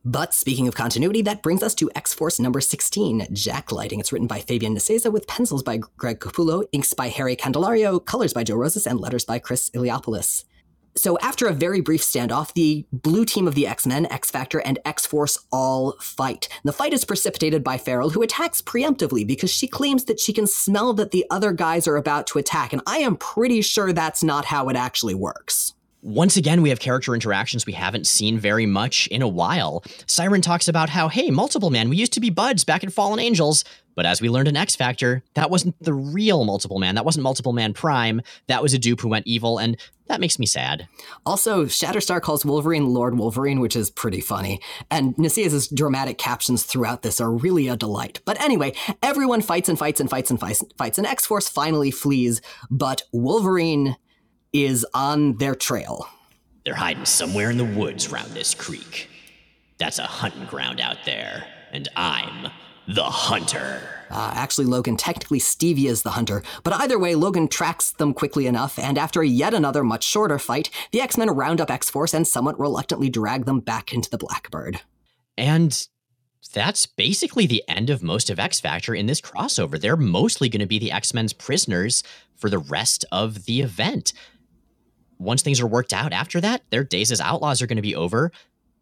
But 0.05 0.33
speaking 0.33 0.67
of 0.67 0.75
continuity, 0.75 1.21
that 1.23 1.43
brings 1.43 1.63
us 1.63 1.75
to 1.75 1.91
X 1.95 2.15
Force 2.15 2.41
number 2.41 2.63
16, 2.63 3.27
Jack 3.33 3.71
Lighting. 3.71 4.01
It's 4.01 4.13
written 4.13 4.27
by 4.27 4.41
Fabian 4.41 4.75
Nicieza 4.75 5.13
with 5.13 5.27
pencils 5.27 5.63
by 5.63 5.77
Greg 5.99 6.21
Capullo, 6.21 6.65
inks 6.73 6.95
by 6.95 7.09
Harry 7.09 7.37
Candelario, 7.37 8.03
colors 8.03 8.33
by 8.33 8.43
Joe 8.43 8.57
Rosas, 8.57 8.87
and 8.87 8.99
letters 8.99 9.27
by 9.27 9.39
Chris 9.39 9.69
Iliopoulos. 9.71 10.45
So, 10.97 11.19
after 11.21 11.47
a 11.47 11.53
very 11.53 11.81
brief 11.81 12.03
standoff, 12.03 12.53
the 12.55 12.85
blue 12.93 13.25
team 13.25 13.47
of 13.47 13.55
the 13.55 13.67
X 13.67 13.87
Men, 13.87 14.07
X 14.07 14.31
Factor, 14.31 14.61
and 14.61 14.79
X 14.85 15.07
Force 15.07 15.39
all 15.53 15.97
fight. 16.01 16.49
The 16.65 16.73
fight 16.73 16.93
is 16.93 17.05
precipitated 17.05 17.63
by 17.63 17.79
Feral, 17.79 18.11
who 18.11 18.23
attacks 18.23 18.61
preemptively 18.61 19.27
because 19.27 19.51
she 19.51 19.69
claims 19.69 20.05
that 20.05 20.21
she 20.21 20.33
can 20.33 20.47
smell 20.47 20.93
that 20.95 21.13
the 21.13 21.25
other 21.31 21.53
guys 21.53 21.87
are 21.87 21.97
about 21.97 22.27
to 22.29 22.39
attack, 22.39 22.73
and 22.73 22.83
I 22.87 22.99
am 22.99 23.17
pretty 23.17 23.63
sure 23.63 23.93
that's 23.93 24.25
not 24.25 24.47
how 24.47 24.69
it 24.69 24.77
actually 24.77 25.15
works. 25.15 25.75
Once 26.03 26.39
again, 26.39 26.63
we 26.63 26.71
have 26.71 26.81
character 26.81 27.15
interactions 27.15 27.67
we 27.67 27.75
haven't 27.75 28.07
seen 28.07 28.39
very 28.39 28.65
much 28.65 29.07
in 29.09 29.21
a 29.21 29.29
while. 29.29 29.85
Siren 30.07 30.41
talks 30.41 30.67
about 30.67 30.89
how, 30.89 31.09
hey, 31.09 31.31
Multiple 31.31 31.69
Man, 31.69 31.91
we 31.91 31.97
used 31.97 32.15
to 32.15 32.21
be 32.21 32.31
buds 32.31 32.65
back 32.65 32.83
in 32.83 32.89
Fallen 32.89 33.21
Angels, 33.21 33.65
but 33.95 34.07
as 34.07 34.23
we 34.23 34.31
learned 34.31 34.49
in 34.49 34.57
X 34.57 34.75
Factor, 34.75 35.23
that 35.35 35.51
wasn't 35.51 35.75
the 35.83 35.93
real 35.93 36.45
Multiple 36.45 36.79
Man. 36.79 36.95
That 36.95 37.05
wasn't 37.05 37.25
Multiple 37.25 37.53
Man 37.53 37.75
Prime. 37.75 38.23
That 38.47 38.63
was 38.63 38.73
a 38.73 38.79
dupe 38.79 39.03
who 39.03 39.09
went 39.09 39.27
evil, 39.27 39.59
and 39.59 39.77
that 40.07 40.21
makes 40.21 40.39
me 40.39 40.47
sad. 40.47 40.89
Also, 41.27 41.67
Shatterstar 41.67 42.23
calls 42.23 42.47
Wolverine 42.47 42.87
Lord 42.87 43.19
Wolverine, 43.19 43.61
which 43.61 43.77
is 43.77 43.91
pretty 43.91 44.23
funny. 44.23 44.59
And 44.91 45.15
Nicieza's 45.17 45.69
dramatic 45.69 46.17
captions 46.17 46.63
throughout 46.63 47.03
this 47.03 47.21
are 47.21 47.31
really 47.31 47.69
a 47.69 47.77
delight. 47.77 48.21
But 48.25 48.41
anyway, 48.41 48.73
everyone 49.03 49.43
fights 49.43 49.69
and 49.69 49.79
fights 49.79 50.01
and 50.01 50.09
fights 50.09 50.31
and 50.31 50.41
fights, 50.41 50.65
fights 50.79 50.97
and 50.97 51.07
X-Force 51.07 51.51
finally 51.51 51.91
flees, 51.91 52.41
but 52.71 53.03
Wolverine 53.13 53.97
is 54.53 54.87
on 54.95 55.37
their 55.37 55.55
trail. 55.55 56.09
They're 56.65 56.75
hiding 56.75 57.07
somewhere 57.07 57.51
in 57.51 57.57
the 57.57 57.65
woods 57.65 58.11
round 58.11 58.33
this 58.33 58.55
creek. 58.55 59.09
That's 59.79 59.99
a 59.99 60.05
hunting 60.05 60.45
ground 60.47 60.81
out 60.81 60.99
there, 61.07 61.45
and 61.73 61.89
I'm 61.97 62.51
the 62.87 63.05
hunter. 63.05 63.81
Uh, 64.11 64.33
actually, 64.35 64.67
Logan, 64.67 64.97
technically 64.97 65.39
Stevie 65.39 65.87
is 65.87 66.03
the 66.03 66.11
hunter, 66.11 66.43
but 66.65 66.73
either 66.75 66.99
way, 66.99 67.15
Logan 67.15 67.49
tracks 67.49 67.93
them 67.93 68.13
quickly 68.13 68.47
enough, 68.47 68.79
and 68.79 68.99
after 68.99 69.23
yet 69.23 69.55
another 69.55 69.85
much 69.85 70.05
shorter 70.05 70.39
fight, 70.39 70.69
the 70.91 71.01
X 71.01 71.17
Men 71.17 71.31
round 71.31 71.61
up 71.61 71.71
X 71.71 71.89
Force 71.89 72.13
and 72.13 72.27
somewhat 72.27 72.59
reluctantly 72.59 73.09
drag 73.09 73.45
them 73.45 73.61
back 73.61 73.93
into 73.93 74.11
the 74.11 74.19
Blackbird. 74.19 74.81
And 75.39 75.87
that's 76.53 76.87
basically 76.87 77.47
the 77.47 77.63
end 77.69 77.89
of 77.89 78.03
most 78.03 78.29
of 78.29 78.41
X 78.41 78.61
Factor 78.61 78.95
in 78.95 79.07
this 79.07 79.21
crossover. 79.21 79.81
They're 79.81 79.97
mostly 79.97 80.49
going 80.49 80.61
to 80.61 80.67
be 80.67 80.79
the 80.79 80.93
X 80.93 81.15
Men's 81.15 81.33
prisoners 81.33 82.03
for 82.37 82.51
the 82.51 82.59
rest 82.59 83.05
of 83.13 83.45
the 83.45 83.61
event. 83.61 84.13
Once 85.21 85.43
things 85.43 85.61
are 85.61 85.67
worked 85.67 85.93
out 85.93 86.13
after 86.13 86.41
that, 86.41 86.63
their 86.71 86.83
days 86.83 87.13
as 87.13 87.21
outlaws 87.21 87.61
are 87.61 87.67
going 87.67 87.77
to 87.77 87.83
be 87.83 87.95
over. 87.95 88.33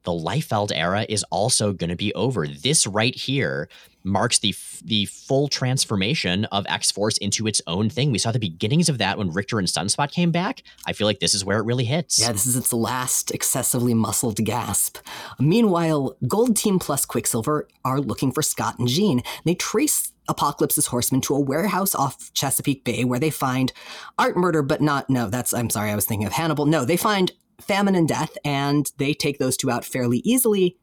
The 0.05 0.13
Liefeld 0.13 0.71
era 0.73 1.05
is 1.09 1.25
also 1.25 1.73
going 1.73 1.91
to 1.91 1.97
be 1.97 2.15
over. 2.15 2.47
This 2.47 2.87
right 2.87 3.15
here 3.15 3.69
marks 4.05 4.39
the 4.39 4.51
f- 4.51 4.81
the 4.85 5.07
full 5.07 5.49
transformation 5.49 6.45
of 6.47 6.65
X 6.69 6.91
Force 6.93 7.19
into 7.19 7.47
its 7.47 7.61
own 7.67 7.91
thing. 7.91 8.13
We 8.13 8.19
saw 8.19 8.31
the 8.31 8.39
beginnings 8.39 8.89
of 8.89 8.99
that 8.99 9.19
when 9.19 9.33
Rictor 9.33 9.59
and 9.59 9.67
Sunspot 9.67 10.13
came 10.13 10.31
back. 10.31 10.63
I 10.87 10.93
feel 10.93 11.07
like 11.07 11.19
this 11.19 11.35
is 11.35 11.45
where 11.45 11.59
it 11.59 11.65
really 11.65 11.85
hits. 11.85 12.19
Yeah, 12.21 12.33
this 12.33 12.47
is 12.47 12.57
its 12.57 12.73
last 12.73 13.33
excessively 13.33 13.93
muscled 13.93 14.37
gasp. 14.45 14.99
Meanwhile, 15.41 16.17
Gold 16.27 16.57
Team 16.57 16.79
plus 16.79 17.05
Quicksilver 17.05 17.67
are 17.85 18.01
looking 18.01 18.31
for 18.31 18.41
Scott 18.41 18.79
and 18.79 18.89
Jean. 18.89 19.23
They 19.45 19.57
trace 19.57 20.13
Apocalypse's 20.29 20.87
horsemen 20.87 21.21
to 21.23 21.35
a 21.35 21.41
warehouse 21.41 21.95
off 21.95 22.33
Chesapeake 22.35 22.85
Bay 22.85 23.05
where 23.05 23.19
they 23.19 23.31
find 23.31 23.73
art 24.19 24.37
murder, 24.37 24.63
but 24.63 24.81
not, 24.81 25.09
no, 25.09 25.29
that's, 25.29 25.53
I'm 25.55 25.71
sorry, 25.71 25.91
I 25.91 25.95
was 25.95 26.05
thinking 26.07 26.27
of 26.27 26.33
Hannibal. 26.33 26.67
No, 26.67 26.85
they 26.85 26.97
find 26.97 27.33
famine 27.61 27.95
and 27.95 28.07
death, 28.09 28.37
and 28.45 28.91
they 28.99 29.13
take 29.15 29.39
those 29.39 29.57
two 29.57 29.71
out 29.71 29.85
fairly 29.85 30.19
easily. 30.19 30.77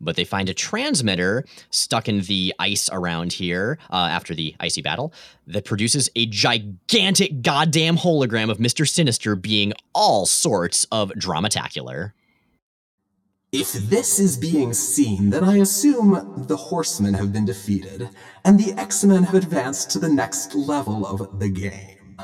but 0.00 0.16
they 0.16 0.24
find 0.24 0.48
a 0.48 0.54
transmitter 0.54 1.44
stuck 1.70 2.08
in 2.08 2.20
the 2.22 2.52
ice 2.58 2.90
around 2.92 3.32
here 3.32 3.78
uh, 3.90 4.08
after 4.10 4.34
the 4.34 4.54
icy 4.60 4.82
battle 4.82 5.14
that 5.46 5.64
produces 5.64 6.10
a 6.14 6.26
gigantic 6.26 7.40
goddamn 7.42 7.96
hologram 7.96 8.50
of 8.50 8.58
Mr. 8.58 8.86
Sinister 8.88 9.34
being 9.36 9.72
all 9.94 10.26
sorts 10.26 10.84
of 10.92 11.10
dramatacular. 11.12 12.12
If 13.56 13.72
this 13.74 14.18
is 14.18 14.36
being 14.36 14.72
seen, 14.72 15.30
then 15.30 15.44
I 15.44 15.58
assume 15.58 16.44
the 16.48 16.56
horsemen 16.56 17.14
have 17.14 17.32
been 17.32 17.44
defeated, 17.44 18.08
and 18.44 18.58
the 18.58 18.72
X-Men 18.72 19.22
have 19.22 19.36
advanced 19.36 19.92
to 19.92 20.00
the 20.00 20.08
next 20.08 20.56
level 20.56 21.06
of 21.06 21.38
the 21.38 21.48
game. 21.48 22.20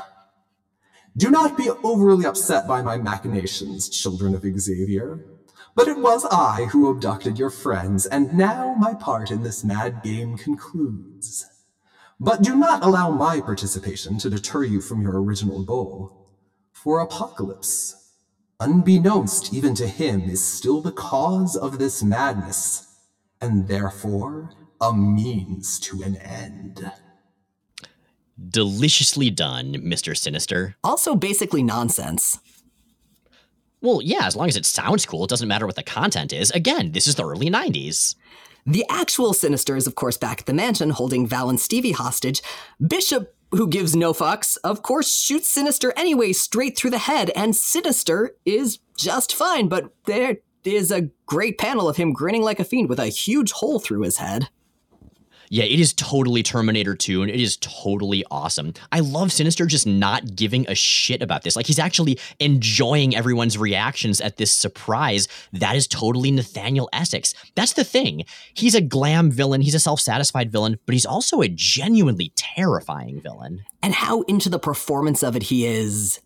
Do 1.15 1.31
not 1.31 1.55
be 1.55 1.69
overly 1.85 2.25
upset 2.25 2.67
by 2.67 2.81
my 2.81 2.97
machinations, 2.97 3.87
children 3.87 4.35
of 4.35 4.43
Xavier. 4.43 5.25
But 5.73 5.87
it 5.87 5.99
was 5.99 6.25
I 6.25 6.65
who 6.65 6.89
abducted 6.89 7.39
your 7.39 7.49
friends, 7.49 8.05
and 8.05 8.33
now 8.33 8.75
my 8.77 8.93
part 8.93 9.31
in 9.31 9.41
this 9.41 9.63
mad 9.63 10.03
game 10.03 10.35
concludes. 10.35 11.45
But 12.19 12.41
do 12.41 12.57
not 12.57 12.83
allow 12.83 13.09
my 13.09 13.39
participation 13.39 14.17
to 14.17 14.29
deter 14.29 14.65
you 14.65 14.81
from 14.81 15.01
your 15.01 15.23
original 15.23 15.63
goal. 15.63 16.27
For 16.73 16.99
Apocalypse, 16.99 18.00
unbeknownst 18.61 19.53
even 19.53 19.75
to 19.75 19.87
him, 19.87 20.29
is 20.29 20.41
still 20.43 20.79
the 20.79 20.93
cause 20.93 21.57
of 21.57 21.79
this 21.79 22.01
madness, 22.01 22.95
and 23.41 23.67
therefore 23.67 24.51
a 24.79 24.93
means 24.93 25.79
to 25.79 26.01
an 26.03 26.15
end. 26.15 26.91
Deliciously 28.49 29.29
done, 29.29 29.73
Mr. 29.73 30.17
Sinister. 30.17 30.75
Also, 30.83 31.15
basically 31.15 31.61
nonsense. 31.61 32.39
Well, 33.81 34.01
yeah, 34.01 34.25
as 34.27 34.35
long 34.35 34.47
as 34.47 34.55
it 34.55 34.65
sounds 34.65 35.05
cool, 35.05 35.23
it 35.23 35.29
doesn't 35.29 35.47
matter 35.47 35.65
what 35.65 35.75
the 35.75 35.83
content 35.83 36.31
is. 36.31 36.51
Again, 36.51 36.91
this 36.91 37.07
is 37.07 37.15
the 37.15 37.25
early 37.25 37.49
90s. 37.49 38.15
The 38.65 38.85
actual 38.89 39.33
Sinister 39.33 39.75
is, 39.75 39.87
of 39.87 39.95
course, 39.95 40.17
back 40.17 40.41
at 40.41 40.45
the 40.45 40.53
mansion 40.53 40.91
holding 40.91 41.25
Val 41.25 41.49
and 41.49 41.59
Stevie 41.59 41.93
hostage. 41.93 42.41
Bishop, 42.85 43.35
who 43.51 43.67
gives 43.67 43.95
no 43.95 44.13
fucks, 44.13 44.57
of 44.63 44.81
course, 44.81 45.13
shoots 45.13 45.49
Sinister 45.49 45.93
anyway 45.95 46.33
straight 46.33 46.77
through 46.77 46.91
the 46.91 46.97
head, 46.97 47.31
and 47.35 47.55
Sinister 47.55 48.35
is 48.45 48.79
just 48.97 49.35
fine, 49.35 49.67
but 49.67 49.93
there 50.05 50.37
is 50.63 50.91
a 50.91 51.09
great 51.25 51.57
panel 51.57 51.89
of 51.89 51.97
him 51.97 52.13
grinning 52.13 52.43
like 52.43 52.59
a 52.59 52.63
fiend 52.63 52.89
with 52.89 52.99
a 52.99 53.07
huge 53.07 53.51
hole 53.51 53.79
through 53.79 54.01
his 54.01 54.17
head. 54.17 54.49
Yeah, 55.53 55.65
it 55.65 55.81
is 55.81 55.91
totally 55.91 56.43
Terminator 56.43 56.95
2, 56.95 57.23
and 57.23 57.29
it 57.29 57.41
is 57.41 57.57
totally 57.57 58.23
awesome. 58.31 58.73
I 58.93 59.01
love 59.01 59.33
Sinister 59.33 59.65
just 59.65 59.85
not 59.85 60.33
giving 60.33 60.65
a 60.69 60.75
shit 60.75 61.21
about 61.21 61.43
this. 61.43 61.57
Like, 61.57 61.67
he's 61.67 61.77
actually 61.77 62.17
enjoying 62.39 63.13
everyone's 63.13 63.57
reactions 63.57 64.21
at 64.21 64.37
this 64.37 64.53
surprise. 64.53 65.27
That 65.51 65.75
is 65.75 65.89
totally 65.89 66.31
Nathaniel 66.31 66.87
Essex. 66.93 67.33
That's 67.53 67.73
the 67.73 67.83
thing. 67.83 68.23
He's 68.53 68.75
a 68.75 68.81
glam 68.81 69.29
villain, 69.29 69.59
he's 69.59 69.75
a 69.75 69.79
self 69.79 69.99
satisfied 69.99 70.53
villain, 70.53 70.79
but 70.85 70.93
he's 70.93 71.05
also 71.05 71.41
a 71.41 71.49
genuinely 71.49 72.31
terrifying 72.37 73.19
villain. 73.19 73.63
And 73.83 73.93
how 73.93 74.21
into 74.21 74.47
the 74.47 74.57
performance 74.57 75.21
of 75.21 75.35
it 75.35 75.43
he 75.43 75.65
is 75.65 76.21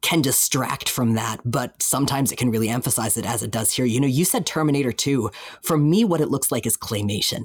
can 0.00 0.20
distract 0.20 0.88
from 0.88 1.14
that, 1.14 1.38
but 1.44 1.80
sometimes 1.80 2.32
it 2.32 2.38
can 2.38 2.50
really 2.50 2.70
emphasize 2.70 3.16
it 3.16 3.24
as 3.24 3.44
it 3.44 3.52
does 3.52 3.70
here. 3.70 3.84
You 3.84 4.00
know, 4.00 4.08
you 4.08 4.24
said 4.24 4.46
Terminator 4.46 4.90
2. 4.90 5.30
For 5.62 5.78
me, 5.78 6.04
what 6.04 6.20
it 6.20 6.28
looks 6.28 6.50
like 6.50 6.66
is 6.66 6.76
claymation. 6.76 7.44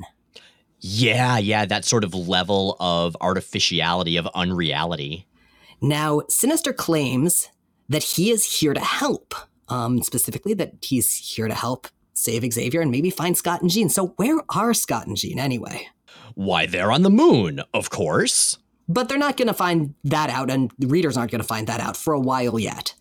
Yeah, 0.85 1.37
yeah, 1.37 1.65
that 1.65 1.85
sort 1.85 2.03
of 2.03 2.13
level 2.13 2.75
of 2.77 3.15
artificiality, 3.21 4.17
of 4.17 4.27
unreality. 4.35 5.25
Now, 5.81 6.23
Sinister 6.27 6.73
claims 6.73 7.47
that 7.87 8.03
he 8.03 8.31
is 8.31 8.59
here 8.59 8.73
to 8.73 8.81
help, 8.81 9.33
um, 9.69 10.01
specifically 10.01 10.53
that 10.55 10.73
he's 10.81 11.15
here 11.15 11.47
to 11.47 11.53
help 11.53 11.87
save 12.13 12.43
Xavier 12.51 12.81
and 12.81 12.91
maybe 12.91 13.09
find 13.09 13.37
Scott 13.37 13.61
and 13.61 13.71
Jean. 13.71 13.87
So, 13.87 14.07
where 14.17 14.41
are 14.49 14.73
Scott 14.73 15.07
and 15.07 15.15
Jean 15.15 15.39
anyway? 15.39 15.87
Why, 16.35 16.65
they're 16.65 16.91
on 16.91 17.03
the 17.03 17.09
moon, 17.09 17.61
of 17.73 17.89
course. 17.89 18.57
But 18.89 19.07
they're 19.07 19.17
not 19.17 19.37
going 19.37 19.47
to 19.47 19.53
find 19.53 19.95
that 20.03 20.29
out, 20.29 20.51
and 20.51 20.69
readers 20.79 21.15
aren't 21.15 21.31
going 21.31 21.41
to 21.41 21.47
find 21.47 21.67
that 21.67 21.79
out 21.79 21.95
for 21.95 22.13
a 22.13 22.19
while 22.19 22.59
yet. 22.59 22.93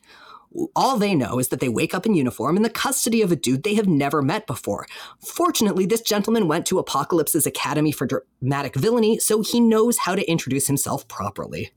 All 0.77 0.99
they 0.99 1.15
know 1.15 1.39
is 1.39 1.49
that 1.49 1.61
they 1.61 1.69
wake 1.69 1.95
up 1.95 2.05
in 2.05 2.15
uniform 2.15 2.57
in 2.57 2.63
the 2.63 2.71
custody 2.71 3.23
of 3.23 3.33
a 3.33 3.37
dude 3.37 3.63
they 3.63 3.75
have 3.75 3.87
never 3.87 4.21
met 4.21 4.47
before. 4.47 4.87
Fortunately, 5.25 5.87
this 5.87 6.03
gentleman 6.03 6.49
went 6.49 6.67
to 6.67 6.79
Apocalypse's 6.79 7.47
Academy 7.47 7.93
for 7.93 8.07
Dramatic 8.07 8.75
Villainy, 8.75 9.19
so 9.19 9.41
he 9.43 9.61
knows 9.61 9.99
how 9.99 10.15
to 10.15 10.31
introduce 10.31 10.67
himself 10.67 11.09
properly. 11.09 11.73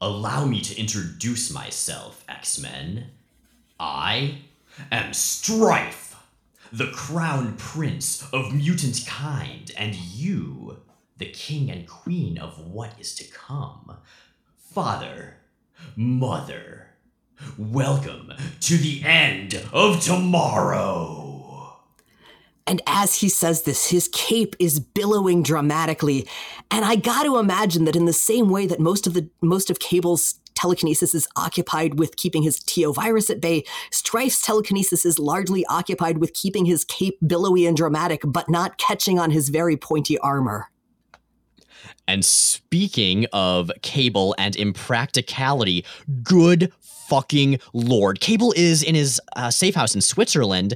Allow 0.00 0.44
me 0.44 0.60
to 0.60 0.78
introduce 0.78 1.52
myself, 1.52 2.24
X 2.28 2.60
Men. 2.60 3.06
I 3.80 4.38
am 4.92 5.12
Strife, 5.12 6.16
the 6.72 6.90
crown 6.92 7.54
prince 7.56 8.28
of 8.32 8.54
mutant 8.54 9.04
kind, 9.06 9.72
and 9.76 9.94
you, 9.94 10.78
the 11.16 11.26
king 11.26 11.70
and 11.70 11.88
queen 11.88 12.38
of 12.38 12.58
what 12.58 12.98
is 13.00 13.14
to 13.16 13.24
come. 13.24 13.96
Father, 14.56 15.36
mother, 15.96 16.93
welcome 17.58 18.32
to 18.60 18.76
the 18.76 19.02
end 19.04 19.60
of 19.72 20.00
tomorrow. 20.00 21.34
And 22.66 22.80
as 22.86 23.16
he 23.16 23.28
says 23.28 23.62
this, 23.62 23.90
his 23.90 24.08
cape 24.08 24.56
is 24.58 24.80
billowing 24.80 25.42
dramatically. 25.42 26.26
And 26.70 26.84
I 26.84 26.96
got 26.96 27.24
to 27.24 27.38
imagine 27.38 27.84
that 27.84 27.96
in 27.96 28.06
the 28.06 28.12
same 28.12 28.48
way 28.48 28.66
that 28.66 28.80
most 28.80 29.06
of 29.06 29.14
the 29.14 29.28
most 29.42 29.68
of 29.70 29.78
Cable's 29.78 30.40
telekinesis 30.54 31.14
is 31.14 31.28
occupied 31.36 31.98
with 31.98 32.16
keeping 32.16 32.42
his 32.42 32.60
TO 32.60 32.92
virus 32.92 33.28
at 33.28 33.40
bay, 33.40 33.64
Strife's 33.90 34.40
telekinesis 34.40 35.04
is 35.04 35.18
largely 35.18 35.66
occupied 35.66 36.18
with 36.18 36.32
keeping 36.32 36.64
his 36.64 36.84
cape 36.84 37.18
billowy 37.26 37.66
and 37.66 37.76
dramatic, 37.76 38.22
but 38.24 38.48
not 38.48 38.78
catching 38.78 39.18
on 39.18 39.30
his 39.30 39.50
very 39.50 39.76
pointy 39.76 40.16
armor. 40.18 40.70
And 42.06 42.24
speaking 42.24 43.26
of 43.32 43.70
Cable 43.82 44.34
and 44.38 44.56
impracticality, 44.56 45.84
good 46.22 46.72
fucking 46.80 47.58
lord. 47.72 48.20
Cable 48.20 48.52
is 48.56 48.82
in 48.82 48.94
his 48.94 49.20
uh, 49.36 49.50
safe 49.50 49.74
house 49.74 49.94
in 49.94 50.00
Switzerland 50.00 50.74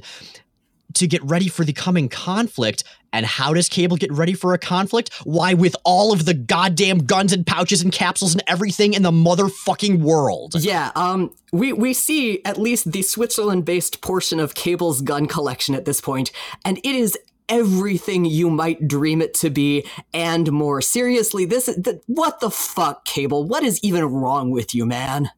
to 0.95 1.07
get 1.07 1.23
ready 1.23 1.47
for 1.47 1.63
the 1.63 1.73
coming 1.73 2.09
conflict. 2.09 2.83
And 3.11 3.25
how 3.25 3.53
does 3.53 3.69
Cable 3.69 3.97
get 3.97 4.11
ready 4.11 4.33
for 4.33 4.53
a 4.53 4.59
conflict? 4.59 5.11
Why, 5.23 5.53
with 5.53 5.75
all 5.83 6.13
of 6.13 6.25
the 6.25 6.33
goddamn 6.33 6.99
guns 6.99 7.33
and 7.33 7.45
pouches 7.45 7.81
and 7.81 7.91
capsules 7.91 8.33
and 8.33 8.43
everything 8.47 8.93
in 8.93 9.01
the 9.01 9.11
motherfucking 9.11 9.99
world. 9.99 10.55
Yeah, 10.57 10.91
um, 10.95 11.33
we, 11.51 11.73
we 11.73 11.93
see 11.93 12.43
at 12.45 12.59
least 12.59 12.91
the 12.91 13.01
Switzerland 13.01 13.65
based 13.65 14.01
portion 14.01 14.39
of 14.39 14.53
Cable's 14.53 15.01
gun 15.01 15.25
collection 15.25 15.73
at 15.73 15.85
this 15.85 16.01
point, 16.01 16.31
and 16.63 16.77
it 16.79 16.95
is 16.95 17.17
everything 17.49 18.25
you 18.25 18.49
might 18.49 18.87
dream 18.87 19.21
it 19.21 19.33
to 19.35 19.49
be 19.49 19.85
and 20.13 20.51
more. 20.51 20.81
Seriously, 20.81 21.45
this 21.45 21.65
th- 21.65 22.01
what 22.07 22.39
the 22.39 22.51
fuck, 22.51 23.05
Cable? 23.05 23.45
What 23.45 23.63
is 23.63 23.83
even 23.83 24.05
wrong 24.05 24.51
with 24.51 24.75
you, 24.75 24.85
man? 24.85 25.29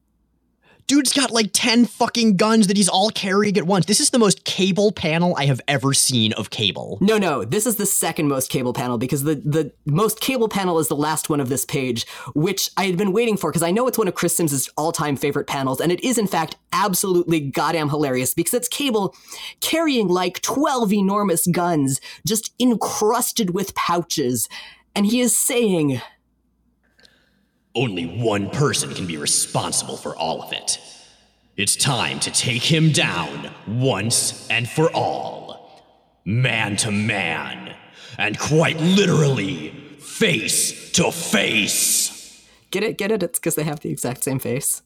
Dude's 0.92 1.14
got 1.14 1.32
like 1.32 1.52
10 1.54 1.86
fucking 1.86 2.36
guns 2.36 2.68
that 2.68 2.76
he's 2.76 2.90
all 2.90 3.12
carrying 3.12 3.56
at 3.58 3.64
once. 3.64 3.86
This 3.86 4.02
is 4.02 4.10
the 4.10 4.20
most 4.20 4.44
cable 4.44 4.92
panel 4.92 5.34
I 5.38 5.46
have 5.46 5.62
ever 5.66 5.94
seen 5.94 6.34
of 6.34 6.50
cable. 6.50 6.98
No, 7.00 7.18
no, 7.18 7.46
this 7.46 7.66
is 7.66 7.78
the 7.78 7.86
second 7.86 8.28
most 8.28 8.50
cable 8.50 8.74
panel 8.74 8.98
because 8.98 9.24
the, 9.24 9.36
the 9.36 9.72
most 9.86 10.20
cable 10.20 10.50
panel 10.50 10.80
is 10.80 10.90
the 10.90 10.96
last 10.98 11.30
one 11.30 11.40
of 11.40 11.48
this 11.48 11.64
page, 11.64 12.06
which 12.36 12.70
I 12.76 12.88
had 12.88 12.98
been 12.98 13.14
waiting 13.14 13.38
for 13.38 13.52
because 13.52 13.64
I 13.64 13.72
know 13.72 13.88
it's 13.88 13.98
one 13.98 14.10
of 14.10 14.16
Chris 14.16 14.36
Sims' 14.36 14.70
all 14.76 14.92
time 14.92 15.16
favorite 15.16 15.48
panels, 15.48 15.80
and 15.80 15.94
it 15.94 16.04
is 16.04 16.18
in 16.18 16.28
fact 16.28 16.58
absolutely 16.74 17.40
goddamn 17.40 17.88
hilarious 17.88 18.34
because 18.34 18.54
it's 18.54 18.68
cable 18.68 19.16
carrying 19.62 20.10
like 20.10 20.42
12 20.42 20.92
enormous 20.92 21.48
guns 21.48 22.02
just 22.28 22.54
encrusted 22.60 23.52
with 23.52 23.74
pouches. 23.76 24.50
And 24.94 25.06
he 25.06 25.22
is 25.22 25.38
saying, 25.38 26.02
Only 27.74 28.06
one 28.06 28.50
person 28.50 28.94
can 28.94 29.08
be 29.08 29.18
responsible 29.18 29.96
for 29.96 30.16
all 30.16 30.42
of 30.42 30.52
it. 30.52 30.80
It's 31.56 31.76
time 31.76 32.20
to 32.22 32.32
take 32.32 32.64
him 32.64 32.92
down 32.92 33.52
once 33.68 34.48
and 34.50 34.68
for 34.68 34.92
all. 34.92 35.84
Man 36.26 36.76
to 36.78 36.92
man. 36.92 37.76
And 38.18 38.38
quite 38.38 38.78
literally, 38.78 39.70
face 40.00 40.92
to 40.94 41.12
face. 41.12 42.46
Get 42.72 42.84
it, 42.84 42.98
get 42.98 43.12
it? 43.12 43.24
It's 43.24 43.40
because 43.40 43.56
they 43.56 43.64
have 43.64 43.80
the 43.80 43.90
exact 43.90 44.24
same 44.24 44.40
face. 44.40 44.82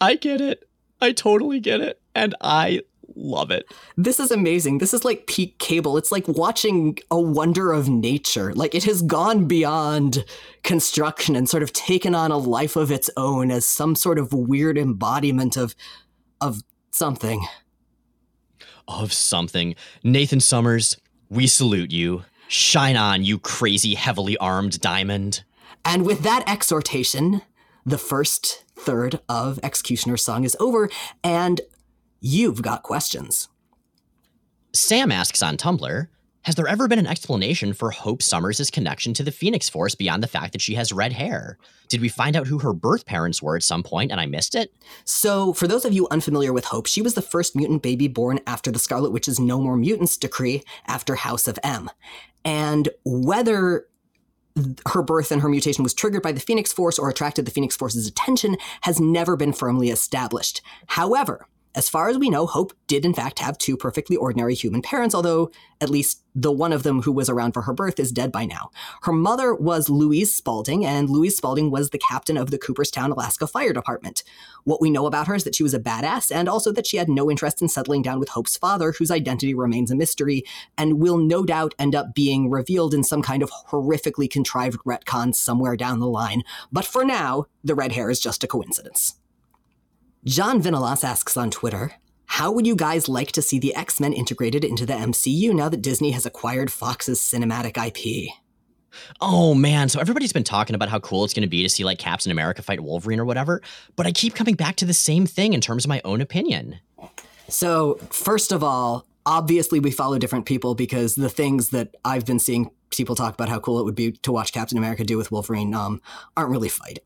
I 0.00 0.14
get 0.14 0.40
it. 0.40 0.68
I 1.00 1.12
totally 1.12 1.60
get 1.60 1.80
it. 1.80 2.00
And 2.14 2.34
I 2.40 2.82
love 3.14 3.50
it. 3.50 3.66
This 3.96 4.20
is 4.20 4.30
amazing. 4.30 4.78
This 4.78 4.94
is 4.94 5.04
like 5.04 5.26
peak 5.26 5.58
cable. 5.58 5.96
It's 5.96 6.12
like 6.12 6.26
watching 6.28 6.98
a 7.10 7.20
wonder 7.20 7.72
of 7.72 7.88
nature. 7.88 8.52
Like 8.54 8.74
it 8.74 8.84
has 8.84 9.02
gone 9.02 9.46
beyond 9.46 10.24
construction 10.62 11.34
and 11.36 11.48
sort 11.48 11.62
of 11.62 11.72
taken 11.72 12.14
on 12.14 12.30
a 12.30 12.38
life 12.38 12.76
of 12.76 12.90
its 12.90 13.10
own 13.16 13.50
as 13.50 13.66
some 13.66 13.94
sort 13.94 14.18
of 14.18 14.32
weird 14.32 14.78
embodiment 14.78 15.56
of 15.56 15.74
of 16.40 16.62
something. 16.90 17.46
Of 18.86 19.12
something. 19.12 19.74
Nathan 20.02 20.40
Summers, 20.40 20.96
we 21.28 21.46
salute 21.46 21.92
you. 21.92 22.24
Shine 22.46 22.96
on, 22.96 23.24
you 23.24 23.38
crazy, 23.38 23.94
heavily 23.94 24.36
armed 24.38 24.80
diamond. 24.80 25.44
And 25.84 26.06
with 26.06 26.20
that 26.20 26.44
exhortation, 26.48 27.42
the 27.84 27.98
first 27.98 28.64
third 28.76 29.20
of 29.28 29.58
X-Cutioner's 29.62 30.24
Song 30.24 30.44
is 30.44 30.56
over, 30.60 30.88
and 31.22 31.60
you've 32.20 32.62
got 32.62 32.82
questions. 32.82 33.48
Sam 34.72 35.10
asks 35.10 35.42
on 35.42 35.56
Tumblr 35.56 36.08
Has 36.42 36.54
there 36.54 36.68
ever 36.68 36.88
been 36.88 36.98
an 36.98 37.06
explanation 37.06 37.72
for 37.72 37.90
Hope 37.90 38.22
Summers' 38.22 38.70
connection 38.70 39.14
to 39.14 39.22
the 39.22 39.32
Phoenix 39.32 39.68
Force 39.68 39.94
beyond 39.94 40.22
the 40.22 40.28
fact 40.28 40.52
that 40.52 40.60
she 40.60 40.74
has 40.74 40.92
red 40.92 41.12
hair? 41.12 41.58
Did 41.88 42.00
we 42.00 42.08
find 42.08 42.36
out 42.36 42.46
who 42.46 42.58
her 42.58 42.72
birth 42.72 43.06
parents 43.06 43.42
were 43.42 43.56
at 43.56 43.62
some 43.62 43.82
point 43.82 44.12
and 44.12 44.20
I 44.20 44.26
missed 44.26 44.54
it? 44.54 44.72
So, 45.04 45.52
for 45.52 45.66
those 45.66 45.84
of 45.84 45.92
you 45.92 46.06
unfamiliar 46.10 46.52
with 46.52 46.66
Hope, 46.66 46.86
she 46.86 47.02
was 47.02 47.14
the 47.14 47.22
first 47.22 47.56
mutant 47.56 47.82
baby 47.82 48.08
born 48.08 48.40
after 48.46 48.70
the 48.70 48.78
Scarlet 48.78 49.10
Witch's 49.10 49.40
No 49.40 49.60
More 49.60 49.76
Mutants 49.76 50.16
decree 50.16 50.62
after 50.86 51.14
House 51.14 51.48
of 51.48 51.58
M. 51.64 51.90
And 52.44 52.88
whether 53.04 53.86
her 54.86 55.02
birth 55.02 55.30
and 55.30 55.40
her 55.42 55.48
mutation 55.48 55.82
was 55.82 55.94
triggered 55.94 56.22
by 56.22 56.32
the 56.32 56.40
Phoenix 56.40 56.72
Force 56.72 56.98
or 56.98 57.08
attracted 57.08 57.44
the 57.44 57.50
Phoenix 57.50 57.76
Force's 57.76 58.06
attention 58.06 58.56
has 58.82 59.00
never 59.00 59.36
been 59.36 59.52
firmly 59.52 59.90
established. 59.90 60.60
However, 60.88 61.46
as 61.74 61.88
far 61.88 62.08
as 62.08 62.18
we 62.18 62.30
know, 62.30 62.46
Hope 62.46 62.72
did 62.86 63.04
in 63.04 63.14
fact 63.14 63.38
have 63.38 63.58
two 63.58 63.76
perfectly 63.76 64.16
ordinary 64.16 64.54
human 64.54 64.82
parents, 64.82 65.14
although 65.14 65.50
at 65.80 65.90
least 65.90 66.22
the 66.34 66.50
one 66.50 66.72
of 66.72 66.82
them 66.82 67.02
who 67.02 67.12
was 67.12 67.28
around 67.28 67.52
for 67.52 67.62
her 67.62 67.72
birth 67.72 68.00
is 68.00 68.10
dead 68.10 68.32
by 68.32 68.44
now. 68.46 68.70
Her 69.02 69.12
mother 69.12 69.54
was 69.54 69.88
Louise 69.88 70.34
Spalding, 70.34 70.84
and 70.84 71.08
Louise 71.08 71.36
Spalding 71.36 71.70
was 71.70 71.90
the 71.90 71.98
captain 71.98 72.36
of 72.36 72.50
the 72.50 72.58
Cooperstown, 72.58 73.12
Alaska 73.12 73.46
Fire 73.46 73.72
Department. 73.72 74.24
What 74.64 74.80
we 74.80 74.90
know 74.90 75.06
about 75.06 75.26
her 75.26 75.34
is 75.34 75.44
that 75.44 75.54
she 75.54 75.62
was 75.62 75.74
a 75.74 75.80
badass, 75.80 76.34
and 76.34 76.48
also 76.48 76.72
that 76.72 76.86
she 76.86 76.96
had 76.96 77.08
no 77.08 77.30
interest 77.30 77.60
in 77.62 77.68
settling 77.68 78.02
down 78.02 78.18
with 78.18 78.30
Hope's 78.30 78.56
father, 78.56 78.92
whose 78.92 79.10
identity 79.10 79.54
remains 79.54 79.90
a 79.90 79.96
mystery, 79.96 80.44
and 80.76 81.00
will 81.00 81.18
no 81.18 81.44
doubt 81.44 81.74
end 81.78 81.94
up 81.94 82.14
being 82.14 82.50
revealed 82.50 82.94
in 82.94 83.04
some 83.04 83.22
kind 83.22 83.42
of 83.42 83.50
horrifically 83.68 84.30
contrived 84.30 84.80
retcon 84.86 85.34
somewhere 85.34 85.76
down 85.76 86.00
the 86.00 86.06
line. 86.06 86.42
But 86.72 86.84
for 86.84 87.04
now, 87.04 87.46
the 87.62 87.74
red 87.74 87.92
hair 87.92 88.10
is 88.10 88.20
just 88.20 88.44
a 88.44 88.48
coincidence. 88.48 89.14
John 90.24 90.62
Vinalas 90.62 91.04
asks 91.04 91.36
on 91.36 91.50
Twitter, 91.50 91.92
how 92.26 92.50
would 92.50 92.66
you 92.66 92.76
guys 92.76 93.08
like 93.08 93.32
to 93.32 93.42
see 93.42 93.58
the 93.58 93.74
X 93.74 94.00
Men 94.00 94.12
integrated 94.12 94.64
into 94.64 94.84
the 94.84 94.92
MCU 94.92 95.54
now 95.54 95.68
that 95.68 95.82
Disney 95.82 96.10
has 96.10 96.26
acquired 96.26 96.70
Fox's 96.70 97.20
cinematic 97.20 97.76
IP? 97.76 98.30
Oh 99.20 99.54
man, 99.54 99.88
so 99.88 100.00
everybody's 100.00 100.32
been 100.32 100.44
talking 100.44 100.74
about 100.74 100.88
how 100.88 100.98
cool 100.98 101.24
it's 101.24 101.32
going 101.32 101.42
to 101.42 101.48
be 101.48 101.62
to 101.62 101.68
see 101.68 101.84
like 101.84 101.98
Captain 101.98 102.32
America 102.32 102.62
fight 102.62 102.80
Wolverine 102.80 103.20
or 103.20 103.24
whatever, 103.24 103.62
but 103.96 104.06
I 104.06 104.12
keep 104.12 104.34
coming 104.34 104.54
back 104.54 104.76
to 104.76 104.84
the 104.84 104.94
same 104.94 105.24
thing 105.26 105.52
in 105.52 105.60
terms 105.60 105.84
of 105.84 105.88
my 105.88 106.00
own 106.04 106.20
opinion. 106.20 106.80
So, 107.48 107.94
first 108.10 108.52
of 108.52 108.62
all, 108.62 109.06
obviously 109.24 109.78
we 109.78 109.90
follow 109.90 110.18
different 110.18 110.46
people 110.46 110.74
because 110.74 111.14
the 111.14 111.30
things 111.30 111.70
that 111.70 111.94
I've 112.04 112.26
been 112.26 112.38
seeing 112.38 112.70
people 112.90 113.14
talk 113.14 113.34
about 113.34 113.48
how 113.48 113.60
cool 113.60 113.78
it 113.78 113.84
would 113.84 113.94
be 113.94 114.12
to 114.12 114.32
watch 114.32 114.52
Captain 114.52 114.76
America 114.76 115.04
do 115.04 115.16
with 115.16 115.30
Wolverine 115.30 115.74
um, 115.74 116.02
aren't 116.36 116.50
really 116.50 116.68
fighting. 116.68 117.04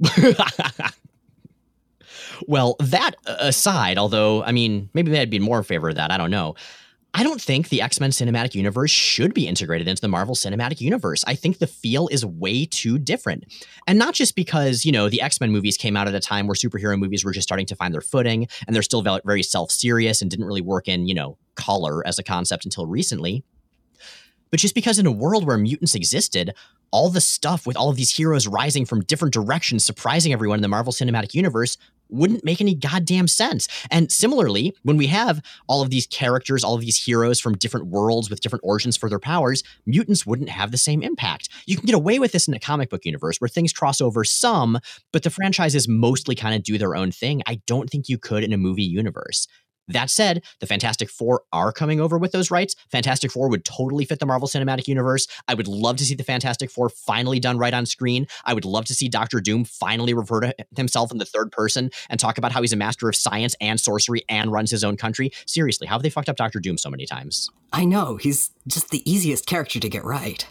Well, 2.46 2.76
that 2.80 3.16
aside, 3.26 3.98
although, 3.98 4.42
I 4.42 4.52
mean, 4.52 4.90
maybe 4.94 5.16
I'd 5.18 5.30
be 5.30 5.38
more 5.38 5.58
in 5.58 5.64
favor 5.64 5.88
of 5.88 5.96
that. 5.96 6.10
I 6.10 6.16
don't 6.16 6.30
know. 6.30 6.54
I 7.16 7.22
don't 7.22 7.40
think 7.40 7.68
the 7.68 7.80
X 7.80 8.00
Men 8.00 8.10
cinematic 8.10 8.56
universe 8.56 8.90
should 8.90 9.34
be 9.34 9.46
integrated 9.46 9.86
into 9.86 10.02
the 10.02 10.08
Marvel 10.08 10.34
cinematic 10.34 10.80
universe. 10.80 11.22
I 11.28 11.36
think 11.36 11.58
the 11.58 11.68
feel 11.68 12.08
is 12.08 12.26
way 12.26 12.66
too 12.66 12.98
different. 12.98 13.44
And 13.86 14.00
not 14.00 14.14
just 14.14 14.34
because, 14.34 14.84
you 14.84 14.90
know, 14.90 15.08
the 15.08 15.22
X 15.22 15.40
Men 15.40 15.52
movies 15.52 15.76
came 15.76 15.96
out 15.96 16.08
at 16.08 16.14
a 16.14 16.20
time 16.20 16.48
where 16.48 16.56
superhero 16.56 16.98
movies 16.98 17.24
were 17.24 17.30
just 17.30 17.46
starting 17.46 17.66
to 17.66 17.76
find 17.76 17.94
their 17.94 18.00
footing 18.00 18.48
and 18.66 18.74
they're 18.74 18.82
still 18.82 19.02
very 19.24 19.44
self 19.44 19.70
serious 19.70 20.22
and 20.22 20.30
didn't 20.30 20.46
really 20.46 20.60
work 20.60 20.88
in, 20.88 21.06
you 21.06 21.14
know, 21.14 21.38
color 21.54 22.04
as 22.04 22.18
a 22.18 22.24
concept 22.24 22.64
until 22.64 22.84
recently. 22.84 23.44
But 24.50 24.58
just 24.58 24.74
because 24.74 24.98
in 24.98 25.06
a 25.06 25.12
world 25.12 25.46
where 25.46 25.56
mutants 25.56 25.94
existed, 25.94 26.52
all 26.94 27.10
the 27.10 27.20
stuff 27.20 27.66
with 27.66 27.76
all 27.76 27.90
of 27.90 27.96
these 27.96 28.16
heroes 28.16 28.46
rising 28.46 28.86
from 28.86 29.02
different 29.02 29.34
directions, 29.34 29.84
surprising 29.84 30.32
everyone 30.32 30.58
in 30.58 30.62
the 30.62 30.68
Marvel 30.68 30.92
Cinematic 30.92 31.34
Universe 31.34 31.76
wouldn't 32.08 32.44
make 32.44 32.60
any 32.60 32.72
goddamn 32.72 33.26
sense. 33.26 33.66
And 33.90 34.12
similarly, 34.12 34.76
when 34.84 34.96
we 34.96 35.08
have 35.08 35.42
all 35.66 35.82
of 35.82 35.90
these 35.90 36.06
characters, 36.06 36.62
all 36.62 36.76
of 36.76 36.82
these 36.82 37.02
heroes 37.02 37.40
from 37.40 37.56
different 37.56 37.88
worlds 37.88 38.30
with 38.30 38.40
different 38.40 38.62
origins 38.64 38.96
for 38.96 39.08
their 39.08 39.18
powers, 39.18 39.64
mutants 39.86 40.24
wouldn't 40.24 40.50
have 40.50 40.70
the 40.70 40.78
same 40.78 41.02
impact. 41.02 41.48
You 41.66 41.76
can 41.76 41.86
get 41.86 41.96
away 41.96 42.20
with 42.20 42.30
this 42.30 42.46
in 42.46 42.54
a 42.54 42.60
comic 42.60 42.90
book 42.90 43.04
universe 43.04 43.40
where 43.40 43.48
things 43.48 43.72
cross 43.72 44.00
over 44.00 44.22
some, 44.22 44.78
but 45.12 45.24
the 45.24 45.30
franchises 45.30 45.88
mostly 45.88 46.36
kind 46.36 46.54
of 46.54 46.62
do 46.62 46.78
their 46.78 46.94
own 46.94 47.10
thing. 47.10 47.42
I 47.46 47.60
don't 47.66 47.90
think 47.90 48.08
you 48.08 48.18
could 48.18 48.44
in 48.44 48.52
a 48.52 48.58
movie 48.58 48.84
universe. 48.84 49.48
That 49.88 50.10
said, 50.10 50.42
the 50.60 50.66
Fantastic 50.66 51.10
Four 51.10 51.42
are 51.52 51.72
coming 51.72 52.00
over 52.00 52.16
with 52.16 52.32
those 52.32 52.50
rights. 52.50 52.74
Fantastic 52.90 53.30
Four 53.30 53.48
would 53.50 53.64
totally 53.64 54.04
fit 54.04 54.18
the 54.18 54.26
Marvel 54.26 54.48
Cinematic 54.48 54.88
Universe. 54.88 55.26
I 55.46 55.54
would 55.54 55.68
love 55.68 55.96
to 55.96 56.04
see 56.04 56.14
the 56.14 56.24
Fantastic 56.24 56.70
Four 56.70 56.88
finally 56.88 57.38
done 57.38 57.58
right 57.58 57.74
on 57.74 57.84
screen. 57.86 58.26
I 58.44 58.54
would 58.54 58.64
love 58.64 58.86
to 58.86 58.94
see 58.94 59.08
Doctor 59.08 59.40
Doom 59.40 59.64
finally 59.64 60.14
refer 60.14 60.40
to 60.40 60.54
himself 60.76 61.12
in 61.12 61.18
the 61.18 61.24
third 61.24 61.52
person 61.52 61.90
and 62.08 62.18
talk 62.18 62.38
about 62.38 62.52
how 62.52 62.62
he's 62.62 62.72
a 62.72 62.76
master 62.76 63.08
of 63.08 63.16
science 63.16 63.54
and 63.60 63.78
sorcery 63.78 64.24
and 64.28 64.50
runs 64.50 64.70
his 64.70 64.84
own 64.84 64.96
country. 64.96 65.30
Seriously, 65.46 65.86
how 65.86 65.96
have 65.96 66.02
they 66.02 66.10
fucked 66.10 66.28
up 66.28 66.36
Doctor 66.36 66.60
Doom 66.60 66.78
so 66.78 66.90
many 66.90 67.04
times? 67.04 67.50
I 67.72 67.84
know, 67.84 68.16
he's 68.16 68.50
just 68.66 68.90
the 68.90 69.08
easiest 69.10 69.46
character 69.46 69.80
to 69.80 69.88
get 69.88 70.04
right. 70.04 70.46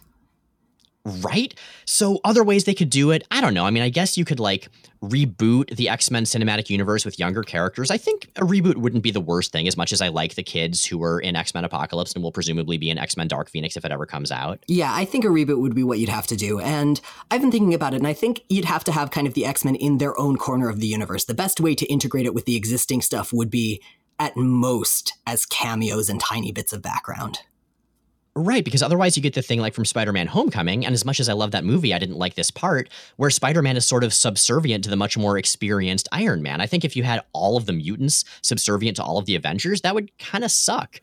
Right? 1.05 1.53
So, 1.85 2.21
other 2.23 2.45
ways 2.45 2.63
they 2.63 2.73
could 2.73 2.89
do 2.89 3.11
it, 3.11 3.27
I 3.29 3.41
don't 3.41 3.53
know. 3.53 3.65
I 3.65 3.71
mean, 3.71 3.83
I 3.83 3.89
guess 3.89 4.17
you 4.17 4.23
could 4.23 4.39
like 4.39 4.69
reboot 5.01 5.75
the 5.75 5.89
X 5.89 6.09
Men 6.09 6.23
cinematic 6.23 6.69
universe 6.69 7.03
with 7.03 7.19
younger 7.19 7.43
characters. 7.43 7.91
I 7.91 7.97
think 7.97 8.29
a 8.37 8.41
reboot 8.41 8.77
wouldn't 8.77 9.03
be 9.03 9.11
the 9.11 9.19
worst 9.19 9.51
thing, 9.51 9.67
as 9.67 9.75
much 9.75 9.91
as 9.91 10.01
I 10.01 10.07
like 10.07 10.35
the 10.35 10.43
kids 10.43 10.85
who 10.85 10.97
were 10.97 11.19
in 11.19 11.35
X 11.35 11.53
Men 11.53 11.65
Apocalypse 11.65 12.13
and 12.13 12.23
will 12.23 12.31
presumably 12.31 12.77
be 12.77 12.89
in 12.89 12.97
X 12.97 13.17
Men 13.17 13.27
Dark 13.27 13.49
Phoenix 13.49 13.75
if 13.75 13.83
it 13.83 13.91
ever 13.91 14.05
comes 14.05 14.31
out. 14.31 14.63
Yeah, 14.67 14.93
I 14.93 15.03
think 15.03 15.25
a 15.25 15.27
reboot 15.27 15.59
would 15.59 15.75
be 15.75 15.83
what 15.83 15.99
you'd 15.99 16.07
have 16.07 16.27
to 16.27 16.37
do. 16.37 16.61
And 16.61 17.01
I've 17.29 17.41
been 17.41 17.51
thinking 17.51 17.73
about 17.73 17.93
it, 17.93 17.97
and 17.97 18.07
I 18.07 18.13
think 18.13 18.41
you'd 18.47 18.65
have 18.65 18.85
to 18.85 18.93
have 18.93 19.11
kind 19.11 19.27
of 19.27 19.33
the 19.33 19.45
X 19.45 19.65
Men 19.65 19.75
in 19.75 19.97
their 19.97 20.17
own 20.17 20.37
corner 20.37 20.69
of 20.69 20.79
the 20.79 20.87
universe. 20.87 21.25
The 21.25 21.33
best 21.33 21.59
way 21.59 21.75
to 21.75 21.85
integrate 21.87 22.25
it 22.25 22.33
with 22.33 22.45
the 22.45 22.55
existing 22.55 23.01
stuff 23.01 23.33
would 23.33 23.49
be, 23.49 23.81
at 24.19 24.37
most, 24.37 25.13
as 25.27 25.45
cameos 25.45 26.07
and 26.07 26.19
tiny 26.19 26.53
bits 26.53 26.71
of 26.71 26.81
background. 26.81 27.39
Right, 28.35 28.65
because 28.65 28.81
otherwise 28.81 29.15
you 29.15 29.21
get 29.21 29.35
the 29.35 29.43
thing 29.43 29.59
like 29.59 29.75
from 29.75 29.85
Spider 29.85 30.11
Man 30.11 30.25
Homecoming, 30.25 30.87
and 30.87 30.93
as 30.93 31.05
much 31.05 31.19
as 31.19 31.29
I 31.29 31.33
love 31.33 31.51
that 31.51 31.63
movie, 31.63 31.93
I 31.93 31.99
didn't 31.99 32.17
like 32.17 32.33
this 32.33 32.49
part 32.49 32.89
where 33.17 33.29
Spider 33.29 33.61
Man 33.61 33.77
is 33.77 33.85
sort 33.85 34.03
of 34.03 34.11
subservient 34.11 34.83
to 34.85 34.89
the 34.89 34.95
much 34.95 35.15
more 35.19 35.37
experienced 35.37 36.09
Iron 36.11 36.41
Man. 36.41 36.59
I 36.59 36.65
think 36.65 36.83
if 36.83 36.95
you 36.95 37.03
had 37.03 37.21
all 37.33 37.57
of 37.57 37.67
the 37.67 37.73
mutants 37.73 38.25
subservient 38.41 38.97
to 38.97 39.03
all 39.03 39.19
of 39.19 39.25
the 39.25 39.35
Avengers, 39.35 39.81
that 39.81 39.93
would 39.93 40.17
kind 40.17 40.43
of 40.43 40.49
suck. 40.49 40.99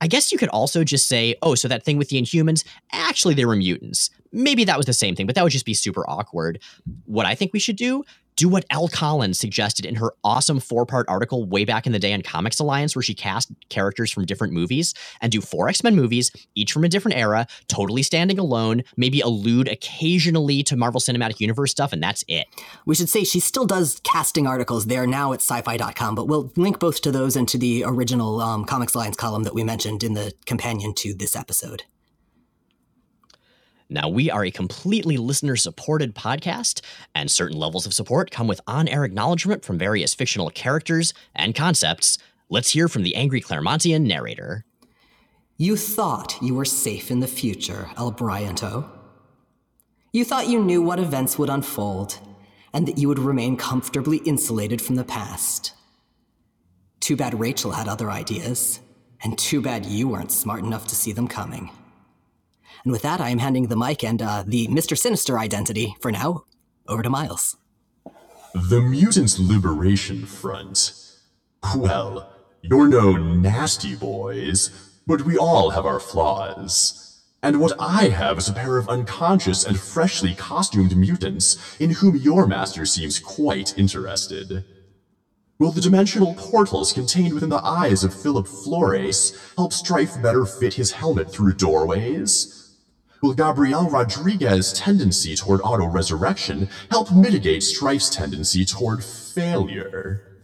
I 0.00 0.08
guess 0.08 0.32
you 0.32 0.38
could 0.38 0.48
also 0.48 0.82
just 0.82 1.06
say, 1.06 1.36
oh, 1.42 1.54
so 1.54 1.68
that 1.68 1.84
thing 1.84 1.98
with 1.98 2.08
the 2.08 2.20
Inhumans, 2.20 2.64
actually, 2.90 3.34
they 3.34 3.44
were 3.44 3.54
mutants. 3.54 4.10
Maybe 4.32 4.64
that 4.64 4.76
was 4.76 4.86
the 4.86 4.92
same 4.92 5.14
thing, 5.14 5.26
but 5.26 5.36
that 5.36 5.44
would 5.44 5.52
just 5.52 5.64
be 5.64 5.74
super 5.74 6.04
awkward. 6.10 6.60
What 7.04 7.26
I 7.26 7.36
think 7.36 7.52
we 7.52 7.60
should 7.60 7.76
do 7.76 8.02
do 8.42 8.48
what 8.48 8.64
Elle 8.70 8.88
Collins 8.88 9.38
suggested 9.38 9.86
in 9.86 9.94
her 9.94 10.14
awesome 10.24 10.58
four 10.58 10.84
part 10.84 11.08
article 11.08 11.44
way 11.44 11.64
back 11.64 11.86
in 11.86 11.92
the 11.92 12.00
day 12.00 12.12
on 12.12 12.22
Comics 12.22 12.58
Alliance, 12.58 12.96
where 12.96 13.02
she 13.02 13.14
cast 13.14 13.52
characters 13.68 14.10
from 14.10 14.26
different 14.26 14.52
movies 14.52 14.94
and 15.20 15.30
do 15.30 15.40
four 15.40 15.68
X 15.68 15.84
Men 15.84 15.94
movies, 15.94 16.32
each 16.56 16.72
from 16.72 16.82
a 16.82 16.88
different 16.88 17.16
era, 17.16 17.46
totally 17.68 18.02
standing 18.02 18.40
alone, 18.40 18.82
maybe 18.96 19.20
allude 19.20 19.68
occasionally 19.68 20.64
to 20.64 20.76
Marvel 20.76 21.00
Cinematic 21.00 21.38
Universe 21.38 21.70
stuff, 21.70 21.92
and 21.92 22.02
that's 22.02 22.24
it. 22.26 22.48
We 22.84 22.96
should 22.96 23.08
say 23.08 23.22
she 23.22 23.38
still 23.38 23.64
does 23.64 24.00
casting 24.02 24.48
articles. 24.48 24.86
They're 24.86 25.06
now 25.06 25.32
at 25.32 25.40
sci 25.40 25.62
fi.com, 25.62 26.16
but 26.16 26.26
we'll 26.26 26.50
link 26.56 26.80
both 26.80 27.00
to 27.02 27.12
those 27.12 27.36
and 27.36 27.46
to 27.48 27.58
the 27.58 27.84
original 27.86 28.40
um, 28.40 28.64
Comics 28.64 28.94
Alliance 28.94 29.16
column 29.16 29.44
that 29.44 29.54
we 29.54 29.62
mentioned 29.62 30.02
in 30.02 30.14
the 30.14 30.32
companion 30.46 30.94
to 30.94 31.14
this 31.14 31.36
episode. 31.36 31.84
Now, 33.92 34.08
we 34.08 34.30
are 34.30 34.42
a 34.42 34.50
completely 34.50 35.18
listener 35.18 35.54
supported 35.54 36.14
podcast, 36.14 36.80
and 37.14 37.30
certain 37.30 37.58
levels 37.58 37.84
of 37.84 37.92
support 37.92 38.30
come 38.30 38.46
with 38.46 38.62
on 38.66 38.88
air 38.88 39.04
acknowledgement 39.04 39.66
from 39.66 39.76
various 39.76 40.14
fictional 40.14 40.48
characters 40.48 41.12
and 41.34 41.54
concepts. 41.54 42.16
Let's 42.48 42.70
hear 42.70 42.88
from 42.88 43.02
the 43.02 43.14
angry 43.14 43.42
Claremontian 43.42 44.06
narrator. 44.06 44.64
You 45.58 45.76
thought 45.76 46.38
you 46.40 46.54
were 46.54 46.64
safe 46.64 47.10
in 47.10 47.20
the 47.20 47.26
future, 47.26 47.90
El 47.98 48.12
Brianto. 48.12 48.88
You 50.10 50.24
thought 50.24 50.48
you 50.48 50.64
knew 50.64 50.80
what 50.80 50.98
events 50.98 51.38
would 51.38 51.50
unfold, 51.50 52.18
and 52.72 52.88
that 52.88 52.96
you 52.96 53.08
would 53.08 53.18
remain 53.18 53.58
comfortably 53.58 54.18
insulated 54.18 54.80
from 54.80 54.94
the 54.96 55.04
past. 55.04 55.74
Too 57.00 57.14
bad 57.14 57.38
Rachel 57.38 57.72
had 57.72 57.88
other 57.88 58.10
ideas, 58.10 58.80
and 59.22 59.36
too 59.36 59.60
bad 59.60 59.84
you 59.84 60.08
weren't 60.08 60.32
smart 60.32 60.64
enough 60.64 60.86
to 60.86 60.94
see 60.94 61.12
them 61.12 61.28
coming. 61.28 61.70
And 62.84 62.92
with 62.92 63.02
that, 63.02 63.20
I 63.20 63.30
am 63.30 63.38
handing 63.38 63.68
the 63.68 63.76
mic 63.76 64.02
and 64.02 64.20
uh, 64.20 64.44
the 64.46 64.66
Mr. 64.68 64.98
Sinister 64.98 65.38
identity, 65.38 65.94
for 66.00 66.10
now, 66.10 66.44
over 66.88 67.02
to 67.02 67.10
Miles. 67.10 67.56
The 68.54 68.80
Mutants 68.80 69.38
Liberation 69.38 70.26
Front. 70.26 70.92
Well, 71.76 72.32
you're 72.60 72.88
no 72.88 73.12
nasty 73.16 73.94
boys, 73.94 74.70
but 75.06 75.22
we 75.22 75.38
all 75.38 75.70
have 75.70 75.86
our 75.86 76.00
flaws. 76.00 76.98
And 77.42 77.60
what 77.60 77.72
I 77.78 78.08
have 78.08 78.38
is 78.38 78.48
a 78.48 78.52
pair 78.52 78.78
of 78.78 78.88
unconscious 78.88 79.64
and 79.64 79.78
freshly 79.78 80.34
costumed 80.34 80.96
mutants 80.96 81.76
in 81.80 81.90
whom 81.90 82.16
your 82.16 82.46
master 82.46 82.84
seems 82.84 83.18
quite 83.18 83.76
interested. 83.78 84.64
Will 85.58 85.72
the 85.72 85.80
dimensional 85.80 86.34
portals 86.34 86.92
contained 86.92 87.34
within 87.34 87.48
the 87.48 87.64
eyes 87.64 88.04
of 88.04 88.14
Philip 88.14 88.46
Flores 88.46 89.36
help 89.56 89.72
Strife 89.72 90.20
better 90.20 90.44
fit 90.44 90.74
his 90.74 90.92
helmet 90.92 91.32
through 91.32 91.54
doorways? 91.54 92.61
Will 93.22 93.34
Gabriel 93.34 93.88
Rodriguez's 93.88 94.72
tendency 94.72 95.36
toward 95.36 95.60
auto-resurrection 95.62 96.68
help 96.90 97.12
mitigate 97.12 97.62
Strife's 97.62 98.10
tendency 98.10 98.64
toward 98.64 99.02
failure? 99.02 100.40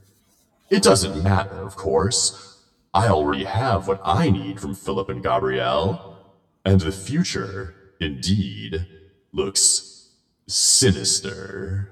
It 0.70 0.82
doesn't 0.82 1.22
matter, 1.22 1.62
of 1.62 1.76
course. 1.76 2.62
I 2.94 3.08
already 3.08 3.44
have 3.44 3.88
what 3.88 4.00
I 4.04 4.30
need 4.30 4.60
from 4.60 4.74
Philip 4.74 5.08
and 5.08 5.22
Gabrielle. 5.22 6.16
And 6.64 6.80
the 6.80 6.92
future, 6.92 7.74
indeed, 8.00 8.86
looks 9.32 10.10
sinister. 10.46 11.90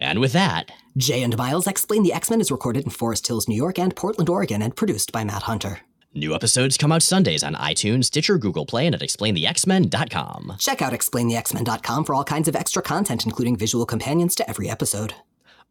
And 0.00 0.18
with 0.18 0.32
that, 0.32 0.70
Jay 0.96 1.22
and 1.22 1.36
Miles 1.36 1.66
Explain 1.66 2.02
the 2.02 2.12
X 2.12 2.28
Men 2.28 2.40
is 2.40 2.50
recorded 2.50 2.84
in 2.84 2.90
Forest 2.90 3.26
Hills, 3.26 3.48
New 3.48 3.56
York, 3.56 3.78
and 3.78 3.94
Portland, 3.94 4.28
Oregon, 4.28 4.62
and 4.62 4.76
produced 4.76 5.12
by 5.12 5.24
Matt 5.24 5.44
Hunter. 5.44 5.80
New 6.16 6.32
episodes 6.32 6.76
come 6.76 6.92
out 6.92 7.02
Sundays 7.02 7.42
on 7.42 7.54
iTunes, 7.54 8.04
Stitcher, 8.04 8.38
Google 8.38 8.64
Play, 8.64 8.86
and 8.86 8.94
at 8.94 9.00
xplainthexmen.com. 9.00 10.54
Check 10.60 10.80
out 10.80 10.92
xplainthexmen.com 10.92 12.04
for 12.04 12.14
all 12.14 12.22
kinds 12.22 12.46
of 12.46 12.54
extra 12.54 12.80
content, 12.80 13.26
including 13.26 13.56
visual 13.56 13.84
companions 13.84 14.36
to 14.36 14.48
every 14.48 14.70
episode. 14.70 15.14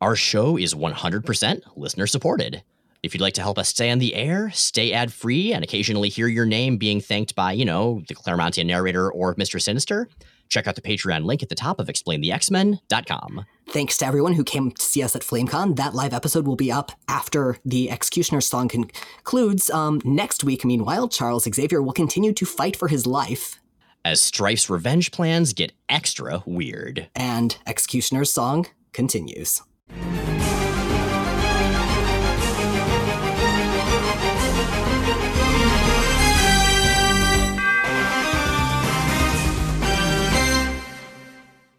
Our 0.02 0.18
show 0.18 0.58
is 0.58 0.74
100% 0.74 1.62
listener 1.78 2.08
supported. 2.08 2.62
If 3.04 3.14
you'd 3.14 3.22
like 3.22 3.36
to 3.36 3.42
help 3.42 3.58
us 3.58 3.70
stay 3.70 3.90
on 3.90 4.00
the 4.00 4.16
air, 4.16 4.52
stay 4.52 4.92
ad 4.92 5.14
free, 5.14 5.54
and 5.54 5.64
occasionally 5.64 6.10
hear 6.10 6.28
your 6.28 6.46
name 6.46 6.76
being 6.76 7.00
thanked 7.00 7.36
by, 7.36 7.54
you 7.54 7.64
know, 7.64 8.02
the 8.10 8.16
Claremontian 8.16 8.66
narrator 8.66 9.10
or 9.10 9.36
Mr. 9.36 9.62
Sinister, 9.62 10.10
check 10.50 10.68
out 10.68 10.76
the 10.76 10.82
Patreon 10.82 11.26
link 11.26 11.42
at 11.44 11.50
the 11.50 11.56
top 11.56 11.80
of 11.80 11.88
xplainthexmen.com. 11.88 13.46
Thanks 13.70 13.98
to 13.98 14.06
everyone 14.06 14.34
who 14.34 14.44
came 14.44 14.72
to 14.72 14.82
see 14.82 15.02
us 15.02 15.16
at 15.16 15.22
FlameCon. 15.24 15.76
That 15.78 15.96
live 15.96 16.14
episode 16.14 16.46
will 16.46 16.56
be 16.56 16.72
up 16.72 16.92
after 17.08 17.58
the 17.66 17.90
X-Cutioner's 17.90 18.48
song 18.48 18.68
concludes. 18.68 19.70
Um, 19.70 20.02
next 20.04 20.44
week, 20.44 20.64
meanwhile, 20.66 21.08
Charles 21.08 21.48
Xavier 21.52 21.82
will 21.82 21.94
continue 21.94 22.34
to 22.34 22.46
fight 22.46 22.76
for 22.76 22.88
his 22.90 23.08
life, 23.08 23.60
As 24.06 24.22
Strife's 24.22 24.70
revenge 24.70 25.12
plans 25.12 25.54
get 25.54 25.72
extra 25.90 26.44
weird. 26.46 27.08
and 27.16 27.58
X-Cutioner's 27.66 28.32
song 28.32 28.68
continues. 28.92 29.62